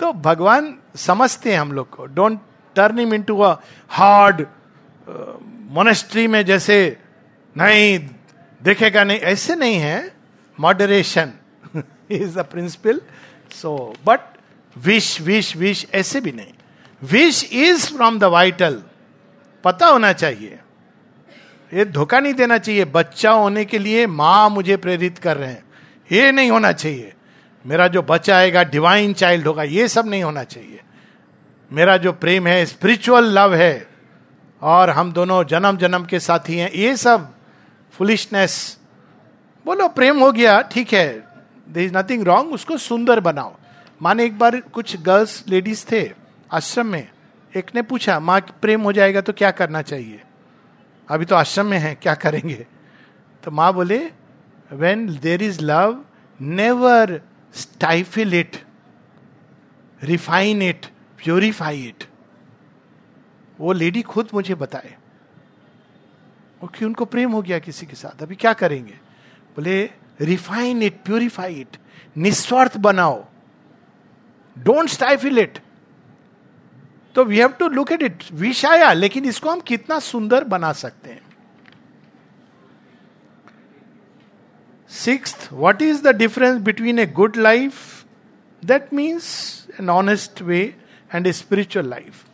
तो 0.00 0.12
भगवान 0.12 0.74
समझते 0.96 1.52
हैं 1.52 1.60
हम 1.60 1.72
लोग 1.72 1.90
को। 1.90 2.06
Don't 2.06 2.40
turn 2.76 2.98
him 3.00 3.14
into 3.22 3.38
a 3.40 3.52
hard 3.90 4.46
monastery 5.72 6.26
में 6.26 6.44
जैसे, 6.44 6.96
नहीं, 7.56 8.08
देखेगा 8.62 9.04
नहीं। 9.04 9.18
ऐसे 9.18 9.54
नहीं 9.54 9.76
है। 9.76 10.14
Moderation 10.60 11.32
is 12.10 12.38
the 12.38 12.44
principle 12.44 13.00
so 13.52 13.94
but 14.06 14.20
wish 14.76 15.20
wish 15.20 15.56
wish 15.56 15.86
ऐसे 15.94 16.20
भी 16.20 16.32
नहीं। 16.32 16.52
Wish 17.02 17.44
is 17.52 17.86
from 17.94 18.18
the 18.18 18.24
vital 18.24 18.82
पता 19.64 19.86
होना 19.86 20.12
चाहिए। 20.12 20.58
ये 21.72 21.84
धोखा 21.84 22.20
नहीं 22.20 22.34
देना 22.34 22.58
चाहिए। 22.58 22.84
बच्चा 22.84 23.30
होने 23.30 23.64
के 23.64 23.78
लिए 23.78 24.06
माँ 24.06 24.50
मुझे 24.50 24.76
प्रेरित 24.76 25.18
कर 25.18 25.36
रहे 25.36 25.50
हैं। 25.50 25.64
ये 26.12 26.32
नहीं 26.32 26.50
होना 26.50 26.72
चाहिए। 26.72 27.12
मेरा 27.66 27.88
जो 27.88 28.02
बच्चा 28.02 28.36
आएगा 28.36 28.62
डिवाइन 28.62 29.12
चाइल्ड 29.12 29.46
होगा, 29.46 29.62
ये 29.62 29.88
सब 29.88 30.06
नहीं 30.06 30.22
होना 30.22 30.44
चाहिए। 30.44 30.80
मेरा 31.72 31.96
जो 31.96 32.12
प्रेम 32.12 32.46
है 32.46 32.66
स्पिरिचुअल 32.66 33.24
लव 33.24 33.54
है, 33.54 33.88
और 34.62 34.90
हम 34.90 35.12
दोनों 35.12 35.44
जन्म 35.44 35.76
जन्म 35.76 36.04
के 36.04 36.20
साथी 36.20 36.56
हैं, 36.56 36.70
ये 36.70 36.96
सब 36.96 37.34
फुलिशनेस 37.92 38.78
बोलो, 39.66 39.88
प्रेम 39.88 40.18
हो 40.18 40.32
गया, 40.32 40.60
ठीक 40.62 40.92
है। 40.92 41.24
दर 41.68 41.80
इज़ 41.80 41.96
नथिंग 41.96 42.22
रॉन्ग 42.22 42.52
उसको 42.52 42.76
सुंदर 42.76 43.20
बनाओ। 43.20 43.54
माने 44.02 44.24
एक 44.24 44.38
बार 44.38 44.60
कुछ 44.60 44.96
गर्ल्स 45.02 45.44
लेडीज़ 45.48 45.84
थे, 45.92 46.10
आश्रम 46.52 46.86
में, 46.86 47.08
एक 47.56 47.70
ने 47.74 47.82
पूछा, 47.82 48.20
माँ, 48.20 48.40
प्रेम 48.40 48.80
हो 48.80 48.92
जाएगा 48.92 49.20
तो 49.20 49.32
क्या 49.32 49.50
करना 49.50 49.82
चाहिए? 49.82 50.20
अभी 51.08 51.24
तो 51.24 51.36
आश्रम 51.36 51.66
में 51.66 51.78
है, 51.78 51.94
क्या 51.94 52.14
करेंगे? 52.14 52.66
तो 53.44 53.50
माँ 53.50 53.74
बोले 53.74 54.10
when 54.72 55.18
there 55.18 55.42
is 55.42 55.60
love 55.62 56.04
never 56.40 57.20
stifle 57.54 58.34
it 58.34 58.56
refine 60.02 60.62
it 60.62 60.86
purify 61.24 61.82
it 61.82 62.04
वो 63.60 63.72
लेडी 63.72 64.02
खुद 64.02 64.28
मुझे 64.34 64.54
बताए। 64.54 64.96
कि 66.64 66.84
उनको 66.84 67.04
प्रेम 67.04 67.32
हो 67.32 67.42
गया 67.42 67.58
किसी 67.58 67.86
के 67.86 67.96
साथ, 67.96 68.22
अभी 68.22 68.34
क्या 68.34 68.52
करेंगे? 68.52 68.92
बोले 69.56 69.90
रिफाइन 70.20 70.82
इट 70.82 71.02
प्योरीफाई 71.04 71.54
इट 71.54 71.76
निस्वार्थ 72.16 72.76
बनाओ। 72.76 73.24
डोंट 74.58 74.88
स्टाइफिल 74.88 75.38
इट 75.38 75.58
तो 77.14 77.24
we 77.24 77.38
have 77.38 77.48
to 77.48 77.68
look 77.68 77.92
at 77.92 78.02
it 78.02 78.24
wish 78.32 78.64
आया 78.64 78.92
लेकिन 78.92 79.24
इसको 79.24 79.50
हम 79.50 79.60
कितना 79.60 79.98
सुंदर 79.98 80.44
बना 80.44 80.72
सकते 80.72 81.10
हैं? 81.10 81.22
Six 84.90 85.48
what 85.52 85.82
is 85.82 86.02
the 86.02 86.16
difference 86.16 86.60
between 86.60 86.98
a 86.98 87.06
good 87.06 87.36
life 87.36 88.04
that 88.64 88.92
means 88.94 89.66
an 89.80 89.90
honest 89.90 90.42
way 90.42 90.60
and 91.14 91.26
a 91.26 91.32
spiritual 91.32 91.88
life 91.88 92.24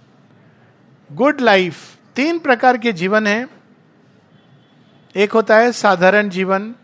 good 1.11 1.41
life 1.41 1.97
तीन 2.17 2.39
प्रकार 2.39 2.79
के 2.79 2.93
जीवन 2.93 3.27
है। 3.27 3.47
एक 5.15 5.33
होता 5.33 5.57
है 5.57 5.73
साधारण 5.73 6.29
जीवन। 6.29 6.75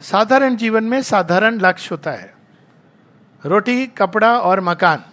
साधारण 0.00 0.56
जीवन 0.56 0.84
में 0.84 1.02
साधारण 1.02 1.58
लक्ष्य 1.60 1.88
होता 1.90 2.10
है। 2.10 2.34
रोटी, 3.44 3.86
कपड़ा 3.86 4.38
और 4.38 4.60
मकान। 4.60 5.04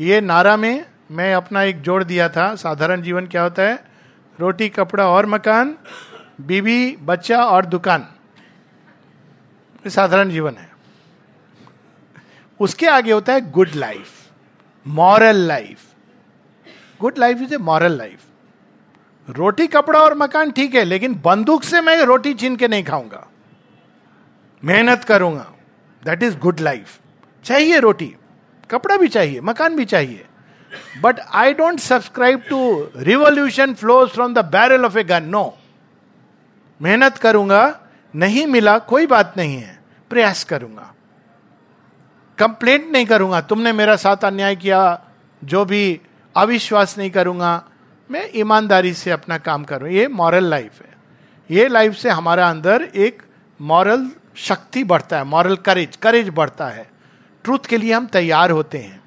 ये 0.00 0.20
नारा 0.20 0.56
में 0.56 0.86
मैं 1.10 1.34
अपना 1.34 1.62
एक 1.62 1.80
जोड़ 1.80 2.02
दिया 2.04 2.28
था। 2.28 2.54
साधारण 2.54 3.02
जीवन 3.02 3.26
क्या 3.26 3.42
होता 3.42 3.62
है? 3.62 3.84
रोटी, 4.40 4.68
कपड़ा 4.68 5.08
और 5.08 5.26
मकान, 5.26 5.74
बीवी, 6.40 6.96
बच्चा 6.96 7.42
और 7.44 7.66
दुकान। 7.66 8.06
साधारण 9.86 10.30
जीवन 10.30 10.54
है। 10.54 10.70
उसके 12.60 12.86
आगे 12.86 13.12
होता 13.12 13.32
है 13.32 13.50
good 13.50 13.70
life 13.74 14.10
moral 14.86 15.36
life 15.36 15.84
good 17.00 17.18
life 17.18 17.40
is 17.42 17.54
a 17.54 17.58
moral 17.58 17.92
life 17.92 18.22
रोटी, 19.28 19.66
कपड़ा 19.66 19.98
और 20.00 20.14
मकान 20.14 20.50
ठीक 20.50 20.74
है, 20.74 20.84
लेकिन 20.84 21.14
बंदूक 21.24 21.62
से 21.62 21.80
मैं 21.80 21.98
रोटी 21.98 22.34
छीन 22.34 22.56
के 22.56 22.68
नहीं 22.68 22.84
खाऊँगा। 22.84 23.26
मेहनत 24.64 25.04
करूँगा। 25.04 25.52
दैट 26.04 26.22
इज़ 26.22 26.38
गुड 26.38 26.60
लाइफ 26.60 26.98
चाहिए 27.44 27.78
रोटी। 27.78 28.14
कपड़ा 28.70 28.96
भी 28.96 29.08
चाहिए, 29.08 29.40
मकान 29.40 29.76
भी 29.76 29.84
चाहिए। 29.84 30.24
But 31.02 31.20
I 31.20 31.54
don't 31.54 31.80
subscribe 31.80 32.42
to 32.48 32.88
revolution 32.96 33.74
flows 33.74 34.08
from 34.10 34.34
the 34.34 34.44
barrel 34.46 34.84
of 34.84 34.98
a 34.98 35.04
gun 35.04 35.24
no 35.24 35.52
मेहनत 36.80 37.18
करूँगा, 37.18 37.80
नहीं 38.14 38.46
मिला, 38.46 38.78
कोई 38.78 39.06
बात 39.06 39.34
नहीं 39.36 39.56
है, 39.56 39.78
प्रयास 40.10 40.44
करूँगा। 40.44 40.92
कंप्लेंट 42.38 42.90
नहीं 42.92 43.06
करूँगा, 43.06 43.40
तुमने 43.40 43.72
मेरा 43.72 43.96
साथ 43.96 44.24
अन्याय 44.24 44.56
किया, 44.56 45.00
जो 45.42 45.64
भी 45.64 46.00
अविश्वास 46.34 46.98
नहीं 46.98 47.10
करूँगा, 47.10 47.62
मैं 48.10 48.28
ईमानदारी 48.36 48.92
से 48.94 49.10
अपना 49.10 49.38
काम 49.38 49.64
करूँ 49.64 49.88
ये 49.88 50.06
मॉरल 50.08 50.44
लाइफ 50.44 50.80
है। 50.82 50.94
ये 51.50 51.68
लाइफ 51.68 51.94
से 51.94 52.10
हमारा 52.10 52.48
अंदर 52.50 52.82
एक 52.82 53.22
मॉरल 53.60 54.08
शक्ति 54.36 54.84
बढ़ता 54.84 55.18
है 55.18 55.24
मॉरल 55.24 55.56
करेज 55.56 55.96
करेज 55.96 56.28
बढ़ता 56.28 56.66
है। 56.66 56.86
ट्रूथ 57.46 57.58
के 57.58 57.76
लिए 57.76 57.92
हम 57.92 58.06
तैयार 58.06 58.50
होते 58.50 58.78
हैं। 58.78 59.02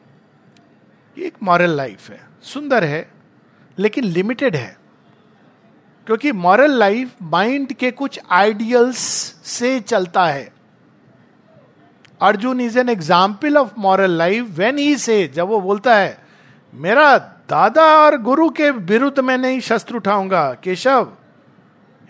ये 1.17 1.25
एक 1.25 1.33
मॉरल 1.43 1.69
लाइफ 1.69 2.09
है। 2.09 2.27
सुंदर 2.41 2.83
है, 2.83 3.11
लेकिन 3.79 4.03
लिमिटेड 4.03 4.55
है। 4.55 4.77
क्योंकि 6.05 6.31
मॉरल 6.31 6.71
लाइफ 6.71 7.11
माइंड 7.21 7.73
के 7.73 7.91
कुछ 7.91 8.19
आइडियल्स 8.31 8.97
से 9.43 9.79
चलता 9.79 10.25
है। 10.25 10.53
Arjun 12.21 12.61
is 12.61 12.79
an 12.79 12.89
example 12.89 13.57
of 13.57 13.73
moral 13.77 14.11
life 14.11 14.45
when 14.49 14.77
he 14.77 14.97
से 14.97 15.27
जब 15.27 15.47
वो 15.47 15.61
बोलता 15.61 15.95
है, 15.95 16.19
मेरा 16.73 17.17
दादा 17.49 17.83
और 17.83 18.17
गुरु 18.17 18.49
के 18.49 18.71
विरुद्ध 18.71 19.19
मैं 19.19 19.37
नहीं 19.37 19.59
शस्त्र 19.59 19.95
उठाऊँगा, 19.95 20.53
केशव, 20.53 21.13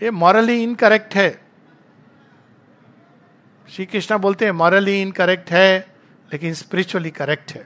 ये 0.03 0.11
मॉरली 0.11 0.63
इनकरेक्ट 0.63 1.15
है। 1.15 1.41
श्री 3.69 3.85
कृष्णा 3.85 4.17
बोलते 4.17 4.45
हैं 4.45 4.51
मॉरली 4.51 5.01
इनकरेक्ट 5.01 5.51
है 5.51 5.88
लेकिन 6.31 6.53
स्पिरिचुअली 6.53 7.09
करेक्ट 7.09 7.51
है। 7.51 7.65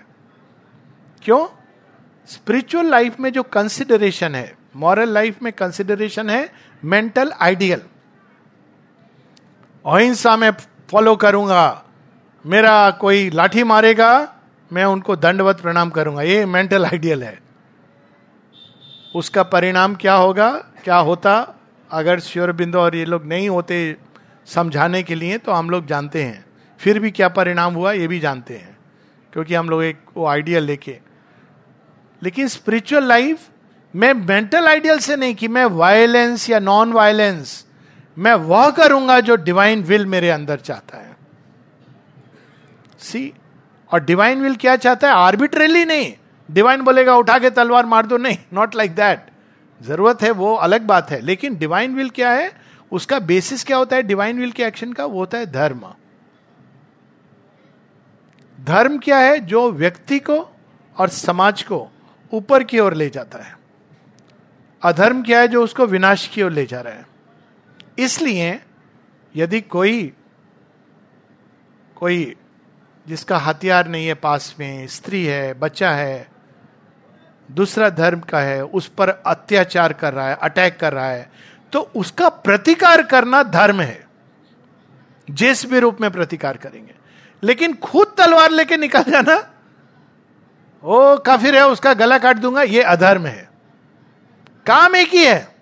क्यों? 1.21 1.45
स्पिरिचुअल 2.29 2.85
लाइफ 2.85 3.19
में 3.19 3.31
जो 3.31 3.43
कंसिडरेशन 3.43 4.35
है 4.35 4.55
मॉरल 4.75 5.09
लाइफ 5.09 5.41
में 5.41 5.51
कंसिडरेशन 5.53 6.29
है 6.29 6.49
मेंटल 6.83 7.31
आइडियल 7.41 7.81
अहिंसा 9.85 10.35
में 10.37 10.51
फॉलो 10.89 11.15
करूँगा, 11.15 11.83
मेरा 12.45 12.89
कोई 12.91 13.29
लाठी 13.29 13.63
मारेगा, 13.63 14.35
मैं 14.71 14.85
उनको 14.85 15.15
दंडवत 15.15 15.59
प्रणाम 15.61 15.89
करूँगा, 15.89 16.21
ये 16.21 16.45
मेंटल 16.45 16.85
आइडियल 16.85 17.23
है। 17.23 17.39
उसका 19.15 19.43
परिणाम 19.43 19.95
क्या 19.95 20.13
होगा, 20.13 20.49
क्या 20.83 20.97
होता? 20.97 21.55
अगर 21.91 22.19
श्योर 22.19 22.51
बिंदु 22.51 22.79
और 22.79 22.95
ये 22.95 23.05
लोग 23.05 23.25
नहीं 23.25 23.49
होते 23.49 23.95
समझाने 24.47 25.03
के 25.03 25.15
लिए 25.15 25.37
तो 25.37 25.51
हम 25.51 25.69
लोग 25.69 25.85
जानते 25.85 26.23
हैं। 26.23 26.45
फिर 26.83 26.99
भी 26.99 27.11
क्या 27.11 27.27
परिणाम 27.29 27.73
हुआ 27.73 27.91
ये 27.91 28.07
भी 28.07 28.19
जानते 28.19 28.53
हैं, 28.53 28.77
क्योंकि 29.33 29.55
हम 29.55 29.69
लोग 29.69 29.83
एक 29.83 29.99
वो 30.17 30.25
आइडियल 30.25 30.63
लेके। 30.63 30.97
लेकिन 32.21 32.47
स्पिरिचुअल 32.47 33.03
लाइफ 33.03 33.47
मैं 33.93 34.13
मेंटल 34.13 34.67
आइडियल 34.67 34.99
से 34.99 35.15
नहीं 35.15 35.35
कि 35.35 35.47
मैं 35.47 35.65
वायलेंस 35.65 36.49
या 36.49 36.59
नॉन 36.59 36.91
वायलेंस 36.91 37.65
मैं 38.17 38.33
वह 38.33 38.69
करूँगा 38.69 39.19
जो 39.19 39.35
डिवाइन 39.35 39.81
विल 39.83 40.05
मेरे 40.05 40.29
अंदर 40.29 40.59
चाहता 40.59 40.97
है। 40.97 41.15
सी 42.99 43.33
और 43.91 44.03
डिवाइन 44.03 44.41
विल 44.41 44.55
क्या 44.55 44.75
चाहता 44.75 45.07
है? 45.07 45.13
आर्बिट्रेली 45.15 45.85
नहीं। 45.85 46.13
डिवाइन 46.49 46.81
बोलेगा, 46.81 47.15
उठा 47.15 47.37
के 47.39 47.49
तलवार 47.49 47.85
मार 47.85 48.05
दो। 48.05 48.17
नहीं 48.17 48.37
नॉट 48.53 48.75
लाइक 48.75 48.95
दैट 48.95 49.25
ज़रूरत 49.81 50.21
है, 50.21 50.31
वो 50.31 50.53
अलग 50.55 50.81
बात 50.81 51.11
है। 51.11 51.19
लेकिन 51.21 51.57
डिवाइन 51.57 51.95
विल 51.95 52.09
क्या 52.09 52.31
है? 52.31 52.51
उसका 52.91 53.19
बेसिस 53.19 53.63
क्या 53.63 53.77
होता 53.77 53.95
है? 53.95 54.03
डिवाइन 54.03 54.39
विल 54.39 54.51
के 54.51 54.63
एक्शन 54.63 54.93
का, 54.93 55.05
वो 55.05 55.19
होता 55.19 55.37
है 55.37 55.51
धर्म। 55.51 55.81
धर्म 58.63 58.97
क्या 58.97 59.17
है 59.17 59.39
जो 59.39 59.71
व्यक्ति 59.71 60.19
को 60.19 60.55
और 60.97 61.09
समाज 61.09 61.63
को 61.63 61.87
ऊपर 62.33 62.63
की 62.63 62.79
ओर 62.79 62.93
ले 62.93 63.09
जाता 63.09 63.43
है? 63.43 63.57
अधर्म 64.83 65.23
क्या 65.23 65.39
है 65.39 65.47
जो 65.47 65.63
उसको 65.63 65.85
विनाश 65.85 66.27
की 66.27 66.41
ओर 66.43 66.51
ले 66.51 66.65
जा 66.65 66.81
रहा 66.81 66.93
है? 66.93 67.05
इसलिए 67.99 68.59
यदि 69.35 69.61
कोई 69.61 70.13
कोई 71.95 72.35
जिसका 73.07 73.37
हथियार 73.37 73.87
नहीं 73.87 74.07
है 74.07 74.13
पास 74.13 74.55
में, 74.59 74.87
स्त्री 74.87 75.25
है, 75.25 75.53
बच्चा 75.53 75.91
है, 75.91 76.27
दूसरा 77.51 77.89
धर्म 77.89 78.19
का 78.19 78.39
है, 78.39 78.63
उस 78.65 78.87
पर 78.87 79.09
अत्याचार 79.09 79.93
कर 79.93 80.13
रहा 80.13 80.29
है, 80.29 80.37
अटैक 80.41 80.79
कर 80.79 80.93
रहा 80.93 81.09
है 81.09 81.31
तो 81.73 81.79
उसका 81.95 82.29
प्रतिकार 82.29 83.01
करना 83.03 83.43
धर्म 83.43 83.81
है। 83.81 84.07
जिस 85.29 85.65
भी 85.65 85.79
रूप 85.79 86.01
में 86.01 86.11
प्रतिकार 86.11 86.57
करेंगे। 86.57 87.02
लेकिन 87.43 87.73
खुद 87.73 88.15
तलवार 88.17 88.51
लेके 88.51 88.77
निकल 88.77 89.03
जाना, 89.03 89.53
ओ, 90.83 91.17
काफिर 91.17 91.55
है, 91.55 91.67
उसका 91.67 91.93
गला 91.93 92.17
काट 92.17 92.37
दूँगा, 92.37 92.61
ये 92.61 92.81
अधर्म 92.81 93.25
है। 93.25 93.49
काम 94.65 94.95
एक 94.95 95.09
ही 95.09 95.25
है। 95.25 95.55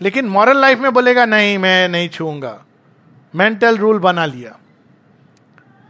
लेकिन 0.00 0.24
मॉरल 0.24 0.60
लाइफ 0.60 0.78
में 0.78 0.92
बोलेगा, 0.92 1.24
नहीं, 1.24 1.58
मैं 1.58 1.88
नहीं 1.88 2.08
छूँगा। 2.08 2.64
मेंटल 3.34 3.78
रूल 3.78 3.98
बना 3.98 4.26
लिया। 4.26 4.58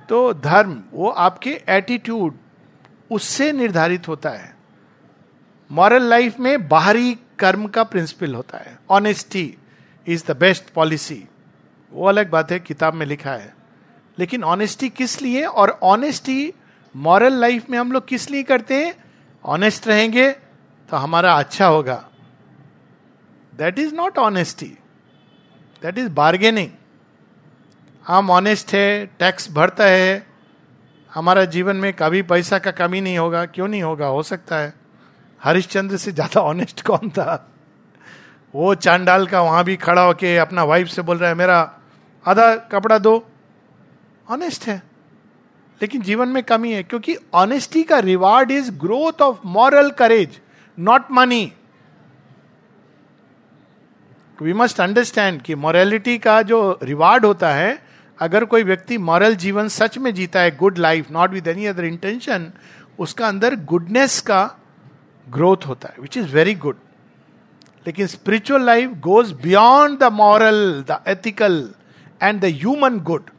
तो 0.09 0.35
धर्म, 0.35 0.83
वो 0.93 1.11
आपके 1.11 1.63
एटीट्यूड 1.69 2.35
उससे 3.11 3.53
निर्धारित 3.53 4.09
होता 4.09 4.31
है। 4.31 4.57
मॉरल 5.73 6.03
लाइफ 6.03 6.39
में 6.41 6.69
बाहरी 6.69 7.19
कर्म 7.39 7.67
का 7.67 7.85
प्रिंसिपल 7.85 8.35
होता 8.35 8.59
है। 8.59 8.79
Honesty 8.91 9.59
is 10.07 10.33
the 10.33 10.37
best 10.37 10.65
policy 10.75 11.29
वो 11.93 12.09
अलग 12.09 12.31
बात 12.31 12.53
है, 12.53 12.61
किताब 12.61 12.95
में 12.95 13.07
लिखा 13.07 13.33
है। 13.33 13.64
लेकिन 14.19 14.45
ऑनेस्टी 14.45 14.89
किस 14.91 15.21
लिए 15.23 15.45
और 15.45 15.79
ऑनेस्टी 15.83 16.53
मॉरल 16.95 17.35
लाइफ 17.35 17.71
में 17.71 17.79
हम 17.79 17.93
लोग 17.93 18.07
किस 18.09 18.31
लिए 18.31 18.43
करते 18.43 18.75
हैं? 18.77 18.95
ऑनेस्ट 19.45 19.87
रहेंगे 19.89 20.31
तो 20.89 20.97
हमारा 20.97 21.33
अच्छा 21.35 21.67
होगा। 21.67 22.05
That 23.53 23.79
is 23.79 23.95
not 23.95 24.19
honesty 24.19 24.67
that 25.83 25.99
is 25.99 26.09
bargaining 26.13 26.69
हम 28.07 28.31
ऑनेस्ट 28.31 28.73
है 28.75 29.07
टैक्स 29.19 29.51
भरता 29.53 29.85
है। 29.85 30.27
हमारा 31.13 31.45
जीवन 31.47 31.77
में 31.77 31.93
कभी 31.93 32.23
पैसा 32.23 32.59
का 32.59 32.71
कमी 32.73 33.01
नहीं 33.01 33.19
होगा। 33.19 33.45
क्यों 33.47 33.69
नहीं 33.69 33.83
होगा? 33.83 34.07
हो 34.07 34.23
सकता 34.23 34.57
है। 34.57 34.73
हरिश्चंद्र 35.43 35.97
से 35.97 36.13
ज़्यादा 36.13 36.41
ऑनेस्ट 36.41 36.83
कौन 36.83 37.11
था? 37.11 37.47
वो 38.55 38.75
चांडाल 38.77 39.27
का 39.27 39.41
वहाँ 39.43 39.65
भी 39.65 39.77
खड़ा 39.77 40.03
होके 40.03 40.37
अपना 40.39 40.63
वाइफ 40.65 40.89
से 40.89 41.03
बोल 41.03 41.19
रहा 41.19 41.29
है, 41.29 41.35
मेरा 41.35 41.59
आधा 42.25 42.55
कपड़ा 42.73 42.99
दो। 42.99 43.19
ऑनेस्ट 44.29 44.67
है। 44.67 44.83
लेकिन 45.81 46.03
जीवन 46.03 46.29
में 46.29 46.43
कमी 46.43 46.73
है, 46.73 46.83
क्योंकि 46.83 47.17
ऑनेस्टी 47.35 47.83
का 47.83 47.99
reward 47.99 48.51
is 48.51 48.71
growth 48.73 49.23
of 49.23 49.39
moral 49.47 49.91
courage 49.91 50.41
not 50.79 51.11
money 51.11 51.53
we 54.39 54.53
must 54.53 54.81
understand 54.81 55.41
कि 55.43 55.55
मॉरलिटी 55.55 56.17
का 56.19 56.41
जो 56.43 56.79
रिवार्ड 56.83 57.25
होता 57.25 57.51
है, 57.51 57.83
अगर 58.19 58.45
कोई 58.45 58.63
व्यक्ति 58.63 58.99
मॉरल 58.99 59.35
जीवन 59.35 59.69
सच 59.69 59.99
में 59.99 60.13
जीता 60.15 60.41
है 60.41 60.57
good 60.57 60.79
life 60.79 61.11
not 61.11 61.31
with 61.31 61.49
any 61.49 61.67
other 61.67 61.85
intention 61.85 62.53
उसका 62.99 63.29
अंदर 63.29 63.55
गुडनेस 63.65 64.21
का 64.21 64.43
ग्रोथ 65.27 65.67
होता 65.67 65.89
है 65.89 65.95
विच 66.01 66.17
इज़ 66.17 66.35
वेरी 66.35 66.55
गुड 66.55 66.77
लेकिन 67.87 68.07
spiritual 68.07 68.63
life 68.63 68.91
goes 69.01 69.33
beyond 69.43 69.99
the 69.99 70.13
moral 70.13 70.85
the 70.89 71.03
ethical 71.09 71.75
and 72.23 72.41
the 72.41 72.45
human 72.45 72.99
good 73.01 73.31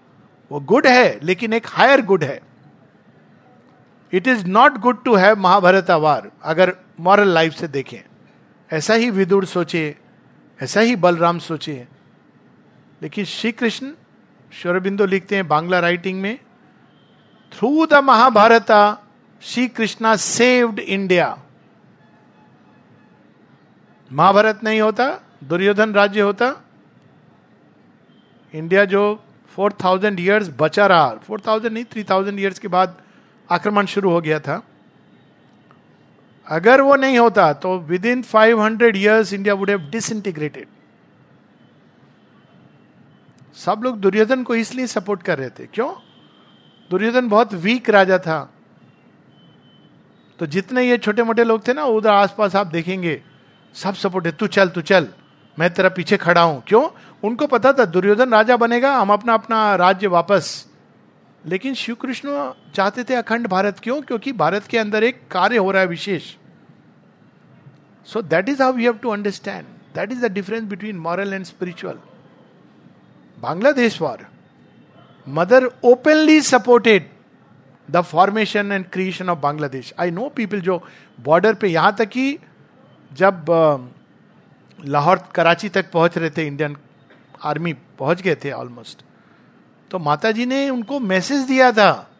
वो 0.51 0.59
गुड 0.59 0.87
है, 0.87 1.19
लेकिन 1.23 1.53
एक 1.53 1.67
हायर 1.67 2.01
गुड 2.01 2.23
है। 2.23 2.41
It 4.13 4.27
is 4.27 4.45
not 4.45 4.77
good 4.77 5.03
to 5.03 5.15
have 5.15 5.39
Mahabharata 5.39 5.91
a war 5.91 6.31
अगर 6.43 6.75
मॉरल 6.99 7.27
लाइफ 7.27 7.53
से 7.53 7.67
देखें। 7.67 7.99
ऐसा 8.73 8.93
ही 8.93 9.09
विदुर 9.09 9.45
सोचे, 9.45 9.97
ऐसा 10.63 10.79
ही 10.79 10.95
बलराम 10.95 11.39
सोचे। 11.39 11.87
लेकिन 13.01 13.25
श्री 13.25 13.51
कृष्ण 13.51 13.93
शोरबिंदु 14.51 15.05
लिखते 15.05 15.35
हैं 15.35 15.47
बांग्ला 15.47 15.79
राइटिंग 15.79 16.21
में 16.21 16.39
through 17.51 17.85
the 17.85 17.93
Mahabharata 17.93 18.71
Shri 19.41 19.67
Krishna 19.67 20.15
saved 20.15 20.79
India 20.79 21.37
Mahabharata 24.11 24.63
नहीं 24.63 24.81
होता, 24.81 25.19
दुर्योधन 25.43 25.93
राज्य 25.93 26.21
होता। 26.21 26.63
इंडिया 28.53 28.85
जो 28.85 29.24
फोर 29.55 29.73
थाउज़ेंड 29.83 30.19
ईयर्स 30.19 30.49
बचा 30.59 30.85
रहा। 30.87 31.09
फोर 31.17 31.41
थाउज़ेंड 31.47 31.73
नहीं, 31.73 31.83
थ्री 31.83 32.03
थाउज़ेंड 32.03 32.39
ईयर्स 32.39 32.59
के 32.59 32.67
बाद 32.67 32.97
आक्रमण 33.49 33.85
शुरू 33.85 34.09
हो 34.09 34.21
गया 34.21 34.39
था। 34.39 34.61
अगर 36.47 36.81
वो 36.81 36.95
नहीं 36.95 37.17
होता 37.19 37.51
तो 37.55 37.77
within 38.05 38.21
five 38.23 38.61
hundred 38.61 38.97
years 38.97 39.33
India 39.33 39.53
would 39.53 39.69
have 39.69 40.65
सब 43.57 43.81
लोग 43.83 43.99
दुर्योधन 43.99 44.43
को 44.43 44.55
इसलिए 44.55 44.87
सपोर्ट 44.87 45.21
कर 45.23 45.37
रहे 45.37 45.49
थे। 45.49 45.65
क्यों? 45.65 45.91
दुर्योधन 46.91 47.27
बहुत 47.29 47.53
वीक 47.55 47.89
राजा 47.89 48.17
था। 48.17 48.39
तो 50.39 50.45
जितने 50.45 50.83
ये 50.83 50.97
छोटे 50.97 51.23
मोटे 51.23 51.43
लोग 51.43 51.67
थे 51.67 51.73
ना, 51.73 51.83
उधर 51.85 52.09
आसपास 52.09 52.55
आप 52.55 52.67
देखेंगे, 52.67 53.21
सब 53.75 53.93
सपोर्ट 53.93 54.25
है, 54.25 54.31
तू 54.31 54.47
चल 54.47 54.69
तू 54.69 54.81
चल, 54.81 55.07
मैं 55.57 55.73
तेरा 55.73 55.89
पीछे 55.89 56.17
खड़ा 56.17 56.41
हूँ। 56.41 56.61
क्यों? 56.67 56.83
उनको 57.25 57.47
पता 57.47 57.71
था, 57.73 57.85
दुर्योधन 57.85 58.31
राजा 58.33 58.57
बनेगा, 58.57 58.95
हम 58.95 59.13
अपना 59.13 59.33
अपना 59.33 59.75
राज्य 59.75 60.07
वापस। 60.07 60.65
लेकिन 61.45 61.73
शिव 61.73 61.95
कृष्ण 61.95 62.51
चाहते 62.75 63.03
थे 63.03 63.15
अखंड 63.15 63.47
भारत 63.47 63.79
क्यों? 63.79 64.01
क्योंकि 64.01 64.31
भारत 64.33 64.67
के 64.67 64.77
अंदर 64.77 65.03
एक 65.03 65.21
कार्य 65.31 65.57
हो 65.57 65.71
रहा 65.71 65.81
है 65.81 65.87
विशेष। 65.87 66.35
So 68.07 68.21
that 68.21 68.49
is 68.49 68.61
how 68.63 68.77
you 68.77 68.83
have 68.83 68.97
to 69.01 69.09
understand 69.09 69.65
that 69.95 70.11
is 70.11 70.25
the 70.25 70.31
difference 70.31 70.63
between 70.63 70.97
moral 70.99 71.33
and 71.33 71.45
spiritual 71.45 71.99
Bangladesh 73.37 74.01
war 74.01 74.25
mother 75.27 75.69
openly 75.83 76.41
supported 76.41 77.09
the 77.89 78.01
formation 78.01 78.71
and 78.71 78.85
creation 78.89 79.29
of 79.29 79.39
Bangladesh 79.39 79.93
I 79.99 80.11
know 80.11 80.27
people 80.35 80.61
जो 80.61 80.81
बॉर्डर 81.19 81.53
पे 81.53 81.67
यहाँ 81.67 81.95
तक 81.95 82.09
कि 82.09 82.37
जब 83.11 83.45
लाहौर, 84.79 85.19
कराची 85.35 85.69
तक 85.69 85.91
पहुँच 85.91 86.17
रहे 86.17 86.29
थे 86.29 86.47
इंडियन 86.47 86.75
आर्मी 87.43 87.73
पहुँच 87.73 88.21
गए 88.21 88.35
थे 88.35 88.51
ऑलमोस्ट 88.51 89.03
तो 89.91 89.99
माता 89.99 90.31
जी 90.31 90.45
ने 90.45 90.69
उनको 90.69 90.99
मैसेज 90.99 91.41
दिया 91.41 91.71
था। 91.71 92.11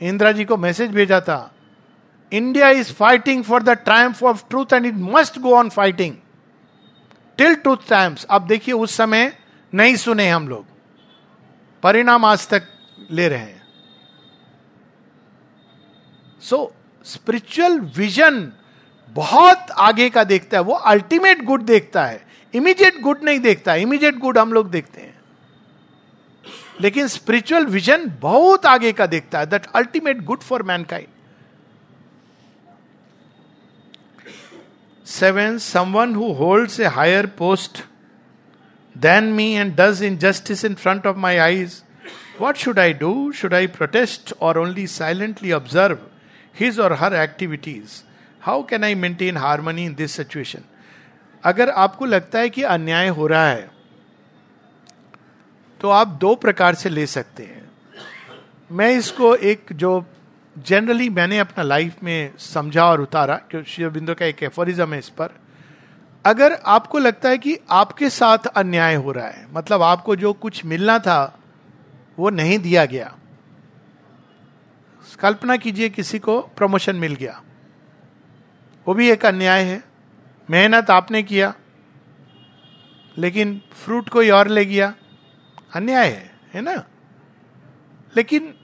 इंदिरा 0.00 0.32
जी 0.32 0.44
को 0.44 0.56
मैसेज 0.56 0.90
भेजा 0.90 1.20
था। 1.20 1.54
India 2.32 2.68
is 2.68 2.92
fighting 2.92 3.44
for 3.44 3.62
the 3.62 3.70
triumph 3.70 4.22
of 4.24 4.44
truth 4.50 4.72
and 4.72 4.86
it 4.86 4.94
must 4.94 5.38
go 5.38 5.54
on 5.54 5.68
fighting 5.68 6.14
till 7.38 7.54
truth 7.54 7.88
triumphs 7.88 8.24
अब 8.24 8.46
देखिए 8.46 8.74
उस 8.74 8.96
समय 8.96 9.32
नहीं 9.74 9.96
सुने 9.96 10.28
हम 10.30 10.48
लोग। 10.48 10.66
परिणाम 11.82 12.24
आज 12.24 12.48
तक 12.48 12.62
ले 13.10 13.28
रहे 13.28 13.38
हैं। 13.38 13.62
सो 16.40 16.72
स्पिरिचुअल 17.04 17.80
विजन 17.96 18.52
बहुत 19.08 19.70
आगे 19.70 20.10
का 20.10 20.24
देखता 20.24 20.56
है। 20.56 20.62
वो 20.62 20.74
अल्टीमेट 20.74 21.44
गुड 21.44 21.62
देखता 21.62 22.04
है। 22.04 22.29
इमीडिएट 22.54 23.00
गुड 23.00 23.22
नहीं 23.24 23.40
देखता 23.40 23.74
इमीडिएट 23.74 24.18
गुड 24.18 24.38
हम 24.38 24.52
लोग 24.52 24.70
देखते 24.70 25.00
हैं। 25.00 25.18
लेकिन 26.80 27.08
स्पिरिचुअल 27.08 27.66
विजन 27.66 28.10
बहुत 28.20 28.66
आगे 28.66 28.92
का 28.92 29.06
देखता 29.06 29.38
है 29.38 29.46
that 29.46 29.66
ultimate 29.74 30.22
good 30.24 30.40
for 30.40 30.62
mankind 30.62 31.08
seven 35.06 35.58
someone 35.58 36.14
who 36.14 36.32
holds 36.32 36.80
a 36.80 36.86
higher 36.96 37.26
post 37.38 37.82
than 38.96 39.24
me 39.32 39.52
and 39.52 39.74
does 39.76 40.02
injustice 40.18 40.64
in 40.64 40.74
front 40.74 41.06
of 41.06 41.16
my 41.16 41.36
eyes 41.36 41.82
what 42.40 42.56
should 42.56 42.78
I 42.78 42.92
do 42.92 43.32
should 43.32 43.54
I 43.54 43.66
protest 43.66 44.32
or 44.40 44.58
only 44.58 44.86
silently 44.86 45.52
observe 45.52 45.98
his 46.60 46.80
or 46.80 46.92
her 46.92 47.14
activities 47.14 48.02
how 48.42 48.62
can 48.66 48.84
I 48.84 48.94
maintain 48.94 49.36
harmony 49.36 49.84
in 49.84 49.94
this 49.94 50.12
situation 50.12 50.64
अगर 51.44 51.70
आपको 51.70 52.04
लगता 52.04 52.38
है 52.38 52.50
कि 52.50 52.62
अन्याय 52.62 53.08
हो 53.08 53.26
रहा 53.26 53.46
है 53.46 53.70
तो 55.80 55.88
आप 55.88 56.08
दो 56.20 56.34
प्रकार 56.34 56.74
से 56.74 56.88
ले 56.88 57.06
सकते 57.06 57.42
हैं। 57.42 57.68
मैं 58.70 58.90
इसको 58.90 59.34
एक 59.34 59.66
जो 59.72 60.04
जनरली 60.56 61.08
मैंने 61.08 61.38
अपना 61.38 61.64
लाइफ 61.64 62.02
में 62.02 62.36
समझा 62.38 62.84
और 62.84 63.00
उतारा 63.00 63.36
क्योंकि 63.50 63.70
श्री 63.70 63.88
बिंदु 63.88 64.14
का 64.14 64.26
एक 64.26 64.42
एफोरिज्म 64.42 64.92
है 64.92 64.98
इस 64.98 65.08
पर। 65.08 65.30
अगर 66.24 66.52
आपको 66.66 66.98
लगता 66.98 67.28
है 67.28 67.38
कि 67.38 67.56
आपके 67.70 68.10
साथ 68.10 68.46
अन्याय 68.46 68.94
हो 68.94 69.12
रहा 69.12 69.26
है 69.26 69.46
मतलब 69.52 69.82
आपको 69.82 70.16
जो 70.16 70.32
कुछ 70.32 70.64
मिलना 70.64 70.98
था, 70.98 71.38
वो 72.18 72.30
नहीं 72.30 72.58
दिया 72.58 72.84
गया। 72.84 73.14
कल्पना 75.20 75.56
कीजिए 75.56 75.88
किसी 75.88 76.18
को 76.18 76.40
प्रमोशन 76.56 76.96
मिल 76.96 77.14
गया। 77.14 77.40
वो 78.86 78.94
भी 78.94 79.10
एक 79.10 79.24
अन्याय 79.26 79.62
है। 79.62 79.82
मेहनत 80.50 80.90
आपने 80.90 81.22
किया, 81.22 81.54
लेकिन 83.18 83.60
फ्रूट 83.84 84.08
कोई 84.08 84.30
और 84.30 84.48
ले 84.48 84.64
गया। 84.64 84.94
अन्याय 85.74 86.08
है 86.08 86.30
है 86.54 86.60
ना? 86.60 86.84
लेकिन 88.16 88.54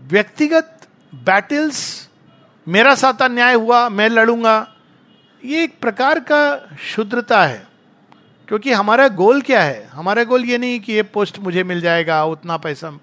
व्यक्तिगत 0.00 0.86
बैटल्स 1.14 2.08
मेरा 2.68 2.94
साथ 2.94 3.22
अन्याय 3.22 3.54
हुआ, 3.54 3.88
मैं 3.88 4.08
लड़ूँगा, 4.08 4.74
ये 5.44 5.64
एक 5.64 5.78
प्रकार 5.80 6.20
का 6.20 6.76
शुद्रता 6.80 7.44
है। 7.46 7.66
क्योंकि 8.48 8.72
हमारा 8.72 9.08
गोल 9.08 9.40
क्या 9.42 9.62
है? 9.62 9.86
हमारा 9.86 10.24
गोल 10.24 10.44
ये 10.44 10.58
नहीं 10.58 10.80
कि 10.80 10.92
ये 10.92 11.02
पोस्ट 11.02 11.38
मुझे 11.38 11.64
मिल 11.64 11.80
जाएगा, 11.80 12.24
उतना 12.24 12.56
पैसा। 12.56 12.98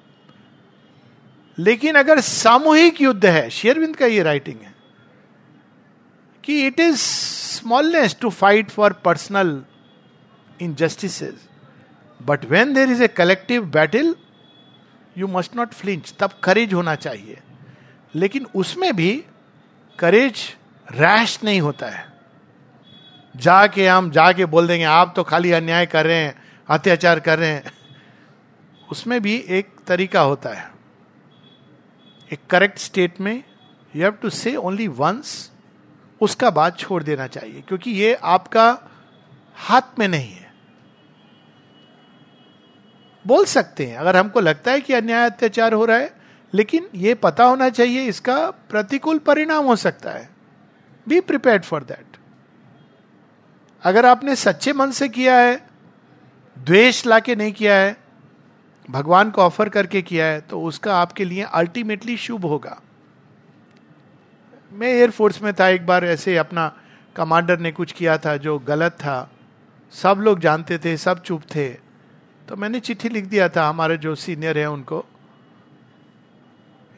लेकिन 1.58 1.96
अगर 1.96 2.20
सामूहिक 2.20 3.02
युद्ध 3.02 3.26
है 3.26 3.50
शेयरविंद 3.50 3.96
का 3.96 4.06
ये 4.06 4.24
राइटिंग 4.24 4.60
है, 4.62 4.74
कि 6.44 6.66
it 6.68 6.80
is 6.80 7.02
smallness 7.60 8.16
to 8.22 8.30
fight 8.30 8.70
for 8.70 8.94
personal 8.94 9.64
injustice 10.62 11.22
but 12.22 12.46
when 12.46 12.74
there 12.74 12.90
is 12.90 13.04
a 13.04 13.08
collective 13.08 13.66
battle 13.66 14.16
you 15.18 15.28
must 15.28 15.56
not 15.56 15.74
flinch 15.74 16.14
तब 16.20 16.32
करेज 16.44 16.74
होना 16.74 16.96
चाहिए। 16.96 17.40
लेकिन 18.16 18.46
उसमें 18.56 18.96
भी 18.96 19.26
करेज 20.00 20.56
रैश 20.92 21.40
नहीं 21.44 21.62
होता 21.62 21.88
है। 21.88 22.08
जाके 23.36 23.88
हम 23.88 24.12
जाके 24.12 24.46
बोल 24.46 24.68
देंगे, 24.68 24.86
आप 24.86 25.14
तो 25.16 25.24
खाली 25.24 25.52
अन्याय 25.52 25.86
कर 25.86 26.06
रहे 26.06 26.18
हैं, 26.18 26.36
अत्याचार 26.70 27.20
कर 27.20 27.40
रहे 27.40 27.50
हैं। 27.50 27.72
उसमें 28.92 29.22
भी 29.22 29.36
एक 29.50 29.70
तरीका 29.88 30.22
होता 30.22 30.50
है। 30.50 30.72
एक 32.34 32.40
करेक्ट 32.50 32.80
स्टेट 32.80 33.20
में 33.22 33.44
you 33.96 34.04
have 34.04 34.12
to 34.12 34.30
say 34.30 34.56
only 34.56 34.88
once 34.88 35.52
उसका 36.22 36.50
बात 36.50 36.78
छोड़ 36.80 37.02
देना 37.04 37.28
चाहिए, 37.28 37.62
क्योंकि 37.62 37.92
ये 37.92 38.14
आपका 38.14 38.68
हाथ 39.58 40.00
में 40.00 40.08
नहीं 40.08 40.32
है। 40.32 40.48
बोल 43.26 43.46
सकते 43.46 43.86
हैं, 43.86 43.98
अगर 43.98 44.18
हमको 44.18 44.40
लगता 44.40 44.72
है 44.72 44.82
कि 44.82 44.94
अन्याय 44.94 45.26
अत्याचार 45.26 45.74
हो 45.74 45.86
रहा 45.86 45.98
है, 45.98 46.14
लेकिन 46.54 46.88
ये 46.96 47.14
पता 47.16 47.44
होना 47.44 47.70
चाहिए, 47.70 48.06
इसका 48.06 48.50
प्रतिकूल 48.70 49.18
परिणाम 49.20 49.66
हो 49.66 49.76
सकता 49.76 50.12
है। 50.12 50.30
बी 51.08 51.20
प्रिपेयर 51.22 51.62
फॉर 51.62 51.84
दैट 51.84 52.18
अगर 53.84 54.06
आपने 54.06 54.36
सच्चे 54.36 54.74
मन 54.74 54.92
से 54.92 55.08
किया 55.10 55.36
है, 55.38 55.56
द्वेष 56.58 57.06
लाके 57.06 57.36
नहीं 57.36 57.52
किया 57.52 57.76
है, 57.76 57.96
भगवान 58.90 59.32
को 59.32 59.42
ऑफ़र 59.42 59.70
करके 59.70 60.02
किया 60.02 60.26
है 60.26 60.40
तो 60.42 60.62
उसका 60.62 60.96
आपके 60.96 61.26
लिए 61.26 61.44
अल्टीमेटली 61.44 62.16
शुभ 62.18 62.46
होगा। 62.46 62.80
मैं 64.72 64.88
एयरफोर्स 64.88 65.42
में 65.42 65.54
था, 65.54 65.68
एक 65.68 65.86
बार 65.86 66.06
ऐसे 66.06 66.38
अपना 66.38 66.72
कमांडर 67.16 67.60
ने 67.60 67.72
कुछ 67.72 67.92
किया 67.92 68.18
था 68.18 68.36
जो 68.38 68.58
गलत 68.60 68.92
था। 68.94 69.30
सब 69.94 70.18
लोग 70.20 70.40
जानते 70.40 70.78
थे, 70.78 70.96
सब 70.98 71.22
चुप 71.22 71.44
थे। 71.56 71.70
तो 72.48 72.56
मैंने 72.56 72.80
चिट्ठी 72.80 73.10
लिख 73.10 73.26
दिया 73.26 73.48
था, 73.50 73.68
हमारे 73.70 73.98
जो 73.98 74.14
सीनियर 74.16 74.58
है 74.58 74.70
उनको। 74.70 75.06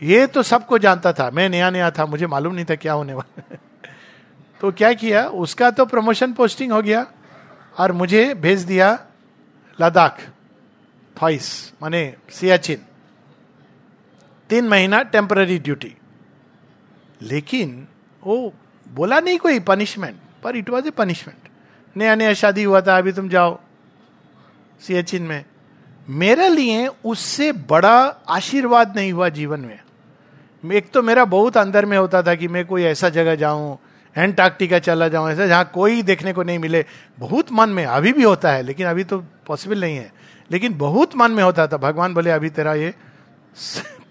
ये 0.01 0.25
तो 0.27 0.43
सबको 0.43 0.77
जानता 0.77 1.13
था, 1.13 1.29
मैं 1.31 1.47
नया 1.49 1.69
नया 1.69 1.89
था, 1.91 2.05
मुझे 2.05 2.27
मालूम 2.27 2.55
नहीं 2.55 2.65
था 2.65 2.75
क्या 2.75 2.93
होने 2.93 3.13
वाला 3.13 3.57
तो 4.61 4.71
क्या 4.71 4.91
किया, 4.93 5.25
उसका 5.25 5.69
तो 5.71 5.85
प्रमोशन 5.85 6.33
पोस्टिंग 6.33 6.71
हो 6.71 6.81
गया, 6.81 7.05
और 7.77 7.91
मुझे 7.91 8.33
भेज 8.35 8.63
दिया 8.63 8.91
लद्दाख 9.79 10.19
थॉइस 11.15 11.73
माने 11.81 12.03
सियाचिन। 12.29 12.85
तीन 14.49 14.67
महीना 14.67 15.01
टेम्पररी 15.05 15.57
ड्यूटी 15.59 15.95
लेकिन 17.21 17.87
वो 18.23 18.53
बोला 18.87 19.19
नहीं 19.19 19.37
कोई 19.37 19.59
पनिशमेंट 19.59 20.15
पर 20.43 20.55
इट 20.55 20.69
वॉज़ 20.69 20.87
ए 20.87 20.89
पनिशमेंट 20.89 21.49
नया 21.95 22.15
नया 22.15 22.33
शादी 22.33 22.63
हुआ 22.63 22.81
था, 22.81 22.97
अभी 22.97 23.11
तुम 23.11 23.29
जाओ 23.29 23.59
सियाचिन 24.81 25.23
में। 25.23 25.45
मेरे 26.09 26.49
लिए 26.49 26.87
उससे 26.87 27.51
बड़ा 27.51 27.97
आशीर्वाद 28.29 28.95
नहीं 28.95 29.13
हुआ 29.13 29.29
जीवन 29.29 29.59
में। 29.59 29.79
एक 30.73 30.91
तो 30.91 31.01
मेरा 31.01 31.25
बहुत 31.25 31.57
अंदर 31.57 31.85
में 31.85 31.97
होता 31.97 32.23
था 32.23 32.35
कि 32.35 32.47
मैं 32.47 32.65
कोई 32.65 32.83
ऐसा 32.83 33.09
जगह 33.09 33.35
जाऊँ 33.35 33.77
एंटार्क्टिका 34.17 34.79
चला 34.79 35.07
जाऊँ, 35.07 35.29
ऐसा 35.29 35.47
जहाँ 35.47 35.71
कोई 35.73 36.01
देखने 36.01 36.33
को 36.33 36.43
नहीं 36.43 36.59
मिले। 36.59 36.85
बहुत 37.19 37.51
मन 37.51 37.69
में, 37.69 37.85
अभी 37.85 38.13
भी 38.13 38.23
होता 38.23 38.51
है, 38.51 38.63
लेकिन 38.63 38.87
अभी 38.87 39.03
तो 39.03 39.19
पॉसिबल 39.19 39.81
नहीं 39.81 39.97
है। 39.97 40.13
लेकिन 40.51 40.77
बहुत 40.77 41.15
मन 41.15 41.31
में 41.31 41.43
होता 41.43 41.67
था, 41.67 41.77
भगवान 41.77 42.13
बोले, 42.13 42.31
अभी 42.31 42.49
तेरा 42.49 42.73
ये 42.73 42.93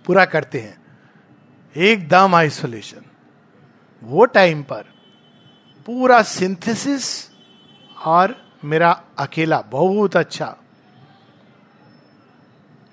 पूरा 0.06 0.24
करते 0.24 0.58
हैं। 0.58 0.79
एकदम 1.76 2.34
आइसोलेशन। 2.34 3.04
वो 4.02 4.24
टाइम 4.26 4.62
पर 4.62 4.84
पूरा 5.86 6.22
सिंथेसिस 6.22 7.06
और 7.96 8.34
मेरा 8.64 8.90
अकेला 9.18 9.60
बहुत 9.70 10.16
अच्छा। 10.16 10.56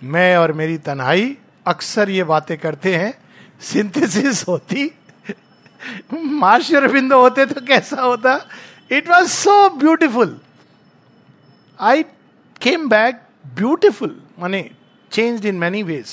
मैं 0.02 0.36
और 0.38 0.52
मेरी 0.54 0.78
तन्हाई 0.78 1.38
अक्सर 1.66 2.10
ये 2.10 2.24
बातें 2.24 2.58
करते 2.58 2.96
हैं 2.96 3.14
सिंथेसिस 3.62 4.48
होती। 4.48 4.92
माशर 6.14 6.88
बिंदु 6.92 7.16
होते 7.16 7.46
तो 7.46 7.62
कैसा 7.62 8.02
होता? 8.02 8.40
It 8.92 9.10
was 9.10 9.28
so 9.30 9.70
beautiful 9.70 10.40
I 11.80 12.04
came 12.62 12.88
back 12.90 13.22
beautiful 13.56 14.22
माने 14.40 14.70
चेंज 15.12 15.46
इन 15.46 15.56
मैनी 15.56 15.84
वेज 15.84 16.08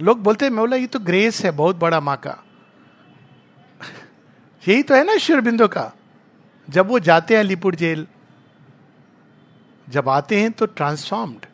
लोग 0.00 0.22
बोलते 0.22 0.44
हैं, 0.44 0.52
मैं 0.52 0.60
बोला, 0.60 0.76
ये 0.76 0.86
तो 0.86 0.98
ग्रेस 0.98 1.44
है, 1.44 1.50
बहुत 1.50 1.76
बड़ा 1.76 2.00
माँ 2.00 2.16
का. 2.16 2.44
यही 4.68 4.82
तो 4.82 4.94
है 4.94 5.04
ना 5.04 5.16
शिवरबिंदो 5.16 5.68
का। 5.68 5.92
जब 6.70 6.88
वो 6.88 6.98
जाते 6.98 7.34
हैं 7.34 7.40
अलीपुर 7.40 7.74
जेल, 7.74 8.06
जब 9.88 10.08
आते 10.08 10.40
हैं 10.40 10.52
तो 10.52 10.66
ट्रांसफॉर्म्ड 10.66 11.46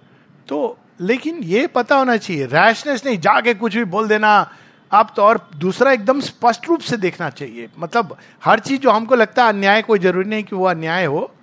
तो 0.49 0.79
लेकिन 1.01 1.39
ये 1.39 1.67
पता 1.67 1.97
होना 1.97 2.17
चाहिए 2.17 2.47
रैशनेस 2.47 3.07
नहीं, 3.07 3.19
जाके 3.19 3.55
कुछ 3.55 3.77
भी 3.77 3.85
बोल 3.85 4.09
देना। 4.09 4.53
आप 4.93 5.13
तो 5.17 5.23
और 5.23 5.49
दूसरा 5.57 5.93
एकदम 5.93 6.21
स्पष्ट 6.21 6.69
रूप 6.69 6.81
से 6.81 6.97
देखना 6.97 7.31
चाहिए। 7.31 7.69
मतलब 7.79 8.17
हर 8.45 8.59
चीज़ 8.61 8.81
जो 8.81 8.91
हमको 8.91 9.15
लगता 9.15 9.43
है 9.43 9.49
अन्याय, 9.49 9.83
कोई 9.83 9.99
ज़रूरी 9.99 10.29
नहीं 10.29 10.45
कि 10.45 10.57
वो 10.57 10.65
अन्याय 10.65 11.05
हो। 11.05 11.35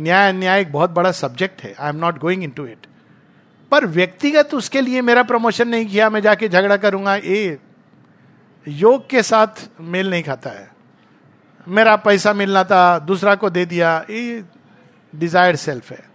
न्याय, 0.00 0.28
अन्याय 0.28 0.60
एक 0.60 0.72
बहुत 0.72 0.90
बड़ा 0.90 1.12
सब्जेक्ट 1.12 1.62
है। 1.62 1.74
I 1.80 1.88
am 1.88 1.96
not 1.96 2.18
going 2.18 2.44
into 2.50 2.66
it 2.66 2.86
पर 3.72 3.86
व्यक्तिगत 3.86 4.54
उसके 4.54 4.80
लिए 4.80 5.02
मेरा 5.02 5.22
प्रमोशन 5.22 5.68
नहीं 5.68 5.86
किया, 5.86 6.10
मैं 6.10 6.20
जाके 6.22 6.48
झगड़ा 6.48 6.76
करूँगा 6.76 7.14
ये 7.16 7.58
योग 8.66 9.08
के 9.10 9.22
साथ 9.22 9.68
मेल 9.80 10.10
नहीं 10.10 10.22
खाता 10.22 10.50
है। 10.50 10.70
मेरा 11.66 11.96
पैसा 11.96 12.32
मिलना 12.32 12.62
था, 12.64 12.98
दूसरा 12.98 13.34
को 13.34 13.50
दे 13.50 13.64
दिया 13.66 13.96
ये 14.10 14.44
डिज़ायर 15.12 15.56
सेल्फ 15.56 15.90
है। 15.90 16.06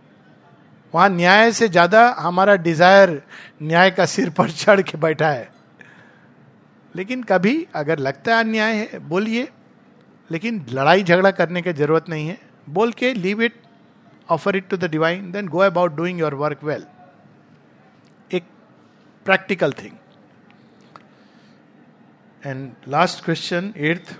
वहाँ 0.93 1.09
न्याय 1.09 1.51
से 1.51 1.67
ज़्यादा 1.67 2.07
हमारा 2.19 2.55
डिज़ायर 2.55 3.21
न्याय 3.61 3.91
का 3.91 4.05
सिर 4.05 4.29
पर 4.29 4.49
चढ़ 4.61 4.81
के 4.81 4.97
बैठा 4.97 5.29
है। 5.29 5.51
लेकिन 6.95 7.23
कभी 7.23 7.55
अगर 7.75 7.99
लगता 7.99 8.35
है 8.35 8.43
अन्याय 8.43 8.73
है, 8.75 8.99
बोलिए, 8.99 9.47
लेकिन 10.31 10.65
लड़ाई 10.69 11.03
झगड़ा 11.03 11.31
करने 11.31 11.61
की 11.61 11.73
ज़रूरत 11.73 12.09
नहीं 12.09 12.27
है। 12.27 12.37
बोल 12.69 12.91
के 12.91 13.13
leave 13.13 13.41
it 13.41 13.61
offer 14.29 14.55
it 14.55 14.67
to 14.69 14.77
the 14.77 14.89
divine 14.91 15.31
then 15.31 15.47
go 15.47 15.59
about 15.59 15.95
doing 15.95 16.19
your 16.19 16.33
work 16.35 16.63
well 16.63 16.85
practical 19.25 19.73
thing 19.73 19.95
and 22.43 22.71
last 22.87 23.23
question 23.25 23.73
earth 23.77 24.15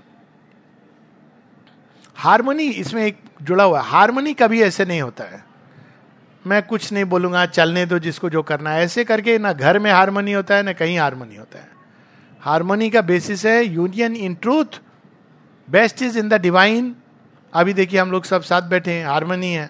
harmony 2.15 2.63
इसमें 2.63 3.05
एक 3.05 3.17
जुड़ा 3.41 3.63
हुआ 3.63 3.81
है। 3.81 3.89
हारमोनी 3.89 4.33
कभी 4.33 4.61
ऐसे 4.61 4.85
नहीं 4.85 5.01
होता 5.01 5.23
है। 5.23 5.43
मैं 6.45 6.61
कुछ 6.63 6.91
नहीं 6.93 7.05
बोलूँगा, 7.05 7.45
चलने 7.45 7.85
दो 7.85 7.99
जिसको 7.99 8.29
जो 8.29 8.43
करना 8.43 8.71
है। 8.71 8.83
ऐसे 8.83 9.03
करके 9.03 9.37
ना 9.37 9.53
घर 9.53 9.79
में 9.79 9.91
हारमोनी 9.91 10.31
होता 10.31 10.55
है, 10.55 10.63
ना 10.63 10.73
कहीं 10.73 10.97
हारमोनी 10.99 11.35
होता 11.35 11.59
है। 11.59 11.69
हारमोनी 12.41 12.89
का 12.89 13.01
बेसिस 13.01 13.45
है 13.45 13.63
union 13.65 14.15
in 14.15 14.35
truth 14.35 14.81
based 15.67 16.01
is 16.01 16.19
in 16.19 16.29
the 16.29 16.41
divine 16.41 16.95
अभी 17.53 17.73
देखिए 17.73 17.99
हम 17.99 18.11
लोग 18.11 18.23
सब 18.23 18.41
साथ 18.41 18.61
बैठे 18.61 18.91
हैं 18.91 19.05
हारमोनी 19.05 19.51
है। 19.53 19.69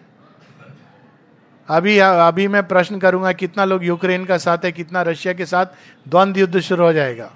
अभी 1.67 1.99
अभी 1.99 2.47
मैं 2.47 2.67
प्रश्न 2.67 2.99
करूँगा 2.99 3.31
कितना 3.31 3.65
लोग 3.65 3.85
यूक्रेन 3.85 4.25
का 4.25 4.37
साथ 4.37 4.57
है, 4.57 4.71
कितना 4.71 5.01
रशिया 5.01 5.33
के 5.33 5.45
साथ? 5.45 5.65
द्वंद्व 6.07 6.39
युद्ध 6.39 6.59
शुरू 6.59 6.83
हो 6.83 6.93
जाएगा। 6.93 7.33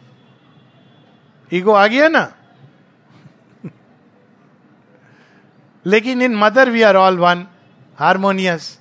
ईगो 1.53 1.71
आ 1.71 1.87
गया 1.87 2.07
ना? 2.07 2.33
लेकिन 5.85 6.21
in 6.21 6.35
mother, 6.35 6.69
we 6.69 6.81
are 6.81 6.95
all 6.95 7.17
one, 7.17 7.47
harmonious. 7.99 8.79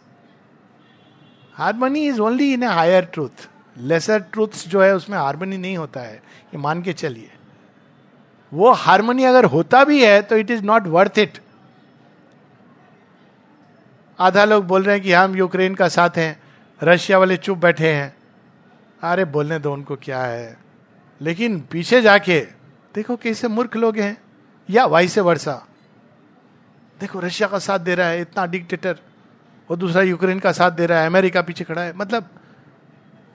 Harmony 1.55 2.09
is 2.09 2.21
only 2.21 2.53
in 2.53 2.63
a 2.63 2.67
higher 2.67 3.05
truth. 3.05 3.49
Lesser 3.79 4.19
truths 4.19 4.69
जो 4.69 4.83
है, 4.83 4.95
उसमें 4.95 5.19
हारमोनी 5.19 5.59
नहीं 5.59 5.77
होता 5.77 6.01
है। 6.01 6.17
ये 6.17 6.59
मान 6.59 6.83
के 6.83 6.93
चलिए। 6.93 7.31
वो 8.55 8.73
हारमोनी 8.73 9.25
अगर 9.25 9.45
होता 9.45 9.85
भी 9.85 10.05
है 10.05 10.23
तो 10.23 10.37
it 10.37 10.51
is 10.51 10.63
not 10.63 10.87
worth 10.87 11.19
it 11.19 11.39
आधा 14.19 14.45
लोग 14.45 14.67
बोल 14.67 14.83
रहे 14.83 14.95
हैं 14.95 15.05
कि 15.05 15.13
हम 15.13 15.37
यूक्रेन 15.37 15.75
का 15.75 15.89
साथ 15.89 16.11
हैं, 16.17 16.41
रशिया 16.83 17.19
वाले 17.19 17.37
चुप 17.37 17.59
बैठे 17.59 17.93
हैं। 17.93 18.17
अरे 19.03 19.25
बोलने 19.25 19.59
दो 19.59 19.73
उनको 19.73 19.97
क्या 19.97 20.23
है। 20.23 20.59
लेकिन 21.21 21.61
पीछे 21.61 22.03
जाके, 22.03 22.41
देखो 22.95 23.17
कैसे 23.17 23.49
मूर्ख 23.49 23.77
लोग 23.77 23.97
हैं, 23.99 24.23
या 24.71 24.87
वाई 24.87 25.09
से 25.09 25.21
वर्षा 25.21 25.67
देखो 27.01 27.21
रशिया 27.21 27.49
का 27.49 27.59
साथ 27.59 27.79
दे 27.79 27.95
रहा 27.95 28.09
है, 28.09 28.21
इतना 28.21 28.47
डिक्टेटर 28.47 28.99
वो 29.71 29.77
दूसरा 29.77 30.03
यूक्रेन 30.03 30.39
का 30.39 30.53
साथ 30.53 30.71
दे 30.71 30.87
रहा 30.87 31.01
है, 31.01 31.07
अमेरिका 31.07 31.43
पीछे 31.43 31.65
खड़ा 31.65 31.83
है। 31.83 31.97
मतलब 31.97 32.29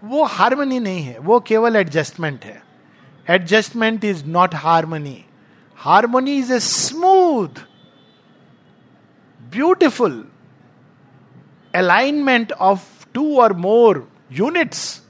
वो 0.04 0.24
हारमोनी 0.24 0.80
नहीं 0.80 1.04
है, 1.04 1.20
वो 1.20 1.40
केवल 1.40 1.76
एडजस्टमेंट 1.76 2.46
है। 2.46 2.64
Adjustment 3.30 4.06
is 4.06 4.26
not 4.26 4.56
harmony 4.56 5.26
harmony 5.78 6.34
is 6.34 6.54
a 6.54 6.60
smooth 6.60 7.68
beautiful 9.42 10.31
alignment 11.76 12.52
of 12.52 13.06
two 13.14 13.40
or 13.42 13.54
more 13.54 14.08
units 14.32 15.02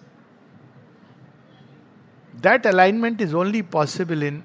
that 2.34 2.68
alignment 2.68 3.22
is 3.22 3.36
only 3.36 3.62
possible 3.62 4.24
in 4.24 4.44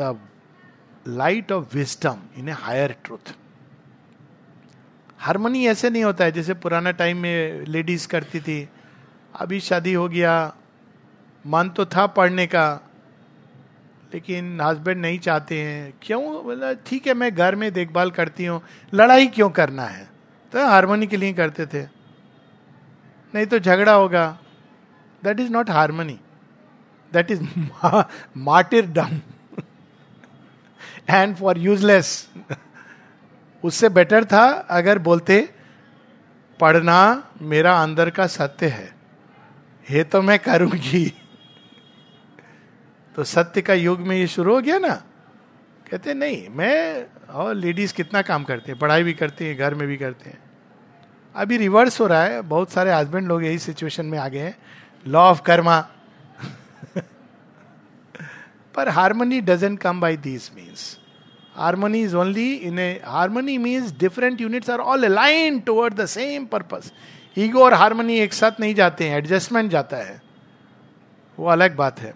the 0.00 0.18
light 1.08 1.52
of 1.52 1.76
wisdom 1.76 2.18
in 2.38 2.48
a 2.48 2.52
higher 2.52 2.96
truth 3.04 3.34
harmony 5.20 5.66
ऐसे 5.66 5.90
नहीं 5.90 6.04
होता 6.04 6.24
है, 6.24 6.32
जैसे 6.32 6.54
पुराना 6.54 6.90
time 6.90 7.16
में 7.18 7.64
ladies 7.66 8.06
करती 8.08 8.40
थी, 8.40 8.68
अभी 9.34 9.60
शादी 9.60 9.92
हो 9.92 10.08
गया, 10.08 10.54
मन 11.44 11.68
तो 11.68 11.84
था 11.86 12.06
पढ़ने 12.06 12.46
का, 12.46 12.80
लेकिन 14.14 14.60
हस्बैंड 14.60 15.00
नहीं 15.00 15.18
चाहते 15.18 15.60
हैं, 15.60 15.92
क्यों? 16.02 16.22
बोला, 16.44 16.72
ठीक 16.86 17.06
है, 17.06 17.14
मैं 17.14 17.34
घर 17.34 17.54
में 17.54 17.72
देखभाल 17.72 18.10
करती 18.10 18.44
हूँ, 18.44 18.60
लड़ाई 18.92 19.26
क्यों 19.26 19.50
करना 19.50 19.82
है? 19.82 20.08
तो 20.52 20.66
हारमोनी 20.66 21.06
के 21.06 21.16
लिए 21.16 21.32
करते 21.32 21.66
थे। 21.66 21.82
नहीं 23.34 23.46
तो 23.46 23.58
झगड़ा 23.58 23.92
होगा। 23.92 24.26
That 25.22 25.40
is 25.40 25.50
not 25.52 25.70
harmony 25.70 26.18
that 27.12 27.30
is 27.30 27.42
martyrdom 28.90 29.20
and 31.10 31.36
for 31.36 31.58
useless 31.58 32.28
उससे 33.64 33.88
बेटर 33.88 34.24
था 34.24 34.44
अगर 34.70 34.98
बोलते, 34.98 35.48
पढ़ना 36.60 37.30
मेरा 37.42 37.72
अंदर 37.82 38.10
का 38.10 38.26
सत्य 38.26 38.66
है। 38.66 38.94
ये 39.86 40.04
तो 40.04 40.22
मैं 40.22 40.38
करूँगी। 40.38 41.06
तो 43.14 43.24
सत्य 43.24 43.62
का 43.62 43.74
युग 43.74 44.00
में 44.00 44.16
ये 44.16 44.26
शुरू 44.26 44.54
हो 44.54 44.60
गया 44.60 44.78
ना। 44.78 45.02
कहते 45.90 46.14
नहीं, 46.14 46.48
मैं 46.48 47.06
और 47.34 47.54
लेडीज़ 47.54 47.94
कितना 47.94 48.22
काम 48.22 48.44
करते 48.44 48.72
हैं, 48.72 48.78
पढ़ाई 48.80 49.02
भी 49.02 49.12
करते 49.14 49.44
हैं, 49.44 49.56
घर 49.56 49.74
में 49.74 49.86
भी 49.88 49.96
करते 49.96 50.30
हैं। 50.30 50.38
अभी 51.34 51.56
रिवर्स 51.56 52.00
हो 52.00 52.06
रहा 52.06 52.22
है, 52.24 52.40
बहुत 52.42 52.70
सारे 52.70 52.92
हस्बैंड 52.92 53.28
लोग 53.28 53.44
यही 53.44 53.58
सिचुएशन 53.58 54.06
में 54.06 54.18
आ 54.18 54.28
गए 54.28 54.38
हैं। 54.38 54.56
लॉ 55.06 55.20
ऑफ़ 55.30 55.42
कर्मा 55.42 55.80
पर 58.74 58.88
harmony 58.90 59.40
doesn't 59.40 59.78
come 59.80 60.00
by 60.00 60.16
these 60.18 60.50
means 60.56 60.98
harmony 61.54 62.02
is 62.02 62.16
only 62.16 62.52
in 62.52 62.78
a 62.78 63.00
harmony 63.04 63.56
means 63.58 63.92
different 63.98 64.40
units 64.40 64.70
are 64.70 64.78
all 64.80 65.04
align 65.04 65.58
toward 65.60 65.94
the 65.94 66.06
same 66.06 66.44
purpose 66.46 66.92
ego 67.38 67.64
और 67.64 67.74
हारमोनी 67.74 68.18
एक 68.20 68.32
साथ 68.32 68.60
नहीं 68.60 68.74
जाते 68.74 69.08
हैं 69.08 69.18
एडजस्टमेंट 69.18 69.70
जाता 69.70 69.96
है। 69.96 70.20
वो 71.38 71.46
अलग 71.48 71.76
बात 71.76 72.00
है। 72.00 72.14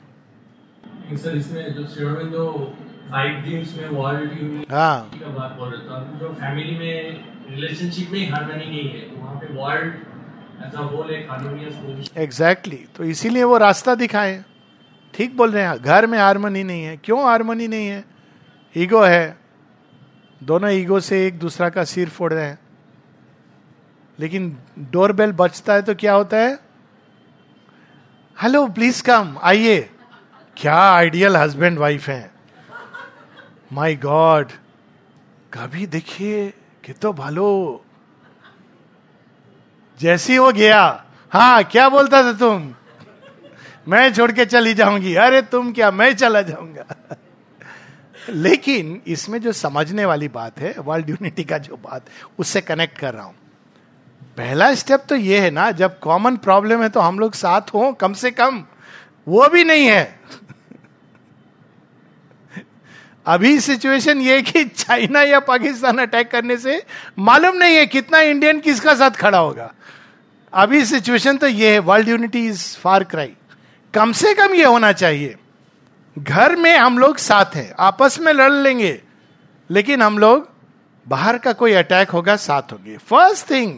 सर 1.15 1.37
इसमें 1.37 1.75
जो 1.75 1.83
जो 2.27 2.45
फाइव 3.13 3.41
ड्रीम्स 3.41 3.77
में 3.77 3.89
वर्ल्ड 3.89 4.73
हाँ। 4.73 5.11
का 5.15 5.29
बात 5.29 5.57
बोल 5.59 5.69
रहा 5.71 5.99
था। 5.99 6.19
जो 6.19 6.29
फैमिली 6.35 6.79
में 6.79 7.25
रिलेशनशिप 7.51 8.11
में 8.11 8.31
हारमोनी 8.31 8.65
नहीं 8.67 8.89
है 8.89 9.01
तो 9.01 9.21
वहाँ 9.21 9.35
पे 9.35 9.47
वर्ल्ड 9.55 10.65
एज 10.67 10.75
अ 10.75 10.83
होल 10.83 11.11
एक 11.11 11.31
हारमोनियस 11.31 11.75
पोजीशन 11.75 12.21
एग्जैक्टली 12.21 12.77
तो 12.97 13.05
इसीलिए 13.05 13.45
वो 13.45 13.59
रास्ता 13.59 13.95
दिखाए। 13.95 14.43
ठीक 15.15 15.37
बोल 15.37 15.53
रहे 15.53 15.65
हैं 15.65 15.77
घर 15.77 16.07
में 16.07 16.19
हारमोनी 16.19 16.63
नहीं 16.65 16.85
है। 16.85 16.97
क्यों 16.97 17.23
हारमोनी 17.25 17.69
नहीं 17.69 17.87
है? 17.87 18.05
ईगो 18.75 19.03
है। 19.03 19.39
दोनों 20.43 20.71
ईगो 20.71 21.01
से 21.01 21.27
एक 21.27 21.39
दूसरा 21.39 21.69
का 21.69 21.85
सिर 21.85 22.09
फोड़ 22.09 22.33
रहे 22.33 22.47
हैं। 22.47 22.59
लेकिन 24.19 24.57
डोरबेल 24.91 25.33
बचता 25.33 25.75
है 25.75 25.83
तो 25.83 25.95
क्या 25.95 26.15
होता 26.15 26.37
है? 26.37 26.59
हेलो 28.43 28.67
प्लीज़ 28.69 29.03
कम 29.03 29.39
आइए। 29.43 29.81
क्या 30.57 30.81
आइडियल 30.93 31.37
हस्बैंड 31.37 31.79
वाइफ 31.79 32.09
है। 32.09 32.32
माई 33.73 33.97
गॉड 33.97 34.51
कभी 35.55 35.87
देखिए 35.87 36.55
कि 36.85 36.93
तो 36.93 37.13
भालो। 37.13 37.85
जैसी 40.01 40.39
वो 40.39 40.53
गया। 40.53 41.05
हाँ 41.31 41.65
क्या 41.65 41.89
बोलता 41.89 42.23
था 42.23 42.33
तुम? 42.33 42.75
मैं 43.89 44.13
छोड़ 44.13 44.33
के 44.33 44.45
चली 44.45 44.75
जाऊँगी। 44.75 45.15
अरे, 45.15 45.43
तुम 45.43 45.73
क्या? 45.73 45.91
मैं 45.91 46.15
चला 46.15 46.43
जाऊँगा। 46.43 47.17
लेकिन 48.29 49.03
इसमें 49.07 49.41
जो 49.41 49.53
समझने 49.53 50.05
वाली 50.05 50.29
बात 50.29 50.59
है 50.59 50.75
वर्ल्ड 50.79 51.11
यूनिटी 51.11 51.45
का 51.45 51.59
जो 51.59 51.77
बात, 51.77 52.07
उससे 52.39 52.61
कनेक्ट 52.61 52.99
कर 52.99 53.15
रहा 53.15 53.25
हूँ। 53.25 53.35
पहला 54.37 54.75
स्टेप 54.75 55.05
तो 55.09 55.17
ये 55.17 55.41
है 55.41 55.51
ना, 55.51 55.71
जब 55.71 55.99
कॉमन 55.99 56.37
प्रॉब्लम 56.37 56.83
है 56.83 56.89
तो 56.89 57.01
हम 57.01 57.19
लोग 57.19 57.35
साथ 57.35 57.61
हो, 57.61 57.93
कम 57.93 58.13
से 58.13 58.31
कम। 58.31 58.65
वो 59.29 59.49
भी 59.49 59.65
नहीं 59.65 59.87
है। 59.87 60.21
अभी 63.27 63.59
सिचुएशन 63.61 64.21
ये 64.21 64.41
कि 64.43 64.65
चाइना 64.65 65.23
या 65.23 65.41
पाकिस्तान 65.41 65.99
अटैक 65.99 66.31
करने 66.31 66.57
से 66.57 66.83
मालूम 67.19 67.57
नहीं 67.57 67.77
है 67.77 67.87
कितना 67.87 68.21
इंडियन 68.21 68.61
किसका 68.61 68.95
साथ 68.95 69.11
खड़ा 69.11 69.39
होगा। 69.39 69.73
अभी 70.53 70.85
सिचुएशन 70.85 71.37
तो 71.37 71.47
ये 71.47 71.73
है 71.73 71.79
world 71.81 72.09
unity 72.09 72.47
is 72.47 72.65
far 72.79 73.05
cry 73.05 73.33
कम 73.95 74.13
से 74.13 74.35
कम 74.35 74.55
ये 74.55 74.65
होना 74.65 74.93
चाहिए। 74.93 75.37
घर 76.17 76.57
में 76.57 76.77
हम 76.77 76.99
लोग 76.99 77.17
साथ 77.19 77.55
हैं, 77.57 77.73
आपस 77.79 78.19
में 78.21 78.33
लड़ 78.33 78.53
लेंगे, 78.53 79.01
लेकिन 79.71 80.03
हम 80.03 80.19
लोग 80.19 80.49
बाहर 81.07 81.39
का 81.39 81.53
कोई 81.53 81.73
अटैक 81.73 82.11
होगा, 82.11 82.37
साथ 82.37 82.73
होंगे। 82.73 82.97
First 82.97 83.51
thing 83.51 83.77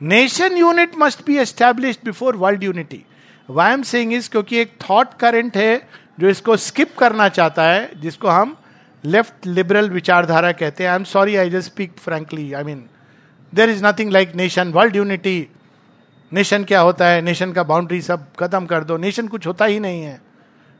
nation 0.00 0.56
unit 0.56 0.92
must 0.98 1.24
be 1.26 1.36
establish 1.38 1.98
before 2.04 2.36
world 2.36 2.62
unity 2.62 3.04
why 3.48 3.72
am 3.72 3.82
saying 3.82 4.12
is 4.12 4.28
क्योंकि 4.30 4.58
एक 4.58 4.72
थॉट 4.82 5.14
करंट 5.20 5.56
है 5.56 5.88
जो 6.18 6.28
इसको 6.28 6.56
स्किप 6.56 6.96
करना 6.98 7.28
चाहता 7.28 7.62
है, 7.62 7.90
जिसको 8.00 8.28
हम 8.28 8.56
लेफ़्ट 9.04 9.46
लिबरल 9.46 9.90
विचारधारा 9.90 10.52
कहते 10.52 10.84
हैं। 10.84 10.90
I 10.90 10.96
am 10.96 11.04
sorry 11.04 11.36
I 11.36 11.50
just 11.50 11.70
speak 11.70 11.96
frankly 11.98 12.52
I 12.52 12.64
mean 12.64 12.84
there 13.52 13.70
is 13.70 13.84
nothing 13.84 14.10
like 14.12 14.34
nation 14.34 14.72
world 14.72 14.96
unity 14.96 15.48
nation 16.32 16.64
क्या 16.64 16.80
होता 16.80 17.06
है? 17.06 17.20
नेशन 17.22 17.52
का 17.52 17.62
बाउंड्री 17.62 18.00
सब 18.02 18.26
खत्म 18.38 18.66
कर 18.66 18.84
दो। 18.84 18.96
नेशन 18.96 19.28
कुछ 19.28 19.46
होता 19.46 19.64
ही 19.64 19.78
नहीं 19.80 20.02
है। 20.02 20.20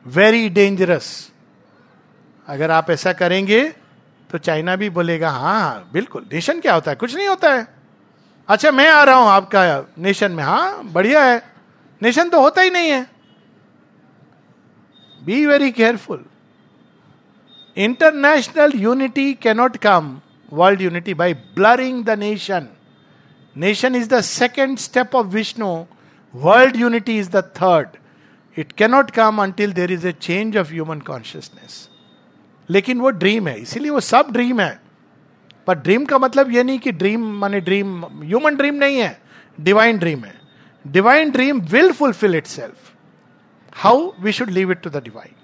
वेरी 0.06 0.48
डेंजरस 0.48 1.08
अगर 2.48 2.70
आप 2.70 2.90
ऐसा 2.90 3.12
करेंगे 3.12 3.62
तो 4.30 4.38
चाइना 4.38 4.74
भी 4.76 4.88
बोलेगा 4.90 5.30
हाँ 5.30 5.60
हाँ 5.60 5.90
बिल्कुल 5.92 6.26
नेशन 6.32 6.60
क्या 6.60 6.74
होता 6.74 6.90
है? 6.90 6.96
कुछ 6.96 7.14
नहीं 7.14 7.28
होता 7.28 7.52
है। 7.54 7.66
अच्छा 8.48 8.70
मैं 8.70 8.88
आ 8.90 9.02
रहा 9.04 9.16
हूँ 9.16 9.28
आपका 9.28 9.84
नेशन 9.98 10.32
में। 10.32 10.42
हाँ 10.44 10.84
बढ़िया 10.84 11.24
है। 11.24 11.42
नेशन 12.02 12.28
तो 12.28 12.40
होता 12.40 12.62
ही 12.62 12.70
नहीं 12.70 12.90
है। 12.90 13.15
Be 15.26 15.44
very 15.46 15.70
careful 15.72 16.24
international 17.76 18.72
unity 18.76 19.32
cannot 19.42 19.76
come 19.76 20.16
world 20.52 20.80
unity 20.82 21.14
by 21.14 21.34
blurring 21.34 22.04
the 22.04 22.18
nation 22.18 22.68
nation 23.56 23.94
is 23.94 24.08
the 24.08 24.20
second 24.20 24.78
step 24.78 25.14
of 25.14 25.26
Vishnu 25.26 25.68
world 26.34 26.76
unity 26.76 27.18
is 27.18 27.30
the 27.30 27.42
third 27.56 27.96
it 28.56 28.72
cannot 28.72 29.10
come 29.10 29.42
until 29.42 29.72
there 29.72 29.92
is 29.92 30.06
a 30.08 30.12
change 30.12 30.56
of 30.56 30.72
human 30.72 31.00
consciousness 31.00 31.88
लेकिन 32.68 33.00
वो 33.00 33.10
dream 33.10 33.48
है, 33.48 33.58
इसीलिए 33.60 33.90
वो 33.90 34.00
सब 34.00 34.32
dream 34.32 34.60
है। 34.60 34.80
पर 35.66 35.74
dream 35.78 36.04
का 36.04 36.18
मतलब 36.18 36.50
ये 36.52 36.62
नहीं 36.62 36.78
कि 36.78 36.92
ड्रीम 36.92 37.26
माने 37.40 37.60
ड्रीम 37.60 38.04
ह्यूमन 38.04 38.56
ड्रीम 38.56 38.74
नहीं 38.74 38.98
है 38.98 39.18
डिवाइन 39.60 39.98
ड्रीम 39.98 40.24
है। 40.24 40.34
Divine 40.84 41.30
dream 41.30 41.60
will 41.72 41.92
fulfil 41.92 42.34
itself 42.46 42.92
how 43.76 44.10
we 44.20 44.32
should 44.32 44.50
leave 44.50 44.70
it 44.72 44.80
to 44.80 44.90
the 44.90 45.02
divine 45.04 45.34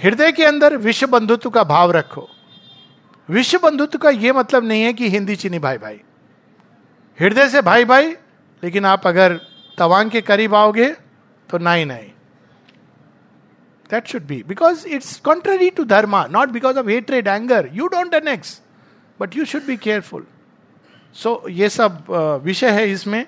हृदय 0.00 0.32
के 0.32 0.44
अंदर 0.44 0.76
विश्व 0.78 1.06
बंधुत्व 1.06 1.50
का 1.50 1.64
भाव 1.64 1.90
रखो 1.90 2.28
विश्व 3.28 3.58
बंधुत्व 3.58 3.98
का 3.98 4.10
यह 4.10 4.32
मतलब 4.32 4.64
नहीं 4.64 4.82
है 4.82 4.92
कि 4.92 5.08
हिंदी 5.10 5.36
चीनी 5.36 5.58
भाई 5.58 5.78
भाई 5.78 6.00
हृदय 7.18 7.48
से 7.48 7.60
भाई 7.62 7.84
भाई 7.84 8.10
लेकिन 8.62 8.84
आप 8.84 9.06
अगर 9.06 9.36
तवांग 9.78 10.10
के 10.10 10.20
करीब 10.20 10.54
आओगे 10.54 10.88
तो 11.50 11.58
नाई 11.58 11.84
नाई 11.84 12.12
that 13.90 14.06
should 14.06 14.26
be 14.26 14.42
because 14.48 14.86
it's 14.88 15.18
contrary 15.20 15.70
to 15.70 15.84
dharma 15.84 16.26
not 16.30 16.48
because 16.48 16.78
of 16.78 16.88
hatred 16.88 17.28
anger 17.28 17.68
you 17.72 17.86
don't 17.88 18.14
annex 18.14 18.60
but 19.20 19.36
you 19.36 19.44
should 19.44 19.66
be 19.66 19.76
careful 19.78 20.26
so 21.16 21.42
ये 21.50 21.68
सब 21.68 22.04
विषय 22.44 22.70
है 22.70 22.90
इसमें 22.90 23.24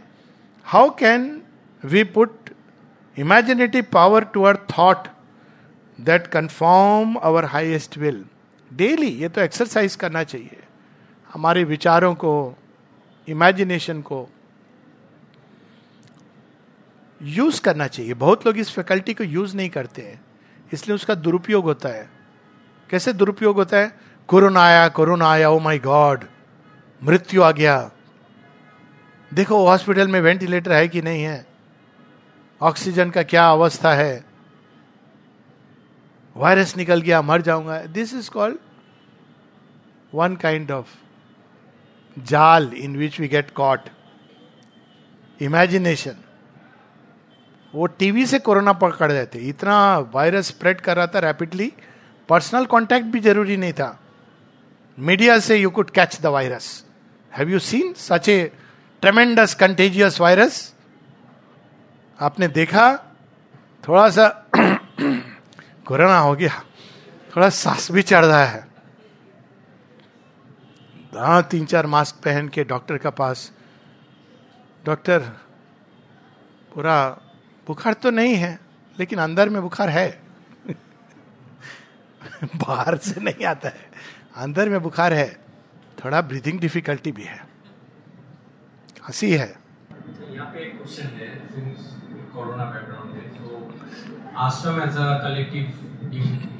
how 0.66 0.90
can 0.98 1.30
we 1.84 2.04
put 2.12 2.41
imaginative 3.18 3.86
power 3.92 4.24
to 4.24 4.42
our 4.42 4.56
thought 4.56 5.08
that 6.00 6.26
conform 6.26 7.14
our 7.14 7.44
highest 7.44 7.98
will 7.98 8.24
daily 8.72 9.06
ये 9.06 9.28
तो 9.28 9.40
exercise 9.40 9.94
करना 9.94 10.22
चाहिए। 10.24 10.60
हमारे 11.34 11.64
विचारों 11.64 12.14
को 12.14 12.58
इमेजिनेशन 13.28 14.00
को 14.02 14.28
यूज़ 17.22 17.60
करना 17.60 17.86
चाहिए। 17.86 18.14
बहुत 18.14 18.46
लोग 18.46 18.58
इस 18.58 18.70
फैकल्टी 18.70 19.14
को 19.14 19.24
यूज़ 19.24 19.56
नहीं 19.56 19.70
करते 19.70 20.02
हैं। 20.02 20.20
इसलिए 20.72 20.94
उसका 20.94 21.14
दुरुपयोग 21.14 21.64
होता 21.64 21.88
है। 21.88 22.10
कैसे 22.90 23.12
दुरुपयोग 23.12 23.56
होता 23.56 23.76
है? 23.76 23.98
कोरोना 24.28 24.60
आया 24.60 24.88
कोरोना 24.88 25.30
आया 25.30 25.50
ओ 25.50 25.58
माय 25.58 25.78
गॉड 25.78 26.24
मृत्यु 27.04 27.42
आ 27.42 27.50
गया। 27.50 27.90
देखो 29.34 29.66
हॉस्पिटल 29.66 30.08
में 30.08 30.20
वेंटिलेटर 30.20 30.72
है 30.72 30.88
कि 30.88 31.02
नहीं 31.02 31.22
है? 31.22 31.51
ऑक्सीजन 32.62 33.10
का 33.10 33.22
क्या 33.22 33.48
अवस्था 33.50 33.92
है? 33.94 34.24
वायरस 36.36 36.76
निकल 36.76 37.00
गया, 37.00 37.22
मर 37.22 37.42
जाऊँगा। 37.42 37.78
This 37.82 38.14
is 38.14 38.30
called 38.30 38.58
one 40.14 40.36
kind 40.36 40.70
of 40.70 40.86
जाल 42.16 42.72
in 42.74 42.96
which 42.96 43.20
we 43.20 43.28
get 43.28 43.50
caught 43.50 43.88
imagination 45.40 46.16
वो 47.74 47.86
टीवी 47.86 48.26
से 48.26 48.38
कोरोना 48.38 48.72
पकड़ 48.72 49.10
रहे 49.12 49.26
थे 49.26 49.38
इतना 49.38 49.98
वायरस 50.14 50.48
स्प्रेड 50.48 50.80
कर 50.80 50.96
रहा 50.96 51.06
था 51.06 51.18
रैपिडली 51.18 51.72
पर्सनल 52.28 52.66
कांटेक्ट 52.66 53.06
भी 53.06 53.20
ज़रूरी 53.20 53.56
नहीं 53.56 53.72
था। 53.72 53.98
मीडिया 54.98 55.38
से 55.38 55.56
you 55.56 55.70
could 55.70 55.90
catch 55.90 56.20
the 56.20 56.26
virus 56.26 56.84
have 57.32 57.50
you 57.50 57.58
seen 57.58 57.92
such 57.92 58.28
a 58.28 58.52
tremendous 59.02 59.54
contagious 59.54 60.20
virus 60.20 60.71
आपने 62.20 62.48
देखा, 62.48 62.96
थोड़ा 63.84 64.08
सा 64.10 64.28
कोरोना 65.86 66.18
हो 66.18 66.34
गया। 66.34 66.62
थोड़ा 67.36 67.48
सांस 67.48 67.90
भी 67.90 68.02
चढ़ 68.02 68.24
रहा 68.24 68.44
है। 68.44 68.66
हाँ 71.16 71.42
तीन 71.42 71.66
चार 71.66 71.86
मास्क 71.86 72.16
पहन 72.24 72.48
के 72.48 72.64
डॉक्टर 72.64 72.98
का 72.98 73.10
पास। 73.10 73.52
डॉक्टर, 74.86 75.18
पूरा 76.74 76.96
बुखार 77.66 77.92
तो 77.92 78.10
नहीं 78.10 78.34
है, 78.34 78.58
लेकिन 78.98 79.18
अंदर 79.18 79.48
में 79.48 79.62
बुखार 79.62 79.88
है। 79.88 80.22
बाहर 82.56 82.96
से 82.98 83.20
नहीं 83.20 83.44
आता 83.46 83.68
है, 83.68 83.90
अंदर 84.36 84.68
में 84.68 84.80
बुखार 84.82 85.12
है। 85.12 85.28
थोड़ा 86.04 86.20
ब्रीथिंग 86.20 86.60
डिफिकल्टी 86.60 87.12
भी 87.12 87.22
है। 87.22 87.38
हँसी 89.08 89.30
है। 89.32 89.48
यहाँ 90.30 90.46
पे 90.46 90.60
एक 90.60 90.76
क्वेश्चन 90.76 91.02
है 91.02 91.91
कोरोना 92.42 92.64
बैकग्राउंड 92.74 93.14
है 93.14 93.24
तो 93.38 94.38
ashram 94.46 94.82
as 94.82 94.96
a 94.98 95.08
collective 95.24 95.64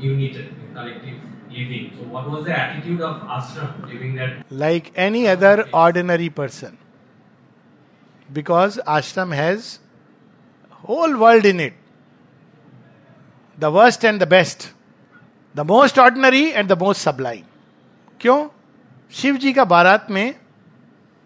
unit 0.06 0.40
collective 0.78 1.20
living 1.54 1.88
so 1.94 2.04
what 2.12 2.28
was 2.32 2.44
the 2.44 2.52
attitude 2.58 3.00
of 3.06 3.24
ashram 3.36 3.72
living 3.88 4.12
that 4.18 4.52
like 4.60 4.86
any 5.06 5.20
other 5.32 5.50
ordinary 5.80 6.28
person 6.30 6.78
because 8.28 8.78
ashram 8.94 9.34
has 9.38 9.66
whole 10.84 11.18
world 11.24 11.48
in 11.50 11.60
it 11.60 11.74
the 13.58 13.70
worst 13.70 14.08
and 14.12 14.26
the 14.26 14.30
best 14.30 14.70
the 15.54 15.60
most 15.68 15.98
ordinary 15.98 16.44
and 16.50 16.68
the 16.68 16.78
most 16.80 17.00
sublime 17.02 17.42
क्यों 18.20 18.36
शिव 19.12 19.36
जी 19.38 19.52
का 19.52 19.64
बारात 19.72 20.06
में 20.10 20.34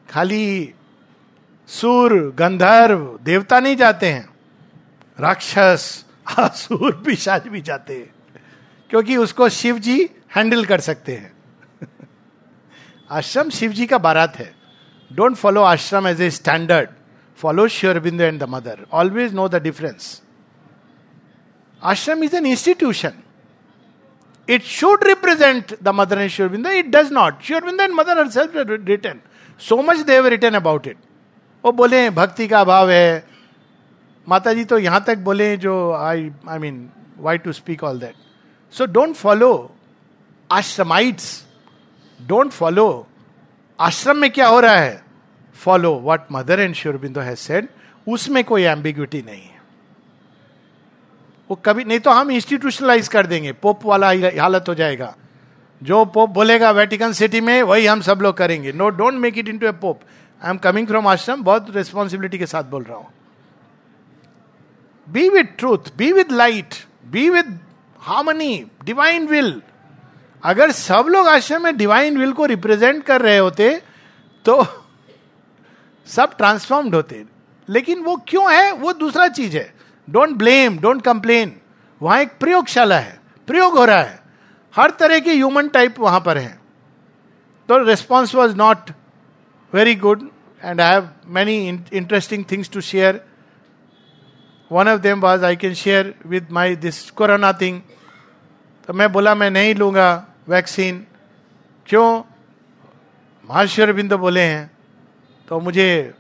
खाली 0.09 0.47
सूर 1.69 2.15
गंधर्व 2.39 3.05
देवता 3.25 3.61
नहीं 3.61 3.77
जाते 3.77 4.11
हैं 4.13 4.29
राक्षस 5.19 6.05
आसुर 6.39 6.93
पिशाच 7.07 7.47
भी 7.49 7.61
जाते 7.61 7.95
हैं 7.95 8.15
क्योंकि 8.91 9.17
उसको 9.17 9.49
शिव 9.49 9.79
जी 9.79 9.99
हैंडल 10.37 10.65
कर 10.65 10.81
सकते 10.81 11.17
हैं 11.17 11.35
आश्रम 13.11 13.51
शिव 13.51 13.73
जी 13.73 13.87
का 13.87 13.99
बारात 13.99 14.37
है 14.37 14.55
don't 15.11 15.37
follow 15.37 15.63
ashram 15.63 16.09
as 16.09 16.23
a 16.23 16.31
standard 16.31 16.89
follow 17.39 17.67
Aurobindo 17.69 18.25
and 18.25 18.41
the 18.41 18.49
mother 18.49 18.87
always 18.93 19.35
know 19.35 19.49
the 19.49 19.63
difference 19.63 20.21
ashram 21.83 22.25
is 22.25 22.37
an 22.37 22.47
institution 22.47 23.23
the 24.49 25.93
mother 25.93 26.19
and 26.19 26.31
Sri 26.31 26.45
Aurobindo. 26.45 26.73
It 26.73 26.91
does 26.91 27.11
not. 27.11 27.43
Sri 27.43 27.57
Aurobindo 27.57 27.85
and 27.85 27.95
mother 27.95 28.15
herself 28.15 28.53
have 28.55 28.69
written. 28.69 29.21
So 29.59 29.83
much 29.83 30.05
they 30.07 30.15
have 30.15 30.27
written 30.27 30.55
about 30.55 30.87
it. 30.87 30.97
वो 31.65 31.73
बोले 31.73 32.09
भक्ति 32.11 32.47
का 32.49 32.61
अभाव 32.61 32.91
है 32.91 33.36
माता 34.27 34.53
जी 34.53 34.65
तो 34.65 34.79
यहाँ 34.79 35.03
तक 35.07 35.19
बोले 35.25 35.57
जो 35.57 35.93
I 35.95 36.31
I 36.49 36.59
mean 36.59 36.89
why 37.19 37.39
to 37.39 37.53
speak 37.53 37.85
all 37.85 37.99
that 38.01 38.15
so 38.75 38.87
don't 38.87 39.15
follow 39.15 39.51
ashramites 40.51 41.45
don't 42.21 42.51
follow 42.53 43.07
ashram 43.79 44.17
में 44.17 44.31
क्या 44.31 44.47
हो 44.49 44.61
रहा 44.61 44.77
है? 44.77 45.03
Follow 45.57 45.95
what 46.05 46.21
mother 46.33 46.61
and 46.61 46.75
Aurobindo 46.75 47.21
has 47.21 47.39
said 47.39 47.69
उसमें 48.07 48.43
कोई 48.45 48.63
एम्बिग्यूटी 48.63 49.23
नहीं 49.23 49.43
है। 49.43 49.55
वो 51.51 51.57
कभी, 51.65 51.85
नहीं 51.85 51.99
तो 52.01 52.11
हम 52.11 52.31
इंस्टीट्यूशनलाइज 52.31 53.09
कर 53.09 53.27
देंगे। 53.27 53.53
पोप 53.53 53.85
वाला 53.87 54.09
हालत 54.43 54.65
हो 54.69 54.75
जाएगा। 54.75 55.15
जो 55.83 56.05
पोप 56.05 56.31
बोलेगा 56.31 56.71
वेटिकन 56.71 57.13
सिटी 57.13 57.41
में, 57.41 57.63
वही 57.63 57.87
हम 57.87 58.01
सब 58.01 58.23
लोग 58.23 58.37
करेंगे। 58.37 58.73
No 58.73 58.89
don't 58.91 59.15
make 59.15 59.39
it 59.39 59.49
into 59.59 59.67
a 59.67 59.73
pope 59.73 60.01
I 60.43 60.51
am 60.51 60.59
coming 60.59 60.87
from 60.87 61.07
ashram 61.07 61.43
बहुत 61.43 61.77
रिस्पॉन्सिबिलिटी 61.77 62.39
के 62.39 62.47
साथ 62.47 62.65
बोल 62.65 62.83
रहा 62.83 62.97
हूँ। 62.97 63.07
Be 65.09 65.29
with 65.29 65.49
truth 65.59 65.79
be 65.97 66.13
with 66.13 66.33
light 66.33 66.75
be 67.07 67.29
with 67.31 67.59
harmony 68.01 68.67
divine 68.85 69.27
will 69.27 69.63
अगर 70.45 70.71
सब 70.71 71.07
लोग 71.09 71.29
आश्रम 71.29 71.63
में 71.63 71.77
डिवाइन 71.77 72.19
विल 72.19 72.33
को 72.33 72.45
रिप्रेजेंट 72.45 73.05
कर 73.05 73.23
रहे 73.23 73.39
होते 73.39 73.83
तो 74.45 74.65
सब 76.07 76.37
ट्रांसफॉर्म्ड 76.37 76.95
होते। 76.95 77.25
लेकिन 77.69 78.03
वो 78.03 78.17
क्यों 78.29 78.53
है? 78.53 78.73
वो 78.73 78.93
दूसरा 78.93 79.29
चीज़ 79.29 79.57
है। 79.57 79.75
डोंट 80.11 80.31
ब्लेम 80.31 80.79
डोंट 80.79 81.03
कंप्लेन 81.03 81.57
वहाँ 82.03 82.21
एक 82.21 82.39
प्रयोगशाला 82.41 82.99
है। 82.99 83.21
प्रयोग 83.47 83.79
हो 83.79 83.85
रहा 83.85 84.03
है। 84.03 84.21
हर 84.77 84.91
तरह 84.91 85.19
के 85.21 85.33
ह्यूमन 85.33 85.69
टाइप 85.69 85.99
वहाँ 85.99 86.21
पर 86.21 86.39
है। 86.39 86.61
तो 87.69 87.79
response 87.85 88.35
was 88.35 88.57
not 88.57 88.91
very 89.73 89.95
good 89.95 90.29
and 90.65 90.81
I 90.81 90.93
have 90.93 91.09
many 91.27 91.81
interesting 91.93 92.45
things 92.51 92.71
to 92.71 92.81
share 92.81 93.25
one 94.71 94.89
of 94.89 95.01
them 95.01 95.21
was 95.21 95.45
I 95.45 95.57
can 95.57 95.75
share 95.75 96.15
with 96.27 96.49
my 96.51 96.77
this 96.77 97.11
corona 97.11 97.53
thing 97.53 97.81
तो 98.89 98.93
मैं 98.93 99.13
बोला, 99.13 99.35
मैं 99.35 99.51
नहीं 99.51 99.75
लूँगा 99.75 100.27
वैक्सीन 100.49 101.07
क्यों? 101.87 102.23
महाश्वर 103.45 103.93
बिंदु 103.93 104.19
बोले 104.19 104.41
हैं 104.41 104.71
तो 105.49 105.61
मुझे 105.61 106.15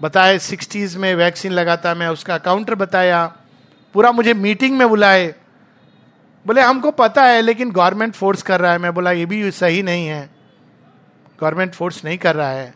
बताए 0.00 0.38
सिक्सटीज 0.38 0.96
में 0.96 1.14
वैक्सीन 1.14 1.52
लगाता, 1.52 1.94
मैं 1.94 2.08
उसका 2.08 2.38
काउंटर 2.38 2.74
बताया। 2.74 3.26
पूरा 3.94 4.12
मुझे 4.12 4.34
मीटिंग 4.34 4.78
में 4.78 4.88
बुलाए। 4.88 5.26
बोले, 6.46 6.60
हमको 6.60 6.90
पता 6.90 7.24
है, 7.24 7.40
लेकिन 7.42 7.70
गवर्नमेंट 7.70 8.14
फोर्स 8.14 8.42
कर 8.42 8.60
रहा 8.60 8.72
है। 8.72 8.78
मैं 8.78 8.92
बोला, 8.94 9.12
ये 9.12 9.26
भी 9.26 9.50
सही 9.50 9.82
नहीं 9.82 10.06
है। 10.06 10.30
गवर्नमेंट 11.40 11.74
फोर्स 11.74 12.04
नहीं 12.04 12.18
कर 12.18 12.36
रहा 12.36 12.50
है। 12.50 12.74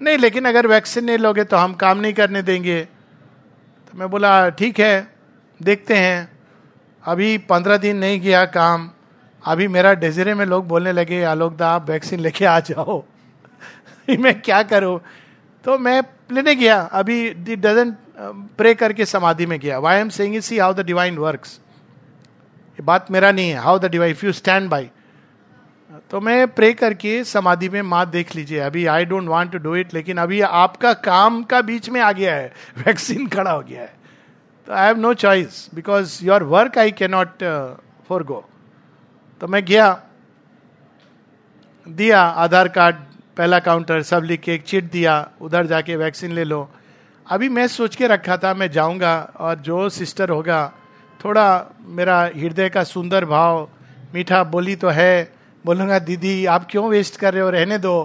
नहीं, 0.00 0.18
लेकिन 0.18 0.44
अगर 0.44 0.66
वैक्सीन 0.66 1.04
नहीं 1.04 1.18
लोगे 1.18 1.44
तो 1.44 1.56
हम 1.56 1.74
काम 1.74 1.98
नहीं 1.98 2.14
करने 2.14 2.42
देंगे। 2.42 2.88
मैं 3.96 4.10
बोला, 4.10 4.48
ठीक 4.48 4.80
है, 4.80 5.14
देखते 5.62 5.94
हैं। 5.94 6.28
अभी 7.04 7.38
पंद्रह 7.38 7.76
दिन 7.76 7.96
नहीं 7.96 8.20
किया 8.20 8.44
काम। 8.44 8.90
अभी 9.46 9.68
मेरा 9.68 9.92
डेजरे 9.94 10.34
में 10.34 10.46
लोग 10.46 10.68
बोलने 10.68 10.92
लगे 10.92 11.22
आलोक 11.24 11.56
दा 11.56 11.68
आप 11.68 11.90
वैक्सीन 11.90 12.20
लेके 12.20 12.44
आ 12.44 12.60
जाओ। 12.60 13.04
मैं 14.18 14.40
क्या 14.40 14.62
करूँ? 14.62 15.00
तो 15.64 15.78
मैं 15.78 16.02
लेने 16.32 16.54
गया। 16.54 16.80
अभी 16.80 17.28
इट 17.28 17.58
डजेंट 17.58 17.96
प्रे 18.58 18.74
करके 18.74 19.06
समाधि 19.06 19.46
में 19.46 19.60
गया। 19.60 19.78
Why 19.78 20.00
am 20.00 20.08
saying 20.08 20.40
see 20.40 20.58
how 20.58 20.74
the 20.74 20.80
divine 20.80 21.18
works 21.18 21.60
ये 22.70 22.82
बात 22.82 23.10
मेरा 23.10 23.32
नहीं 23.32 23.50
है। 23.50 23.56
How 23.56 23.78
the 23.78 23.84
divine 23.84 24.10
if 24.10 24.26
you 24.26 24.32
stand 24.32 24.68
by 24.70 24.90
तो 26.10 26.20
मैं 26.20 26.46
प्रे 26.48 26.72
करके 26.72 27.22
समाधि 27.24 27.68
में 27.68 27.82
माँ 27.82 28.10
देख 28.10 28.34
लीजिए। 28.36 28.58
अभी 28.58 28.86
I 28.86 29.04
don't 29.04 29.28
want 29.28 29.52
to 29.52 29.58
do 29.58 29.74
it 29.76 29.94
लेकिन 29.94 30.18
अभी 30.18 30.40
आपका 30.40 30.92
काम 30.92 31.42
का 31.42 31.60
बीच 31.60 31.88
में 31.90 32.00
आ 32.00 32.12
गया 32.12 32.34
है। 32.34 32.52
वैक्सीन 32.78 33.26
खड़ा 33.26 33.50
हो 33.50 33.60
गया 33.60 33.82
है। 33.82 33.94
तो 34.66 34.72
I 34.72 34.86
have 34.86 34.98
no 34.98 35.14
choice 35.14 35.68
because 35.74 36.24
your 36.24 36.42
work 36.42 36.78
I 36.78 36.90
cannot 36.90 37.10
not 37.10 37.44
फॉर 38.08 38.22
गो 38.22 38.44
तो 39.40 39.46
मैं 39.46 39.64
गया, 39.64 40.02
दिया, 41.88 42.20
आधार 42.20 42.68
कार्ड, 42.68 42.96
पहला 43.36 43.58
काउंटर 43.58 44.02
सब 44.02 44.22
लिख 44.24 44.40
के 44.40 44.54
एक 44.54 44.62
चिट 44.62 44.90
दिया, 44.90 45.28
उधर 45.40 45.66
जाके 45.66 45.96
वैक्सीन 45.96 46.32
ले 46.32 46.44
लो। 46.44 46.68
अभी 47.26 47.48
मैं 47.48 47.66
सोच 47.68 47.96
के 47.96 48.06
रखा 48.06 48.36
था, 48.36 48.54
मैं 48.54 48.70
जाऊँगा 48.70 49.32
और 49.36 49.54
जो 49.58 49.88
सिस्टर 49.88 50.28
होगा, 50.28 50.72
थोड़ा 51.24 51.66
मेरा 51.80 52.20
हृदय 52.36 52.68
का 52.68 52.84
सुंदर 52.84 53.24
भाव, 53.24 53.68
मीठा 54.14 54.44
बोली 54.44 54.76
तो 54.76 54.88
है 54.88 55.35
बोलूँगा, 55.66 55.98
दीदी, 55.98 56.46
आप 56.46 56.66
क्यों 56.70 56.88
वेस्ट 56.88 57.16
कर 57.16 57.34
रहे 57.34 57.42
हो? 57.42 57.50
रहने 57.50 57.78
दो। 57.78 58.02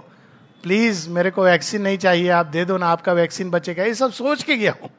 प्लीज़ 0.64 1.10
मेरे 1.10 1.32
को 1.32 1.44
वैक्सीन 1.44 1.82
नहीं 1.82 1.98
चाहिए, 1.98 2.30
आप 2.30 2.46
दे 2.46 2.66
दो 2.66 2.78
ना, 2.78 2.88
आपका 2.88 3.14
वैक्सीन 3.14 3.50
बचेगा। 3.50 3.84
ये 3.84 3.94
सब 3.94 4.12
सोच 4.12 4.44
के 4.44 4.56
गया 4.58 4.74
हूँ। 4.82 4.90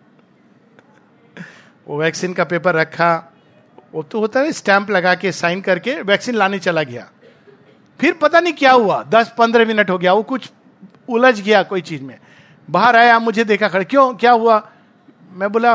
वो 1.88 1.98
वैक्सीन 1.98 2.34
का 2.34 2.44
पेपर 2.44 2.74
रखा। 2.74 3.32
वो 3.94 4.02
तो 4.02 4.20
होता 4.20 4.40
है 4.40 4.52
स्टैंप 4.52 4.90
लगा 4.90 5.14
के 5.14 5.32
साइन 5.32 5.60
करके 5.60 6.00
वैक्सीन 6.02 6.34
लाने 6.34 6.58
चला 6.58 6.82
गया। 6.82 7.08
फिर 8.00 8.12
पता 8.12 8.40
नहीं 8.40 8.52
क्या 8.52 8.72
हुआ। 8.72 9.02
दस 9.02 9.32
पंद्रह 9.38 9.64
मिनट 9.64 9.90
हो 9.90 9.98
गया, 9.98 10.12
वो 10.12 10.22
कुछ 10.22 10.50
उलझ 11.08 11.40
गया 11.40 11.62
कोई 11.62 11.80
चीज़ 11.80 12.02
में। 12.02 12.18
बाहर 12.70 12.96
आया, 12.96 13.18
मुझे 13.18 13.44
देखा 13.44 13.68
खड़े, 13.68 13.84
क्यों? 13.84 14.14
क्या 14.14 14.32
हुआ? 14.32 14.62
मैं 15.32 15.52
बोला 15.52 15.72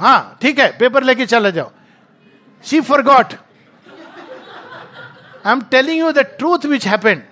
हाँ 0.00 0.38
ठीक 0.42 0.58
है 0.58 0.76
पेपर 0.78 1.02
लेके 1.02 1.26
चला 1.26 1.50
जाओ। 1.50 1.70
She 2.64 2.80
forgot 3.02 3.34
I 5.46 5.52
am 5.52 5.60
telling 5.60 5.98
you 5.98 6.12
the 6.12 6.18
truth 6.18 6.66
which 6.66 6.86
happened 6.86 7.22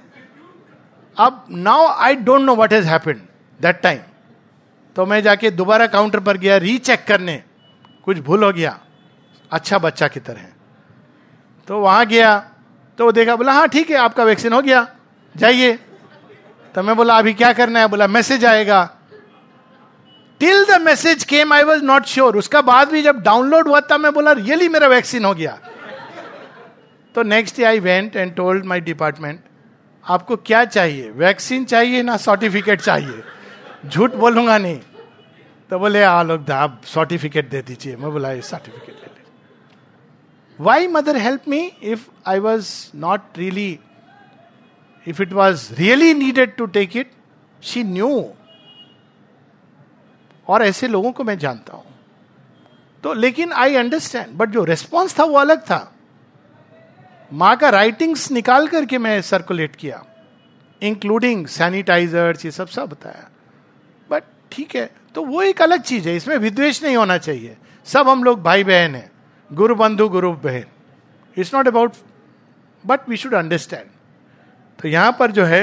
अब 1.17 1.47
now 1.51 1.87
I 1.87 2.15
don't 2.15 2.41
know 2.41 2.55
what 2.57 2.73
has 2.73 2.87
happened 2.87 3.21
that 3.61 3.81
time 3.81 4.01
तो 4.97 5.07
मैं 5.07 5.23
जाके 5.23 5.51
दोबारा 5.51 5.87
काउंटर 5.87 6.21
पर 6.21 6.37
गया 6.37 6.57
रीचेक 6.57 7.05
करने। 7.09 7.43
कुछ 8.05 8.19
भूल 8.19 8.45
हो 8.45 8.53
गया। 8.53 8.79
अच्छा 9.53 9.79
बच्चा 9.79 10.09
की 10.09 10.21
तरह। 10.21 10.47
तो 11.69 11.79
वहाँ 11.81 12.07
गया। 12.07 12.39
तो 12.99 13.05
वो 13.05 13.13
देखा, 13.13 13.37
बोला 13.37 13.53
हाँ 13.53 13.69
ठीक 13.69 13.91
है, 13.91 13.97
आपका 13.97 14.25
वैक्सीन 14.25 14.53
हो 14.53 14.61
गया। 14.63 14.87
जाइए। 15.37 15.73
तो 16.75 16.83
मैं 16.83 16.97
बोला, 16.97 17.19
अभी 17.19 17.35
क्या 17.35 17.53
करना 17.53 17.81
है? 17.81 17.89
बोला 17.89 18.07
मैसेज 18.07 18.45
आएगा। 18.45 18.83
Till 20.41 20.65
the 20.65 20.81
message 20.81 21.25
came 21.25 21.53
I 21.53 21.63
was 21.63 21.83
not 21.83 22.07
sure 22.07 22.37
उसका 22.37 22.61
बाद 22.63 22.89
भी 22.89 23.03
जब 23.03 23.23
डाउनलोड 23.23 23.69
हुआ 23.69 23.81
था 23.81 23.99
मैं 23.99 24.13
बोला 24.13 24.33
रियली 24.33 24.69
मेरा 24.69 24.89
वैक्सीन 24.89 25.25
हो 25.25 25.35
गया। 25.35 25.59
तो 27.15 27.23
next 27.23 27.61
I 27.63 27.79
went 27.81 28.17
and 28.17 28.35
told 28.35 28.65
my 28.65 28.81
department 28.81 29.41
आपको 30.05 30.37
क्या 30.39 30.65
चाहिए? 30.65 31.11
वैक्सीन 31.11 31.65
चाहिए 31.65 32.03
ना 32.03 32.17
सर्टिफिकेट 32.17 32.81
चाहिए? 32.81 33.23
झूठ 33.87 34.15
बोलूँगा 34.15 34.59
नहीं। 34.59 34.81
तो 35.71 35.79
बोले 35.79 36.03
आ 36.03 36.23
लोग 36.23 36.51
आप 36.51 36.81
सर्टिफिकेट 36.87 37.51
दे 37.51 37.63
दीजिए। 37.63 37.97
मैं 37.97 38.13
बोला, 38.13 38.31
ये 38.33 38.43
सर्टिफिकेट 38.43 38.89
ले 38.89 39.03
लीजिए 39.03 39.25
why 40.59 40.87
mother 40.87 41.17
help 41.17 41.49
me 41.49 41.61
if 41.83 42.07
I 42.27 42.39
was 42.39 42.71
not 42.97 43.39
really 43.39 43.79
if 45.07 45.23
it 45.23 45.33
was 45.33 45.73
really 45.75 46.15
needed 46.15 46.57
to 46.57 46.67
take 46.69 46.97
it 46.97 47.11
she 47.63 47.83
knew 47.85 48.25
और 50.49 50.63
ऐसे 50.63 50.89
लोगों 50.89 51.13
को 51.13 51.25
मैं 51.25 51.39
जानता 51.39 51.77
हूँ। 51.77 51.85
तो 53.05 53.13
लेकिन 53.15 53.53
आई 53.53 53.75
अंडरस्टैंड 53.77 54.35
बट 54.37 54.49
जो 54.49 54.65
रेस्पॉन्स 54.65 55.19
था 55.19 55.25
वो 55.25 55.39
अलग 55.39 55.61
था। 55.61 55.81
माँ 57.31 57.57
का 57.57 57.69
राइटिंग्स 57.71 58.31
निकाल 58.33 58.67
करके 58.69 58.99
मैं 58.99 59.21
सर्कुलेट 59.23 59.75
किया 59.77 60.05
इंक्लूडिंग 60.83 61.47
सैनिटाइजर 61.47 62.39
ये 62.45 62.51
सब 62.51 62.69
सब 62.69 62.89
बताया। 62.89 63.29
बट 64.11 64.23
ठीक 64.53 64.75
है 64.77 64.89
तो 65.15 65.25
वो 65.25 65.43
एक 65.43 65.63
अलग 65.63 65.83
चीज़ 65.83 66.09
है, 66.09 66.15
इसमें 66.17 66.37
विद्वेश 66.37 66.83
नहीं 66.83 66.97
होना 66.97 67.19
चाहिए। 67.19 67.57
सब 67.87 68.09
हम 68.09 68.25
लोग 68.25 68.43
भाई 68.43 68.65
बहन 68.65 68.95
हैं 68.95 69.11
गुरु 69.51 69.75
बंधु 69.75 70.09
गुरु 70.09 70.33
बहन 70.35 70.65
it's 71.37 71.55
not 71.55 71.69
about 71.69 71.93
but 72.85 73.09
we 73.09 73.17
should 73.17 73.35
understand 73.35 73.91
तो 74.79 74.89
यहाँ 74.89 75.17
पर 75.19 75.31
जो 75.31 75.45
है 75.45 75.63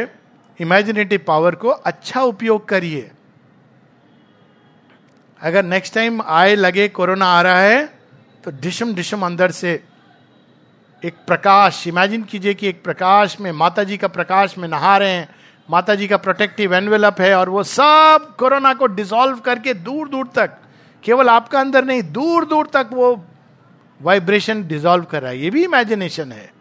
इमेजिनेटिव 0.59 1.23
पावर 1.27 1.55
को 1.55 1.69
अच्छा 1.69 2.21
उपयोग 2.23 2.67
करिए। 2.67 3.11
अगर 5.41 5.63
नेक्स्ट 5.63 5.93
टाइम 5.93 6.21
आए, 6.21 6.55
लगे 6.55 6.87
कोरोना 6.89 7.25
आ 7.27 7.41
रहा 7.41 7.59
है 7.59 7.85
तो 8.43 8.51
डिशम 8.61 8.93
डिशम 8.95 9.25
अंदर 9.25 9.51
से 9.51 9.79
एक 11.05 11.15
प्रकाश 11.27 11.87
इमेजिन 11.87 12.23
कीजिए 12.23 12.53
कि 12.53 12.67
एक 12.67 12.83
प्रकाश 12.83 13.39
में 13.39 13.51
माता 13.51 13.83
जी 13.83 13.97
का 13.97 14.07
प्रकाश 14.07 14.57
में 14.57 14.67
नहा 14.67 14.97
रहे 14.97 15.09
हैं 15.09 15.35
माता 15.69 15.95
जी 15.95 16.07
का 16.07 16.17
प्रोटेक्टिव 16.17 16.73
एनवेलप 16.75 17.15
है 17.19 17.35
और 17.35 17.49
वो 17.49 17.63
सब 17.63 18.35
कोरोना 18.39 18.73
को 18.73 18.87
डिसॉल्व 18.87 19.37
करके 19.37 19.73
दूर 19.73 20.09
दूर 20.09 20.27
तक, 20.35 20.57
केवल 21.03 21.29
आपका 21.29 21.59
अंदर 21.59 21.85
नहीं 21.85 22.03
दूर 22.03 22.45
दूर 22.45 22.67
तक 22.73 22.89
वो 22.93 23.25
वाइब्रेशन 24.01 24.67
डिसॉल्व 24.67 25.03
कर 25.03 25.21
रहा 25.21 25.31
है। 25.31 25.39
ये 25.39 25.49
भी 25.49 25.63
इमेजिनेशन 25.63 26.31
है। 26.31 26.53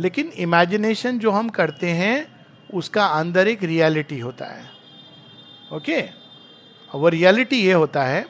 लेकिन 0.00 0.26
इमेजिनेशन 0.26 1.18
जो 1.18 1.30
हम 1.30 1.48
करते 1.48 1.90
हैं, 1.90 2.46
उसका 2.74 3.06
अंदर 3.06 3.48
एक 3.48 3.62
रियलिटी 3.62 4.18
होता 4.18 4.46
है। 4.46 4.70
Okay 5.72 6.02
okay? 6.02 6.94
वो 6.94 7.08
रियलिटी 7.08 7.56
ये 7.56 7.72
होता 7.72 8.02
है, 8.02 8.26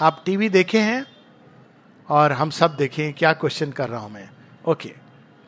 आप 0.00 0.22
टीवी 0.26 0.48
देखे 0.48 0.78
हैं 0.78 1.11
और 2.12 2.32
हम 2.32 2.50
सब 2.50 2.74
देखें 2.76 3.12
क्या 3.12 3.32
क्वेश्चन 3.32 3.70
कर 3.70 3.88
रहा 3.88 4.00
हूँ 4.00 4.10
मैं। 4.10 4.28
ओके 4.64 4.92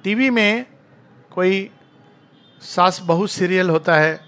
टीवी 0.04 0.30
में 0.30 0.66
कोई 1.30 1.70
सास 2.62 3.00
बहु 3.02 3.26
सीरियल 3.26 3.70
होता 3.70 3.94
है, 3.94 4.20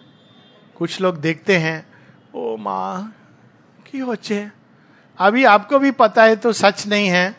कुछ 0.77 1.01
लोग 1.01 1.17
देखते 1.17 1.57
हैं, 1.57 1.87
ओ 2.35 2.57
माँ, 2.57 3.15
की 3.87 3.99
होचे? 3.99 4.47
अभी 5.19 5.45
आपको 5.45 5.79
भी 5.79 5.91
पता 5.91 6.25
है 6.25 6.37
तो 6.37 6.53
सच 6.53 6.87
नहीं 6.87 7.09
है। 7.09 7.35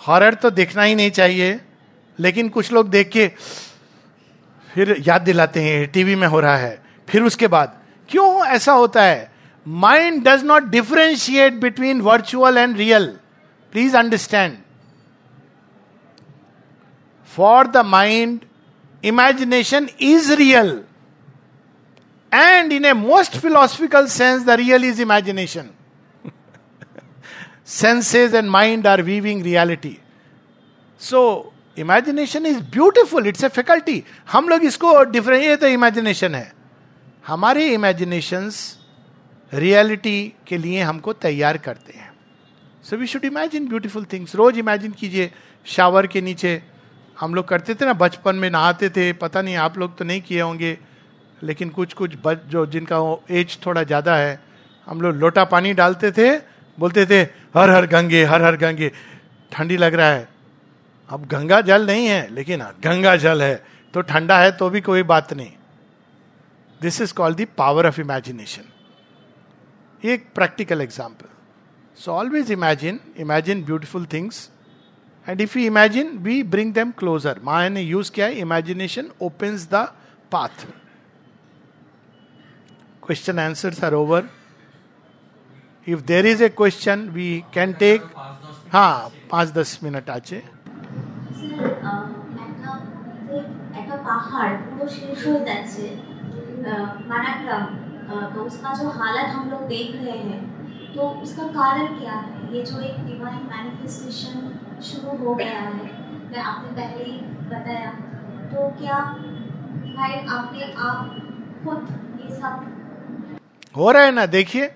हॉरर 0.00 0.34
तो 0.34 0.50
देखना 0.50 0.82
ही 0.82 0.94
नहीं 0.94 1.10
चाहिए, 1.10 1.60
लेकिन 2.18 2.48
कुछ 2.48 2.72
लोग 2.72 2.88
देख 2.88 3.08
के 3.08 3.26
फिर 4.68 4.96
याद 5.06 5.22
दिलाते 5.22 5.62
हैं 5.62 5.86
टीवी 5.88 6.14
में 6.14 6.26
हो 6.28 6.40
रहा 6.40 6.56
है। 6.56 6.82
फिर 7.08 7.22
उसके 7.22 7.46
बाद, 7.48 7.76
क्यों 8.08 8.46
ऐसा 8.46 8.72
होता 8.72 9.02
है? 9.02 9.29
Mind 9.66 10.22
does 10.24 10.44
not 10.44 10.62
differentiate 10.70 11.54
between 11.60 12.00
virtual 12.00 12.58
and 12.58 12.76
real 12.76 13.06
please 13.72 13.96
understand 13.96 14.56
for 17.30 17.66
the 17.66 17.84
mind 17.86 18.40
imagination 19.04 19.88
is 20.00 20.32
real 20.34 20.80
and 22.32 22.72
in 22.72 22.84
a 22.84 22.92
most 22.92 23.36
philosophical 23.36 24.06
sense 24.06 24.44
the 24.44 24.50
real 24.60 24.84
is 24.84 25.02
imagination 25.02 25.70
senses 27.66 28.34
and 28.34 28.48
mind 28.50 28.86
are 28.86 29.02
weaving 29.02 29.42
reality 29.42 29.96
so 31.00 31.52
imagination 31.78 32.46
is 32.46 32.58
beautiful 32.72 33.26
it's 33.26 33.44
a 33.44 33.48
faculty 33.48 34.02
हम 34.32 34.48
लोग 34.48 34.64
इसको 34.64 35.02
different 35.04 35.42
ये 35.44 35.56
तो 35.56 35.66
imagination 35.66 36.34
है. 36.34 36.52
हमारे 37.26 37.66
imaginations 37.74 38.56
reality 39.52 40.32
के 40.46 40.58
लिए 40.58 40.82
हमको 40.82 41.12
तैयार 41.14 41.56
करते 41.58 41.92
हैं। 41.92 42.12
So 42.84 42.96
we 42.96 43.06
should 43.06 43.24
imagine 43.24 43.68
beautiful 43.68 44.04
things 44.04 44.34
rose 44.34 44.58
imagine 44.58 44.92
कीजिए 44.92 45.30
शावर 45.66 46.06
के 46.06 46.20
नीचे 46.20 46.60
हम 47.16 47.34
लोग 47.34 47.48
करते 47.48 47.74
थे 47.74 47.84
ना, 47.84 47.92
बचपन 47.94 48.36
में 48.36 48.50
नहाते 48.50 48.88
थे, 48.90 49.12
पता 49.14 49.42
नहीं 49.42 49.56
आप 49.56 49.78
लोग 49.78 49.96
तो 49.98 50.04
नहीं 50.04 50.20
किए 50.22 50.40
होंगे, 50.40 50.78
लेकिन 51.42 51.70
कुछ 51.70 51.92
कुछ 51.94 52.14
बच 52.24 52.44
जो 52.48 52.64
जिनका 52.66 52.98
एज 53.30 53.58
थोड़ा 53.66 53.82
ज़्यादा 53.82 54.16
है, 54.16 54.40
हम 54.86 55.00
लोग 55.00 55.16
लोटा 55.16 55.44
पानी 55.46 55.72
डालते 55.74 56.10
थे, 56.12 56.30
बोलते 56.78 57.06
थे, 57.06 57.20
हर 57.56 57.70
हर 57.70 57.86
गंगे, 57.86 58.24
हर 58.24 58.42
हर 58.42 58.56
गंगे। 58.56 58.90
ठंडी 59.52 59.76
लग 59.76 59.94
रहा 59.94 60.08
है। 60.08 60.28
अब 61.08 61.26
गंगा 61.26 61.60
जल 61.60 61.86
नहीं 61.86 62.06
है, 62.06 62.26
लेकिन 62.34 62.60
गंगा 62.84 63.16
जल 63.18 63.42
है। 63.42 63.62
तो 63.94 64.00
ठंडा 64.02 64.38
है 64.38 64.50
तो 64.52 64.68
भी 64.70 64.80
कोई 64.80 65.02
बात 65.04 65.32
नहीं। 65.32 65.50
This 66.80 67.00
is 67.00 67.14
called 67.14 67.36
the 67.36 67.46
power 67.58 67.86
of 67.86 68.00
imagination 68.00 68.69
एक 70.03 70.25
practical 70.35 70.81
example 70.81 71.27
so 71.97 72.11
always 72.11 72.51
imagine 72.51 72.99
imagine 73.17 73.63
beautiful 73.65 74.05
things 74.13 74.49
and 75.27 75.41
if 75.41 75.57
you 75.57 75.63
imagine 75.65 76.17
we 76.23 76.41
bring 76.45 76.73
them 76.73 76.91
closer 76.99 77.39
Maya 77.43 77.69
ने 77.69 77.81
यूज 77.83 78.09
किया 78.09 78.25
है 78.25 78.39
imagination 78.39 79.11
opens 79.21 79.67
the 79.71 79.87
path 80.31 80.65
question 83.03 83.39
answers 83.39 83.83
are 83.83 83.93
over 83.95 84.29
if 85.87 85.99
there 86.03 86.25
is 86.25 86.41
a 86.41 86.49
question 86.57 87.07
we 87.11 87.29
can 87.53 87.73
take 87.79 88.11
हाँ 88.73 88.93
पांच 89.31 89.53
दस 89.53 89.79
minute 89.83 90.09
आचे 90.09 90.41
পাহাড় 94.05 94.53
পুরো 94.65 94.85
শেষ 94.95 95.19
হয়ে 95.25 95.41
যাচ্ছে 95.47 95.85
मानाक्रम 97.09 97.63
तो 98.10 98.42
उसका 98.42 98.72
जो 98.74 98.88
हालत 98.92 99.26
हम 99.30 99.50
लोग 99.50 99.66
देख 99.68 99.94
रहे 99.94 100.18
हैं 100.18 100.94
तो 100.94 101.08
उसका 101.22 101.46
कारण 101.48 101.86
क्या 101.98 102.12
है? 102.12 102.54
ये 102.54 102.62
जो 102.62 102.80
एक 102.80 103.04
डिवाइन 103.06 103.42
मैनिफेस्टेशन 103.50 104.80
शुरू 104.82 105.16
हो 105.18 105.34
गया 105.34 105.58
है, 105.58 105.84
मैं 106.30 106.42
आपने 106.42 106.70
पहले 106.72 107.04
ही 107.04 107.12
बताया 107.50 107.90
तो 108.50 108.68
क्या 108.80 108.98
डिवाइन 109.84 110.26
अपने 110.28 110.72
आप 110.78 110.98
खुद 111.64 111.80
ये 112.22 112.34
सब 112.36 112.66
हो 113.76 113.90
रहा 113.90 114.02
है 114.02 114.12
ना? 114.12 114.26
देखिए, 114.26 114.66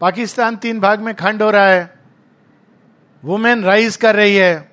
पाकिस्तान 0.00 0.56
तीन 0.56 0.80
भाग 0.80 1.00
में 1.00 1.14
खंड 1.14 1.42
हो 1.42 1.50
रहा 1.50 1.66
है। 1.66 1.94
वुमेन 3.22 3.64
राइज 3.64 3.96
कर 3.96 4.16
रही 4.16 4.36
है। 4.36 4.70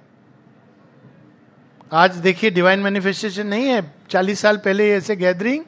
आज 1.92 2.16
देखिए 2.18 2.50
डिवाइन 2.52 2.80
मैनिफेस्टेशन 2.80 3.48
नहीं 3.48 3.68
है, 3.68 3.82
चालीस 4.10 4.40
साल 4.40 4.58
पहले 4.58 4.92
ऐसे 4.94 5.16
गैदरिंग 5.18 5.64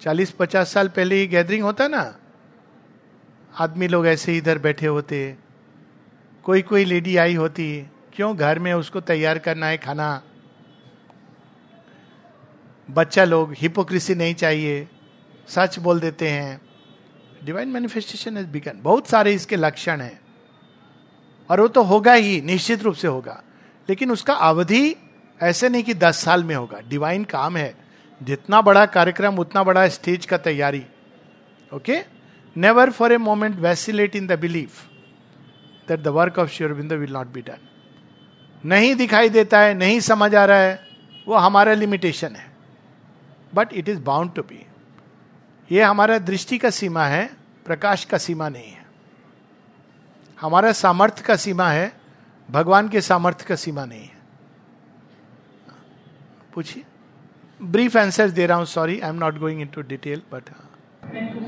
चालीस 0.00 0.30
पचास 0.30 0.72
साल 0.72 0.88
पहले 0.88 1.14
ही 1.14 1.26
गैदरिंग 1.26 1.62
होता 1.62 1.88
ना। 1.88 2.16
आदमी 3.58 3.88
लोग 3.88 4.06
ऐसे 4.06 4.36
इधर 4.36 4.58
बैठे 4.58 4.86
होते। 4.86 5.36
कोई 6.44 6.62
कोई 6.62 6.84
लेडी 6.84 7.16
आई 7.16 7.34
होती। 7.34 7.86
क्यों 8.12 8.36
घर 8.36 8.58
में 8.58 8.74
उसको 8.74 9.00
तैयार 9.00 9.38
करना 9.38 9.66
है 9.66 9.78
खाना? 9.78 10.22
बच्चा 12.90 13.24
लोग 13.24 13.54
हिपोक्रेसी 13.58 14.14
नहीं 14.14 14.34
चाहिए। 14.34 14.88
सच 15.48 15.78
बोल 15.78 16.00
देते 16.00 16.28
हैं। 16.28 16.60
डिवाइन 17.44 17.68
मैनिफेस्टेशन 17.68 18.38
इज़ 18.38 18.46
बिगन 18.46 18.72
बहुत 18.76 19.08
सारे 19.08 19.32
इसके 19.32 19.56
लक्षण 19.56 20.00
हैं। 20.00 20.20
और 21.50 21.60
वो 21.60 21.68
तो 21.68 21.82
होगा 21.82 22.12
ही, 22.12 22.40
निश्चित 22.40 22.82
रूप 22.82 22.94
से 22.94 23.08
होगा। 23.08 23.42
लेकिन 23.88 24.10
उसका 24.10 24.34
अवधि 24.34 24.96
ऐसे 25.42 25.68
नहीं 25.68 25.82
कि 25.82 25.94
दस 25.94 26.16
साल 26.16 26.44
में 26.44 26.54
होगा। 26.54 26.80
डिवाइन 26.80 27.24
काम 27.24 27.56
है। 27.56 27.79
जितना 28.20 28.60
बड़ा 28.60 28.84
कार्यक्रम, 28.86 29.38
उतना 29.38 29.62
बड़ा 29.64 29.88
स्टेज 29.88 30.26
का 30.26 30.38
तैयारी। 30.38 30.84
Okay 31.72 31.98
never 32.56 32.90
for 32.90 33.12
a 33.12 33.16
moment 33.16 33.58
vacillate 33.58 34.16
in 34.16 34.26
the 34.26 34.38
belief 34.38 34.86
that 35.88 36.00
the 36.00 36.08
work 36.08 36.38
of 36.38 36.48
Sri Aurobindo 36.48 36.96
will 36.96 37.12
not 37.12 37.26
be 37.26 37.40
done 37.40 37.68
नहीं 38.64 38.94
दिखाई 38.94 39.28
देता 39.28 39.60
है, 39.60 39.74
नहीं 39.74 40.00
समझ 40.00 40.34
आ 40.34 40.44
रहा 40.44 40.58
है, 40.58 40.88
वो 41.28 41.34
हमारा 41.34 41.74
लिमिटेशन 41.74 42.36
है। 42.36 42.50
But 43.54 43.72
it 43.72 43.88
is 43.88 44.00
bound 44.00 44.34
to 44.34 44.42
be 44.42 44.66
ये 45.72 45.82
हमारा 45.82 46.18
दृष्टि 46.18 46.58
का 46.58 46.70
सीमा 46.70 47.06
है, 47.06 47.30
प्रकाश 47.66 48.04
का 48.04 48.18
सीमा 48.18 48.48
नहीं 48.48 48.70
है। 48.70 48.84
हमारा 50.40 50.72
सामर्थ्य 50.72 51.22
का 51.22 51.36
सीमा 51.36 51.68
है, 51.68 51.92
भगवान 52.50 52.88
के 52.88 53.00
सामर्थ्य 53.00 53.44
का 53.48 53.56
सीमा 53.56 53.84
नहीं 53.84 54.04
है। 54.04 54.18
पूछिए। 56.54 56.84
brief 57.60 57.94
answers 57.94 58.32
there 58.32 58.50
i'm 58.50 58.64
sorry 58.64 59.02
i'm 59.02 59.18
not 59.18 59.38
going 59.38 59.60
into 59.60 59.82
detail 59.82 60.20
but 60.30 60.48
uh. 60.48 61.12
you, 61.12 61.46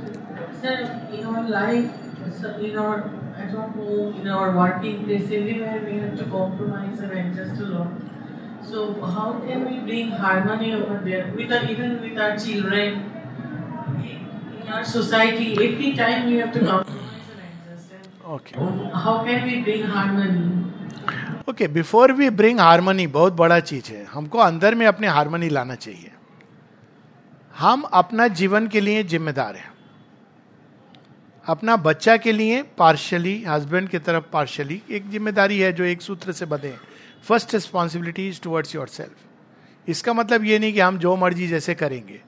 sir. 0.61 1.09
in 1.11 1.25
our 1.25 1.49
life 1.49 1.91
in 2.61 2.77
our 2.77 3.11
at 3.37 3.51
home 3.51 4.21
in 4.21 4.29
our 4.29 4.55
working 4.55 5.05
place 5.05 5.25
everywhere 5.25 5.83
we 5.87 5.99
have 5.99 6.17
to 6.19 6.25
compromise 6.25 6.99
and 7.01 7.13
adjust 7.13 7.63
a 7.63 7.65
lot 7.65 7.89
so 8.63 8.93
how 9.03 9.41
can 9.47 9.65
we 9.71 9.79
bring 9.79 10.11
harmony 10.11 10.75
over 10.75 11.01
there 11.03 11.33
with 11.35 11.51
our, 11.51 11.65
even 11.65 12.03
with 12.03 12.19
our 12.19 12.37
children 12.37 13.11
in 14.61 14.69
our 14.69 14.85
society 14.85 15.53
every 15.53 15.97
time 15.97 16.27
we 16.27 16.37
have 16.37 16.53
to 16.53 16.61
compromise 16.61 17.25
and 17.33 17.41
adjust 17.49 17.91
and 17.91 18.07
okay 18.27 18.59
how 18.93 19.25
can 19.25 19.47
we 19.47 19.63
bring 19.63 19.83
harmony 19.83 20.62
okay 21.49 21.67
before 21.69 22.13
we 22.13 22.29
bring 22.31 22.61
harmony 22.61 23.07
बहुत 23.09 23.33
बड़ा 23.33 23.59
चीज़ 23.61 23.91
है। 23.93 24.05
हमको 24.05 24.39
अंदर 24.39 24.75
में 24.75 24.87
अपने 24.87 25.07
harmony 25.09 25.49
लाना 25.49 25.75
चाहिए। 25.75 26.11
हम 27.55 27.83
अपना 27.93 28.27
जीवन 28.31 28.67
के 28.69 28.81
लिए 28.81 29.03
जिम्मेदार 29.05 29.57
हैं। 29.57 29.71
अपना 31.47 31.77
बच्चा 31.79 32.17
के 32.17 32.33
लिए 32.33 32.63
पार्शली 32.79 33.43
हस्बैंड 33.45 33.89
की 33.89 33.99
तरफ़ 34.01 34.25
पार्शली 34.33 34.81
एक 34.91 35.11
ज़िम्मेदारी 35.11 35.59
है 35.59 35.73
जो 35.73 35.85
एक 35.85 36.03
सूत्र 36.03 36.33
से 36.33 36.47
बधे 36.47 36.75
first 37.25 37.55
responsibility 37.55 38.29
is 38.29 38.41
towards 38.43 38.75
yourself 38.89 39.89
इसका 39.89 40.13
मतलब 40.13 40.45
ये 40.45 40.59
नहीं 40.59 40.73
कि 40.73 40.81
हम 40.81 40.99
जो 40.99 41.17
मर्ज़ी 41.17 41.47
जैसे 41.49 41.75
करेंगे। 41.75 42.21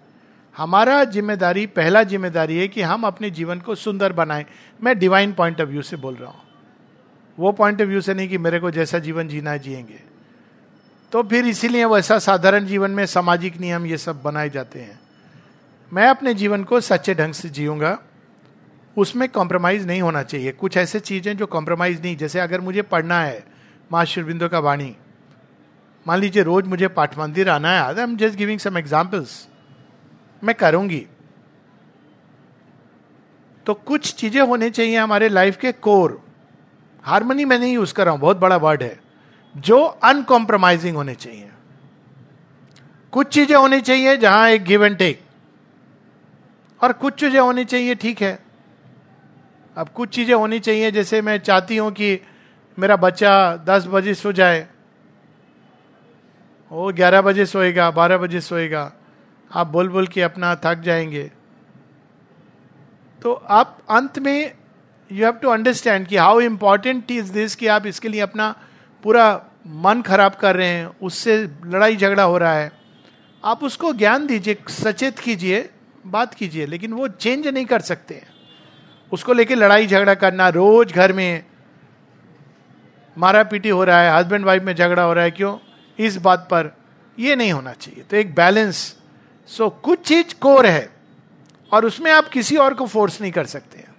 हमारा 0.55 1.03
ज़िम्मेदारी, 1.05 1.67
पहला 1.69 2.03
ज़िम्मेदारी 2.05 2.57
है 2.59 2.67
कि 2.69 2.83
हम 2.83 3.05
अपने 3.07 3.31
जीवन 3.31 3.61
को 3.61 3.75
सुंदर 3.77 4.13
बनाएँ। 4.15 4.45
मैं 4.81 4.99
डिवाइन 4.99 5.33
पॉइंट 5.33 5.61
ऑफ़ 5.61 5.69
व्यू 5.69 5.83
से 5.83 5.97
बोल 5.97 6.15
रहा 6.15 6.31
हूँ। 6.31 6.43
वो 7.39 7.53
पॉइंट 7.53 7.83
ऑफ़ 7.83 7.89
व्यू 7.89 8.01
से 8.01 8.15
नहीं 8.15 8.29
कि 8.29 8.39
मेरे 8.39 8.61
को 8.61 8.71
जैसा 8.71 8.99
जीवन 8.99 9.29
जीना 9.29 9.57
जिएँगे। 9.57 10.01
तो 11.13 11.23
फिर 11.23 11.47
इसीलिए 11.47 11.85
वैसा 11.85 12.19
साधारण 12.19 12.67
जीवन 12.67 12.91
में 12.91 13.07
सामाजिक 13.07 13.61
नियम 13.61 13.87
ये 13.87 13.99
सब 13.99 14.23
बनाए 14.23 14.51
जाते 14.51 14.81
हैं। 14.81 15.01
मैं 15.93 16.09
अपने 16.09 16.35
जीवन 16.35 16.65
को 16.65 16.81
सच्चे 16.81 17.15
ढंग 17.15 17.33
से 17.33 17.49
जीऊँगा। 17.49 17.99
उसमें 18.97 19.29
कॉम्प्रोमाइज 19.29 19.87
नहीं 19.87 20.03
होना 20.03 20.23
चाहिए। 20.23 20.53
कुछ 20.53 20.77
ऐसे 20.77 21.01
चीज़ें 21.01 21.37
जो 21.37 21.47
कॉम्प्रोमाइज 21.47 22.03
नहीं। 22.03 22.17
जैसे 22.17 22.41
अगर 22.41 22.61
मुझे 22.61 22.83
पढ़ना 22.83 23.21
है, 23.21 23.45
माँ 23.93 24.05
शिवबिंदो 24.05 24.49
का 24.49 24.59
वाणी। 24.59 24.97
मान 26.07 26.19
लीजिए 26.19 26.43
रोज 26.43 26.67
मुझे 26.67 26.89
पाठ 26.89 27.19
मंदिर 27.19 27.49
आना 27.49 27.71
है 27.71 27.81
I 27.81 28.03
am 28.03 28.17
just 28.17 28.39
giving 28.39 28.59
some 28.59 28.79
examples 28.79 29.49
मैं 30.45 30.55
करूँगी। 30.55 31.07
तो 33.67 33.75
कुछ 33.75 34.15
चीज़ें 34.15 34.43
होनी 34.43 34.71
चाहिए 34.71 34.97
हमारे 34.99 35.29
लाइफ 35.29 35.57
के 35.57 35.73
कोर 35.73 36.24
हारमोनी 37.05 37.45
मैं 37.45 37.59
नहीं 37.59 37.73
यूज़ 37.75 37.95
कर 37.95 38.05
रहा 38.05 38.13
हूँ, 38.13 38.21
बहुत 38.21 38.37
बड़ा 38.37 38.57
वर्ड 38.57 38.83
है, 38.83 38.99
जो 39.55 39.81
अनकॉम्प्रोमाइजिंग 39.81 40.97
होने 40.97 41.15
चाहिए। 41.15 41.51
कुछ 43.13 43.27
चीज़ें 43.27 43.57
होनी 43.57 43.81
चाहिए 43.81 44.17
जहाँ 44.17 44.49
एक 44.51 44.65
गिव 44.65 44.85
एंड 44.85 44.97
टेक 44.99 45.21
और 46.81 46.93
कुछ 46.93 47.15
चीज़ें 47.15 47.41
होनी 47.41 47.65
चाहिए, 47.65 47.95
ठीक 47.95 48.23
है। 48.23 48.39
अब 49.77 49.89
कुछ 49.89 50.09
चीज़ें 50.09 50.35
होनी 50.35 50.61
चाहिए, 50.61 50.91
जैसे 50.91 51.21
मैं 51.23 51.39
चाहती 51.39 51.77
हूँ 51.77 51.91
कि 51.93 52.21
मेरा 52.79 52.97
बच्चा 52.97 53.57
दस 53.57 53.87
बजे 53.87 54.15
सो 54.15 54.33
जाए। 54.33 54.67
वो 56.71 56.93
ग्यारह 56.93 57.23
बजे 57.23 57.47
सोएगा, 57.47 57.91
बारह 57.91 58.19
बजे 58.19 58.41
सोएगा। 58.41 58.93
आप 59.51 59.67
बोल 59.67 59.89
बोल 59.89 60.07
के 60.07 60.23
अपना 60.23 60.55
थक 60.55 60.81
जाएँगे। 60.81 61.31
तो 63.23 63.33
आप 63.33 63.79
अंत 63.91 64.19
में 64.19 64.53
यू 65.11 65.25
हैव 65.25 65.33
टू 65.33 65.49
अंडरस्टैंड 65.49 66.07
कि 66.07 66.17
हाउ 66.17 66.41
इंपॉर्टेंट 66.41 67.11
इज़ 67.11 67.33
दिस 67.33 67.55
कि 67.57 67.67
आप 67.67 67.87
इसके 67.87 68.09
लिए 68.09 68.21
अपना 68.21 68.55
पूरा 69.05 69.45
मन 69.67 70.03
खराब 70.03 70.35
कर 70.35 70.57
रहे 70.57 70.69
हैं 70.69 70.87
उससे 71.03 71.37
लड़ाई 71.67 71.97
झगड़ा 71.97 72.23
हो 72.23 72.39
रहा 72.39 72.55
है। 72.55 72.73
आप 73.45 73.65
उसको 73.65 73.93
ज्ञान 73.93 74.27
दीजिए 74.27 74.57
सचेत 74.71 75.19
कीजिए 75.19 75.69
बात 76.07 76.35
कीजिए 76.35 76.67
लेकिन 76.67 76.93
वो 76.93 77.09
चेंज 77.09 77.49
नहीं 77.49 77.65
कर 77.65 77.81
सकते। 77.81 78.23
उसको 79.13 79.33
लेके 79.33 79.55
लड़ाई 79.55 79.87
झगड़ा 79.87 80.15
करना 80.15 80.49
रोज 80.49 80.93
घर 80.93 81.13
में 81.13 81.45
मारा 83.17 83.43
पीटी 83.43 83.69
हो 83.69 83.85
रहा 83.85 84.01
है 84.03 84.17
हस्बैंड 84.19 84.45
वाइफ 84.45 84.63
में 84.63 84.75
झगड़ा 84.75 85.03
हो 85.03 85.13
रहा 85.13 85.25
है 85.25 85.31
क्यों? 85.31 85.59
इस 85.99 86.17
बात 86.17 86.49
पर 86.51 86.77
ये 87.19 87.37
नहीं 87.37 87.53
होना 87.53 87.73
चाहिए। 87.73 88.03
तो 88.03 88.17
एक 88.17 88.35
बैलेंस 88.35 88.77
सो 89.49 89.65
so, 89.65 89.83
कुछ 89.83 90.01
चीज़ 90.01 90.35
कोर 90.41 90.67
है 90.67 90.89
और 91.73 91.85
उसमें 91.85 92.11
आप 92.13 92.29
किसी 92.29 92.57
और 92.57 92.75
को 92.75 92.87
फोर्स 92.87 93.21
नहीं 93.21 93.33
कर 93.33 93.47
सकते 93.47 93.79
हैं। 93.79 93.94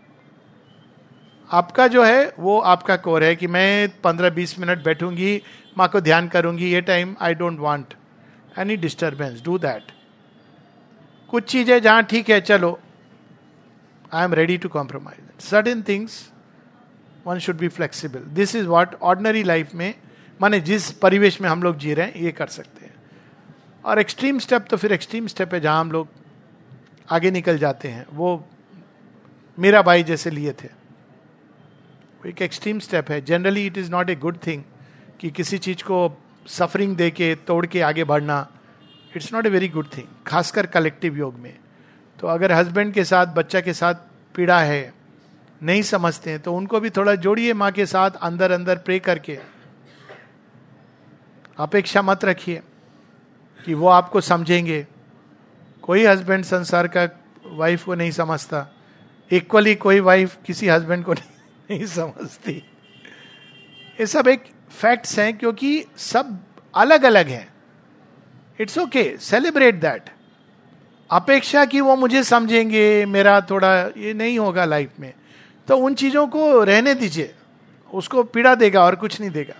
आपका 1.49 1.87
जो 1.87 2.03
है, 2.03 2.33
वो 2.39 2.59
आपका 2.59 2.95
कोर 2.97 3.23
है 3.23 3.35
कि 3.35 3.47
मैं 3.47 3.89
पंद्रह 4.01 4.29
बीस 4.29 4.57
मिनट 4.59 4.83
बैठूँगी, 4.83 5.41
माँ 5.77 5.87
को 5.89 6.01
ध्यान 6.01 6.27
करूँगी, 6.27 6.71
ये 6.71 6.81
time 6.81 7.15
I 7.21 7.33
don't 7.33 7.59
want 7.59 7.93
any 8.59 8.77
disturbance 8.77 9.41
do 9.43 9.57
that 9.57 9.91
कुछ 11.29 11.43
चीज़ें 11.43 11.81
जहाँ 11.81 12.03
ठीक 12.03 12.29
है, 12.29 12.39
चलो। 12.41 12.79
I 14.13 14.23
am 14.23 14.33
ready 14.33 14.57
to 14.57 14.69
compromise 14.69 15.43
certain 15.43 15.81
things 15.87 16.19
one 17.25 17.39
should 17.39 17.57
be 17.57 17.67
flexible 17.67 18.19
this 18.33 18.55
is 18.55 18.67
what 18.67 18.95
ordinary 19.01 19.43
life 19.43 19.73
में, 19.75 19.93
माने 20.39 20.59
जिस 20.61 20.91
परिवेश 20.93 21.39
में 21.41 21.49
हम 21.49 21.63
लोग 21.63 21.77
जी 21.77 21.93
रहे 21.93 22.05
हैं, 22.05 22.15
ये 22.15 22.31
कर 22.31 22.47
सकते 22.47 22.85
हैं। 22.85 22.93
और 23.85 23.99
एक्सट्रीम 23.99 24.39
स्टेप 24.39 24.65
तो 24.69 24.77
फिर 24.77 24.93
एक्सट्रीम 24.93 25.27
स्टेप 25.27 25.53
है 25.53 25.59
जहाँ 25.59 25.79
हम 25.79 25.91
लोग 25.91 26.07
आगे 27.07 27.31
निकल 27.31 27.57
जाते 27.57 27.87
हैं। 27.87 28.05
वो 28.13 28.47
मेरा 29.57 29.81
भाई 29.81 30.03
जैसे 30.03 30.29
लिए 30.29 30.53
थे। 30.53 30.69
एक 32.25 32.41
एक्सट्रीम 32.41 32.79
स्टेप 32.79 33.09
है. 33.11 33.19
Generally 33.21 33.65
it 33.67 33.77
is 33.77 33.91
not 33.91 34.09
a 34.09 34.15
good 34.15 34.37
thing 34.47 34.63
कि 35.19 35.29
किसी 35.29 35.57
चीज़ 35.57 35.83
को 35.83 35.97
सफरिंग 36.47 36.95
दे 36.95 37.09
के 37.11 37.33
तोड़ 37.47 37.65
के 37.65 37.81
आगे 37.81 38.03
बढ़ना. 38.03 38.47
It's 39.15 39.33
not 39.33 39.45
a 39.45 39.49
very 39.49 39.67
good 39.69 39.87
thing 39.97 40.07
खासकर 40.27 40.65
कलेक्टिव 40.65 41.17
योग 41.17 41.37
में. 41.39 41.53
तो 42.19 42.27
अगर 42.27 42.51
हस्बैंड 42.51 42.93
के 42.93 43.03
साथ 43.03 43.33
बच्चा 43.35 43.61
के 43.61 43.73
साथ 43.73 43.95
पीड़ा 44.35 44.59
है 44.59 44.93
नहीं 45.63 45.81
समझते 45.81 46.29
हैं 46.29 46.39
तो 46.39 46.53
उनको 46.53 46.79
भी 46.79 46.89
थोड़ा 46.89 47.15
जोड़िए 47.15 47.53
माँ 47.53 47.71
के 47.71 47.85
साथ 47.85 48.11
अंदर 48.21 48.51
अंदर 48.51 48.77
प्रे 48.77 48.99
करके. 48.99 49.37
अपेक्षा 51.57 52.01
मत 52.01 52.25
रखिए 52.25 52.61
कि 53.59 53.73
वो 53.73 53.87
आपको 53.89 54.21
समझेंगे. 54.21 54.85
कोई 55.83 56.05
हस्बैंड 56.05 56.43
संसार 56.45 56.87
का 56.87 57.07
वाइफ 57.45 57.83
को 57.85 57.95
नहीं 57.95 58.11
समझता. 58.11 58.67
इक्वली 59.31 59.75
कोई 59.77 59.99
वाइफ 59.99 60.37
किसी 60.45 60.67
हस्बैंड 60.67 61.03
को 61.05 61.13
नहीं, 61.13 61.29
नहीं 61.71 61.85
समझती। 61.85 62.63
ये 63.99 64.05
सब 64.07 64.27
एक 64.27 64.43
फैक्ट्स 64.71 65.19
हैं 65.19 65.37
क्योंकि 65.37 65.85
सब 65.97 66.39
अलग 66.75 67.03
अलग 67.03 67.27
हैं। 67.27 67.53
इट्स 68.59 68.77
ओके 68.77 69.17
सेलिब्रेट 69.17 69.75
दैट 69.75 70.09
अपेक्षा 71.11 71.65
कि 71.65 71.81
वो 71.81 71.95
मुझे 71.95 72.23
समझेंगे, 72.23 73.05
मेरा 73.05 73.41
थोड़ा 73.41 73.91
ये 73.97 74.13
नहीं 74.13 74.39
होगा 74.39 74.65
लाइफ 74.65 74.91
में। 74.99 75.13
तो 75.67 75.77
उन 75.77 75.95
चीज़ों 75.95 76.27
को 76.27 76.63
रहने 76.63 76.93
दीजिए। 76.95 77.35
उसको 77.93 78.23
पीड़ा 78.23 78.55
देगा 78.55 78.83
और 78.85 78.95
कुछ 78.95 79.19
नहीं 79.21 79.31
देगा। 79.31 79.53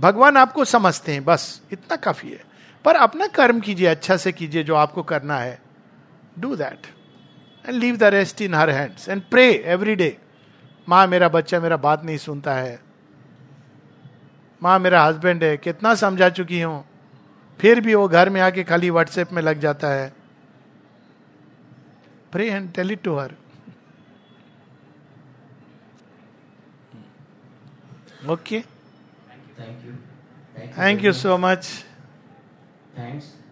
भगवान 0.00 0.36
आपको 0.36 0.64
समझते 0.64 1.12
हैं, 1.12 1.24
बस, 1.24 1.62
इतना 1.72 1.96
काफ़ी 1.96 2.30
है। 2.30 2.44
पर 2.84 2.96
अपना 2.96 3.26
कर्म 3.26 3.60
कीजिए 3.60 3.86
अच्छा 3.86 4.16
से 4.16 4.32
कीजिए 4.32 4.62
जो 4.62 4.74
आपको 4.74 5.02
करना 5.02 5.38
है। 5.38 5.58
Do 6.38 6.56
that 6.56 6.86
and 7.68 7.80
leave 7.80 7.96
the 7.96 8.02
rest 8.02 8.42
in 8.42 8.54
her 8.54 8.70
hands 8.70 9.08
and 9.08 9.22
pray 9.22 9.62
every 9.66 9.94
day 9.94 10.16
माँ 10.88 11.06
मेरा 11.06 11.28
बच्चा 11.28 11.60
मेरा 11.60 11.76
बात 11.76 12.04
नहीं 12.04 12.18
सुनता 12.18 12.54
है। 12.54 12.78
माँ 14.62 14.78
मेरा 14.78 15.02
हस्बैंड 15.04 15.44
है 15.44 15.56
कितना 15.56 15.94
समझा 15.94 16.28
चुकी 16.28 16.60
हूँ। 16.60 16.84
फिर 17.60 17.80
भी 17.80 17.94
वो 17.94 18.06
घर 18.08 18.30
में 18.30 18.40
आके 18.40 18.64
खाली 18.64 18.90
व्हाट्सएप 18.90 19.32
में 19.32 19.42
लग 19.42 19.60
जाता 19.60 19.88
है। 19.88 20.12
Pray 22.32 22.50
and 22.50 22.72
tell 22.72 22.90
it 22.92 23.02
to 23.02 23.16
her 23.18 23.34
okay. 28.30 28.62
Thank 29.58 29.84
you. 29.84 29.92
Thank 30.54 31.02
you. 31.02 31.12
Thank 32.94 33.45